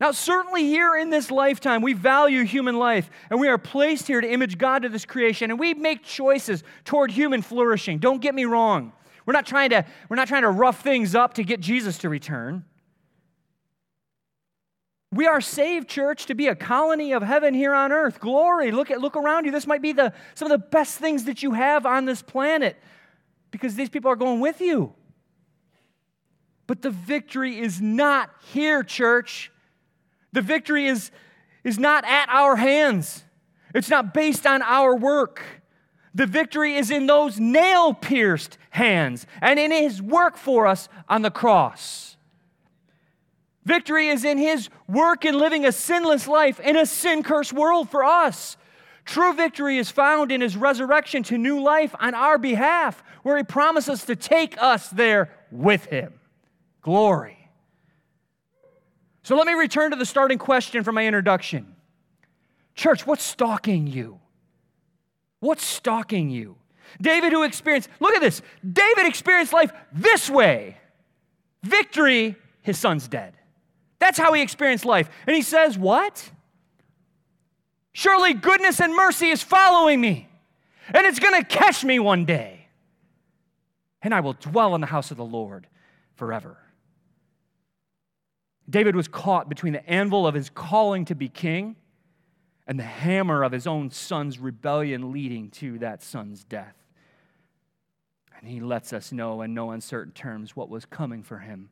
Now, 0.00 0.12
certainly 0.12 0.64
here 0.64 0.96
in 0.96 1.10
this 1.10 1.30
lifetime, 1.30 1.82
we 1.82 1.92
value 1.92 2.44
human 2.44 2.78
life 2.78 3.10
and 3.30 3.40
we 3.40 3.48
are 3.48 3.58
placed 3.58 4.06
here 4.06 4.20
to 4.20 4.30
image 4.30 4.56
God 4.56 4.82
to 4.82 4.88
this 4.88 5.04
creation 5.04 5.50
and 5.50 5.58
we 5.58 5.74
make 5.74 6.04
choices 6.04 6.62
toward 6.84 7.10
human 7.10 7.42
flourishing. 7.42 7.98
Don't 7.98 8.20
get 8.20 8.34
me 8.34 8.44
wrong. 8.44 8.92
We're 9.26 9.32
not 9.32 9.46
trying 9.46 9.70
to, 9.70 9.84
we're 10.08 10.16
not 10.16 10.28
trying 10.28 10.42
to 10.42 10.50
rough 10.50 10.82
things 10.82 11.14
up 11.14 11.34
to 11.34 11.42
get 11.42 11.60
Jesus 11.60 11.98
to 11.98 12.08
return. 12.08 12.64
We 15.10 15.26
are 15.26 15.40
saved, 15.40 15.88
church, 15.88 16.26
to 16.26 16.34
be 16.34 16.48
a 16.48 16.54
colony 16.54 17.12
of 17.12 17.22
heaven 17.22 17.54
here 17.54 17.74
on 17.74 17.92
earth. 17.92 18.20
Glory. 18.20 18.70
Look 18.70 18.90
at 18.90 19.00
look 19.00 19.16
around 19.16 19.46
you. 19.46 19.50
This 19.50 19.66
might 19.66 19.80
be 19.80 19.92
the 19.92 20.12
some 20.34 20.50
of 20.50 20.60
the 20.60 20.66
best 20.66 20.98
things 20.98 21.24
that 21.24 21.42
you 21.42 21.52
have 21.52 21.86
on 21.86 22.04
this 22.04 22.22
planet. 22.22 22.76
because 23.50 23.74
these 23.74 23.88
people 23.88 24.10
are 24.10 24.16
going 24.16 24.40
with 24.40 24.60
you. 24.60 24.92
But 26.68 26.82
the 26.82 26.90
victory 26.90 27.58
is 27.58 27.80
not 27.80 28.30
here, 28.52 28.84
church. 28.84 29.50
The 30.32 30.42
victory 30.42 30.86
is, 30.86 31.10
is 31.64 31.78
not 31.78 32.04
at 32.04 32.28
our 32.28 32.54
hands, 32.54 33.24
it's 33.74 33.90
not 33.90 34.14
based 34.14 34.46
on 34.46 34.62
our 34.62 34.94
work. 34.94 35.42
The 36.14 36.26
victory 36.26 36.74
is 36.74 36.90
in 36.90 37.06
those 37.06 37.38
nail 37.38 37.94
pierced 37.94 38.58
hands 38.70 39.26
and 39.40 39.58
in 39.58 39.70
his 39.70 40.02
work 40.02 40.36
for 40.36 40.66
us 40.66 40.88
on 41.08 41.22
the 41.22 41.30
cross. 41.30 42.16
Victory 43.64 44.08
is 44.08 44.24
in 44.24 44.38
his 44.38 44.68
work 44.88 45.24
in 45.24 45.38
living 45.38 45.64
a 45.64 45.70
sinless 45.70 46.26
life 46.26 46.58
in 46.60 46.76
a 46.76 46.86
sin 46.86 47.22
cursed 47.22 47.52
world 47.52 47.90
for 47.90 48.02
us. 48.02 48.56
True 49.04 49.32
victory 49.32 49.78
is 49.78 49.90
found 49.90 50.32
in 50.32 50.40
his 50.40 50.56
resurrection 50.56 51.22
to 51.24 51.38
new 51.38 51.62
life 51.62 51.94
on 52.00 52.14
our 52.14 52.36
behalf, 52.36 53.02
where 53.22 53.36
he 53.36 53.42
promises 53.42 54.04
to 54.06 54.16
take 54.16 54.60
us 54.60 54.88
there 54.90 55.30
with 55.50 55.84
him. 55.86 56.17
Glory. 56.82 57.50
So 59.22 59.36
let 59.36 59.46
me 59.46 59.52
return 59.52 59.90
to 59.90 59.96
the 59.96 60.06
starting 60.06 60.38
question 60.38 60.84
from 60.84 60.94
my 60.94 61.06
introduction. 61.06 61.74
Church, 62.74 63.06
what's 63.06 63.22
stalking 63.22 63.86
you? 63.86 64.20
What's 65.40 65.64
stalking 65.64 66.30
you? 66.30 66.56
David, 67.00 67.32
who 67.32 67.42
experienced, 67.42 67.90
look 68.00 68.14
at 68.14 68.20
this. 68.20 68.40
David 68.72 69.06
experienced 69.06 69.52
life 69.52 69.72
this 69.92 70.30
way 70.30 70.78
victory, 71.62 72.36
his 72.62 72.78
son's 72.78 73.08
dead. 73.08 73.34
That's 73.98 74.18
how 74.18 74.32
he 74.32 74.42
experienced 74.42 74.84
life. 74.84 75.10
And 75.26 75.34
he 75.34 75.42
says, 75.42 75.76
What? 75.76 76.30
Surely 77.92 78.32
goodness 78.32 78.80
and 78.80 78.94
mercy 78.94 79.28
is 79.28 79.42
following 79.42 80.00
me, 80.00 80.28
and 80.94 81.04
it's 81.04 81.18
to 81.18 81.44
catch 81.44 81.84
me 81.84 81.98
one 81.98 82.24
day. 82.24 82.68
And 84.00 84.14
I 84.14 84.20
will 84.20 84.34
dwell 84.34 84.76
in 84.76 84.80
the 84.80 84.86
house 84.86 85.10
of 85.10 85.16
the 85.16 85.24
Lord 85.24 85.66
forever. 86.14 86.56
David 88.68 88.94
was 88.94 89.08
caught 89.08 89.48
between 89.48 89.72
the 89.72 89.88
anvil 89.88 90.26
of 90.26 90.34
his 90.34 90.50
calling 90.50 91.04
to 91.06 91.14
be 91.14 91.28
king 91.28 91.76
and 92.66 92.78
the 92.78 92.84
hammer 92.84 93.42
of 93.42 93.52
his 93.52 93.66
own 93.66 93.90
son's 93.90 94.38
rebellion 94.38 95.10
leading 95.10 95.50
to 95.50 95.78
that 95.78 96.02
son's 96.02 96.44
death. 96.44 96.76
And 98.38 98.48
he 98.48 98.60
lets 98.60 98.92
us 98.92 99.10
know 99.10 99.40
in 99.42 99.54
no 99.54 99.70
uncertain 99.70 100.12
terms 100.12 100.54
what 100.54 100.68
was 100.68 100.84
coming 100.84 101.22
for 101.22 101.38
him. 101.38 101.70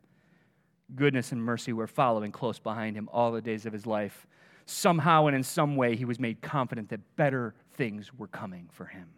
Goodness 0.95 1.33
and 1.33 1.43
mercy 1.43 1.73
were 1.73 1.87
following 1.87 2.33
close 2.33 2.59
behind 2.59 2.97
him 2.97 3.09
all 3.13 3.31
the 3.31 3.43
days 3.43 3.67
of 3.67 3.73
his 3.73 3.87
life. 3.87 4.27
Somehow 4.65 5.27
and 5.27 5.37
in 5.37 5.43
some 5.43 5.77
way, 5.77 5.97
he 5.97 6.05
was 6.05 6.19
made 6.19 6.41
confident 6.41 6.89
that 6.89 7.17
better 7.17 7.55
things 7.75 8.13
were 8.15 8.27
coming 8.27 8.69
for 8.73 8.87
him. 8.87 9.09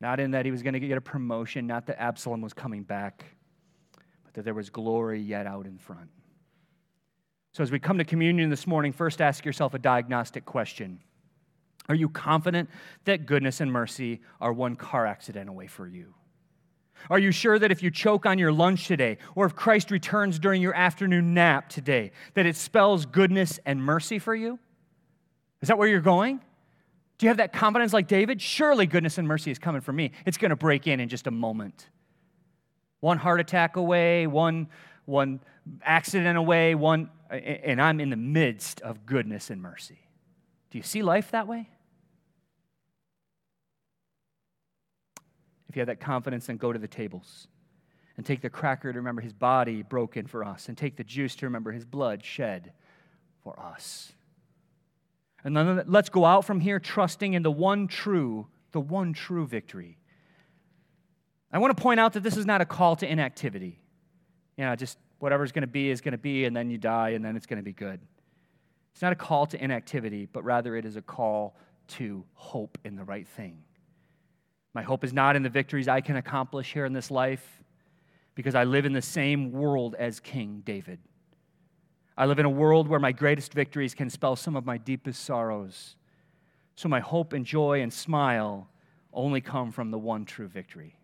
Not 0.00 0.18
in 0.18 0.32
that 0.32 0.44
he 0.44 0.50
was 0.50 0.62
going 0.62 0.74
to 0.74 0.80
get 0.80 0.98
a 0.98 1.02
promotion, 1.02 1.66
not 1.66 1.86
that 1.86 2.02
Absalom 2.02 2.40
was 2.40 2.52
coming 2.52 2.82
back, 2.82 3.24
that 4.34 4.44
there 4.44 4.54
was 4.54 4.70
glory 4.70 5.20
yet 5.20 5.46
out 5.46 5.66
in 5.66 5.78
front. 5.78 6.10
So, 7.52 7.62
as 7.62 7.70
we 7.70 7.78
come 7.78 7.98
to 7.98 8.04
communion 8.04 8.48
this 8.48 8.66
morning, 8.66 8.92
first 8.92 9.20
ask 9.20 9.44
yourself 9.44 9.74
a 9.74 9.78
diagnostic 9.78 10.44
question 10.44 11.00
Are 11.88 11.94
you 11.94 12.08
confident 12.08 12.70
that 13.04 13.26
goodness 13.26 13.60
and 13.60 13.70
mercy 13.70 14.20
are 14.40 14.52
one 14.52 14.76
car 14.76 15.06
accident 15.06 15.48
away 15.48 15.66
for 15.66 15.86
you? 15.86 16.14
Are 17.10 17.18
you 17.18 17.32
sure 17.32 17.58
that 17.58 17.72
if 17.72 17.82
you 17.82 17.90
choke 17.90 18.26
on 18.26 18.38
your 18.38 18.52
lunch 18.52 18.86
today, 18.86 19.18
or 19.34 19.44
if 19.46 19.56
Christ 19.56 19.90
returns 19.90 20.38
during 20.38 20.62
your 20.62 20.74
afternoon 20.74 21.34
nap 21.34 21.68
today, 21.68 22.12
that 22.34 22.46
it 22.46 22.56
spells 22.56 23.06
goodness 23.06 23.58
and 23.66 23.82
mercy 23.82 24.18
for 24.18 24.34
you? 24.34 24.58
Is 25.60 25.68
that 25.68 25.78
where 25.78 25.88
you're 25.88 26.00
going? 26.00 26.40
Do 27.18 27.26
you 27.26 27.28
have 27.28 27.36
that 27.38 27.52
confidence 27.52 27.92
like 27.92 28.08
David? 28.08 28.40
Surely 28.40 28.86
goodness 28.86 29.18
and 29.18 29.26
mercy 29.26 29.50
is 29.50 29.58
coming 29.58 29.80
for 29.80 29.92
me. 29.92 30.12
It's 30.26 30.38
going 30.38 30.50
to 30.50 30.56
break 30.56 30.86
in 30.86 31.00
in 31.00 31.08
just 31.08 31.26
a 31.26 31.30
moment. 31.30 31.88
One 33.02 33.18
heart 33.18 33.40
attack 33.40 33.74
away, 33.74 34.28
one, 34.28 34.68
one 35.06 35.40
accident 35.82 36.38
away, 36.38 36.76
one 36.76 37.10
and 37.30 37.82
I'm 37.82 37.98
in 37.98 38.10
the 38.10 38.16
midst 38.16 38.80
of 38.82 39.04
goodness 39.06 39.50
and 39.50 39.60
mercy. 39.60 39.98
Do 40.70 40.78
you 40.78 40.84
see 40.84 41.02
life 41.02 41.32
that 41.32 41.48
way? 41.48 41.68
If 45.68 45.74
you 45.74 45.80
have 45.80 45.88
that 45.88 45.98
confidence, 45.98 46.46
then 46.46 46.58
go 46.58 46.72
to 46.72 46.78
the 46.78 46.86
tables 46.86 47.48
and 48.16 48.24
take 48.24 48.40
the 48.40 48.50
cracker 48.50 48.92
to 48.92 48.98
remember 49.00 49.20
his 49.20 49.32
body 49.32 49.82
broken 49.82 50.28
for 50.28 50.44
us, 50.44 50.68
and 50.68 50.78
take 50.78 50.96
the 50.96 51.02
juice 51.02 51.34
to 51.36 51.46
remember 51.46 51.72
his 51.72 51.84
blood 51.84 52.24
shed 52.24 52.72
for 53.42 53.58
us. 53.58 54.12
And 55.42 55.56
then 55.56 55.82
let's 55.88 56.08
go 56.08 56.24
out 56.24 56.44
from 56.44 56.60
here 56.60 56.78
trusting 56.78 57.32
in 57.32 57.42
the 57.42 57.50
one 57.50 57.88
true, 57.88 58.46
the 58.70 58.80
one 58.80 59.12
true 59.12 59.44
victory. 59.44 59.98
I 61.52 61.58
want 61.58 61.76
to 61.76 61.82
point 61.82 62.00
out 62.00 62.14
that 62.14 62.22
this 62.22 62.36
is 62.36 62.46
not 62.46 62.60
a 62.60 62.64
call 62.64 62.96
to 62.96 63.10
inactivity. 63.10 63.78
You 64.56 64.64
know, 64.64 64.74
just 64.74 64.98
whatever's 65.18 65.52
going 65.52 65.62
to 65.62 65.68
be 65.68 65.90
is 65.90 66.00
going 66.00 66.12
to 66.12 66.18
be, 66.18 66.46
and 66.46 66.56
then 66.56 66.70
you 66.70 66.78
die, 66.78 67.10
and 67.10 67.24
then 67.24 67.36
it's 67.36 67.46
going 67.46 67.58
to 67.58 67.62
be 67.62 67.72
good. 67.72 68.00
It's 68.92 69.02
not 69.02 69.12
a 69.12 69.16
call 69.16 69.46
to 69.46 69.62
inactivity, 69.62 70.26
but 70.32 70.44
rather 70.44 70.76
it 70.76 70.84
is 70.84 70.96
a 70.96 71.02
call 71.02 71.56
to 71.88 72.24
hope 72.34 72.78
in 72.84 72.96
the 72.96 73.04
right 73.04 73.26
thing. 73.26 73.58
My 74.74 74.82
hope 74.82 75.04
is 75.04 75.12
not 75.12 75.36
in 75.36 75.42
the 75.42 75.50
victories 75.50 75.88
I 75.88 76.00
can 76.00 76.16
accomplish 76.16 76.72
here 76.72 76.86
in 76.86 76.92
this 76.92 77.10
life, 77.10 77.62
because 78.34 78.54
I 78.54 78.64
live 78.64 78.86
in 78.86 78.94
the 78.94 79.02
same 79.02 79.52
world 79.52 79.94
as 79.98 80.20
King 80.20 80.62
David. 80.64 80.98
I 82.16 82.26
live 82.26 82.38
in 82.38 82.46
a 82.46 82.50
world 82.50 82.88
where 82.88 83.00
my 83.00 83.12
greatest 83.12 83.52
victories 83.52 83.94
can 83.94 84.08
spell 84.08 84.36
some 84.36 84.56
of 84.56 84.64
my 84.64 84.78
deepest 84.78 85.24
sorrows. 85.24 85.96
So 86.76 86.88
my 86.88 87.00
hope 87.00 87.34
and 87.34 87.44
joy 87.44 87.82
and 87.82 87.92
smile 87.92 88.68
only 89.12 89.42
come 89.42 89.70
from 89.70 89.90
the 89.90 89.98
one 89.98 90.24
true 90.24 90.48
victory. 90.48 90.96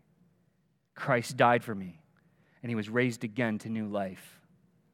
Christ 0.98 1.36
died 1.36 1.62
for 1.62 1.74
me 1.74 2.00
and 2.62 2.70
he 2.70 2.76
was 2.76 2.88
raised 2.88 3.24
again 3.24 3.58
to 3.58 3.68
new 3.68 3.86
life 3.86 4.40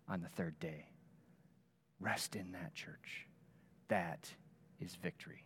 on 0.09 0.21
the 0.21 0.29
third 0.29 0.59
day. 0.61 0.87
Rest 1.99 2.37
in 2.37 2.53
that, 2.53 2.75
church. 2.75 3.27
That 3.89 4.29
is 4.81 4.95
victory. 4.97 5.45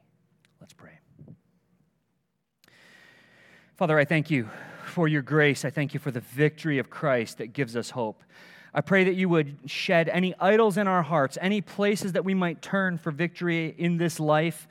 Let's 0.61 0.73
pray. 0.73 0.99
Father, 3.77 3.97
I 3.97 4.05
thank 4.05 4.31
you 4.31 4.49
for 4.85 5.07
your 5.07 5.23
grace. 5.23 5.65
I 5.65 5.71
thank 5.71 5.95
you 5.95 6.01
for 6.01 6.11
the 6.11 6.21
victory 6.21 6.79
of 6.79 6.91
Christ 6.91 7.39
that 7.39 7.53
gives 7.53 7.77
us 7.77 7.91
hope. 7.91 8.25
I 8.75 8.81
pray 8.81 9.05
that 9.05 9.15
you 9.15 9.29
would 9.29 9.59
shed 9.67 10.09
any 10.09 10.35
idols 10.41 10.77
in 10.77 10.89
our 10.89 11.03
hearts, 11.03 11.39
any 11.41 11.61
places 11.61 12.13
that 12.13 12.25
we 12.25 12.35
might 12.35 12.61
turn 12.61 12.99
for 12.99 13.13
victory 13.13 13.75
in 13.79 13.97
this 13.97 14.19
life. 14.19 14.67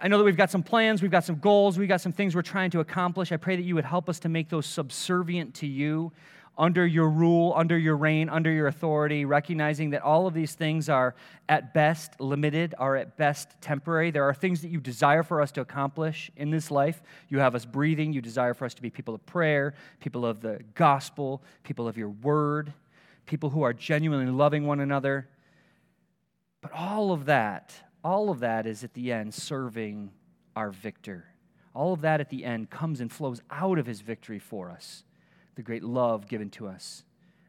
I 0.00 0.08
know 0.08 0.18
that 0.18 0.24
we've 0.24 0.36
got 0.36 0.50
some 0.50 0.62
plans, 0.62 1.02
we've 1.02 1.10
got 1.10 1.24
some 1.24 1.38
goals, 1.38 1.78
we've 1.78 1.88
got 1.88 2.00
some 2.00 2.12
things 2.12 2.34
we're 2.34 2.42
trying 2.42 2.70
to 2.72 2.80
accomplish. 2.80 3.32
I 3.32 3.36
pray 3.36 3.56
that 3.56 3.62
you 3.62 3.74
would 3.74 3.84
help 3.84 4.08
us 4.08 4.18
to 4.20 4.28
make 4.28 4.48
those 4.48 4.66
subservient 4.66 5.54
to 5.56 5.66
you 5.66 6.12
under 6.58 6.86
your 6.86 7.08
rule, 7.08 7.54
under 7.56 7.78
your 7.78 7.96
reign, 7.96 8.28
under 8.28 8.50
your 8.50 8.66
authority, 8.66 9.24
recognizing 9.24 9.90
that 9.90 10.02
all 10.02 10.26
of 10.26 10.34
these 10.34 10.54
things 10.54 10.90
are 10.90 11.14
at 11.48 11.72
best 11.72 12.20
limited, 12.20 12.74
are 12.78 12.96
at 12.96 13.16
best 13.16 13.48
temporary. 13.62 14.10
There 14.10 14.24
are 14.24 14.34
things 14.34 14.60
that 14.60 14.68
you 14.68 14.78
desire 14.78 15.22
for 15.22 15.40
us 15.40 15.50
to 15.52 15.62
accomplish 15.62 16.30
in 16.36 16.50
this 16.50 16.70
life. 16.70 17.02
You 17.30 17.38
have 17.38 17.54
us 17.54 17.64
breathing. 17.64 18.12
You 18.12 18.20
desire 18.20 18.52
for 18.52 18.66
us 18.66 18.74
to 18.74 18.82
be 18.82 18.90
people 18.90 19.14
of 19.14 19.24
prayer, 19.24 19.74
people 20.00 20.26
of 20.26 20.40
the 20.40 20.60
gospel, 20.74 21.42
people 21.62 21.88
of 21.88 21.96
your 21.96 22.10
word, 22.10 22.74
people 23.24 23.48
who 23.48 23.62
are 23.62 23.72
genuinely 23.72 24.30
loving 24.30 24.66
one 24.66 24.80
another. 24.80 25.28
But 26.60 26.72
all 26.72 27.12
of 27.12 27.24
that, 27.24 27.74
all 28.04 28.30
of 28.30 28.40
that 28.40 28.66
is 28.66 28.84
at 28.84 28.94
the 28.94 29.12
end 29.12 29.34
serving 29.34 30.10
our 30.56 30.70
victor. 30.70 31.26
All 31.74 31.92
of 31.92 32.00
that 32.00 32.20
at 32.20 32.30
the 32.30 32.44
end 32.44 32.70
comes 32.70 33.00
and 33.00 33.12
flows 33.12 33.42
out 33.50 33.78
of 33.78 33.86
his 33.86 34.00
victory 34.00 34.38
for 34.38 34.70
us 34.70 35.04
the 35.56 35.62
great 35.62 35.84
love 35.84 36.26
given 36.26 36.48
to 36.48 36.66
us 36.66 37.04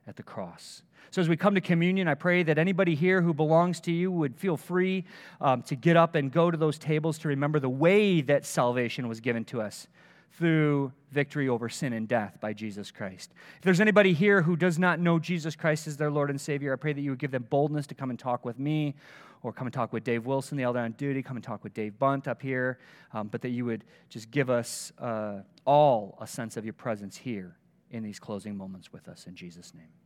at 0.05 0.15
the 0.15 0.23
cross. 0.23 0.83
So, 1.11 1.21
as 1.21 1.29
we 1.29 1.37
come 1.37 1.55
to 1.55 1.61
communion, 1.61 2.07
I 2.07 2.13
pray 2.13 2.43
that 2.43 2.57
anybody 2.57 2.95
here 2.95 3.21
who 3.21 3.33
belongs 3.33 3.79
to 3.81 3.91
you 3.91 4.11
would 4.11 4.35
feel 4.35 4.57
free 4.57 5.05
um, 5.39 5.61
to 5.63 5.75
get 5.75 5.97
up 5.97 6.15
and 6.15 6.31
go 6.31 6.51
to 6.51 6.57
those 6.57 6.77
tables 6.77 7.17
to 7.19 7.27
remember 7.27 7.59
the 7.59 7.69
way 7.69 8.21
that 8.21 8.45
salvation 8.45 9.07
was 9.07 9.19
given 9.19 9.45
to 9.45 9.61
us 9.61 9.87
through 10.33 10.91
victory 11.11 11.49
over 11.49 11.67
sin 11.69 11.93
and 11.93 12.07
death 12.07 12.37
by 12.39 12.53
Jesus 12.53 12.91
Christ. 12.91 13.33
If 13.57 13.63
there's 13.63 13.81
anybody 13.81 14.13
here 14.13 14.41
who 14.41 14.55
does 14.55 14.79
not 14.79 14.99
know 14.99 15.19
Jesus 15.19 15.55
Christ 15.55 15.87
as 15.87 15.97
their 15.97 16.11
Lord 16.11 16.29
and 16.29 16.39
Savior, 16.39 16.71
I 16.73 16.77
pray 16.77 16.93
that 16.93 17.01
you 17.01 17.09
would 17.09 17.19
give 17.19 17.31
them 17.31 17.45
boldness 17.49 17.87
to 17.87 17.95
come 17.95 18.09
and 18.09 18.17
talk 18.17 18.45
with 18.45 18.57
me 18.57 18.95
or 19.43 19.51
come 19.51 19.67
and 19.67 19.73
talk 19.73 19.93
with 19.93 20.03
Dave 20.03 20.25
Wilson, 20.25 20.57
the 20.57 20.63
elder 20.63 20.79
on 20.79 20.91
duty, 20.93 21.21
come 21.21 21.37
and 21.37 21.43
talk 21.43 21.63
with 21.63 21.73
Dave 21.73 21.97
Bunt 21.97 22.27
up 22.27 22.41
here, 22.41 22.79
um, 23.13 23.27
but 23.27 23.41
that 23.41 23.49
you 23.49 23.65
would 23.65 23.83
just 24.09 24.31
give 24.31 24.49
us 24.49 24.91
uh, 24.99 25.39
all 25.65 26.17
a 26.21 26.27
sense 26.27 26.57
of 26.57 26.65
your 26.65 26.73
presence 26.73 27.17
here 27.17 27.57
in 27.89 28.03
these 28.03 28.19
closing 28.19 28.55
moments 28.55 28.93
with 28.93 29.07
us. 29.07 29.27
In 29.27 29.35
Jesus' 29.35 29.73
name. 29.73 30.00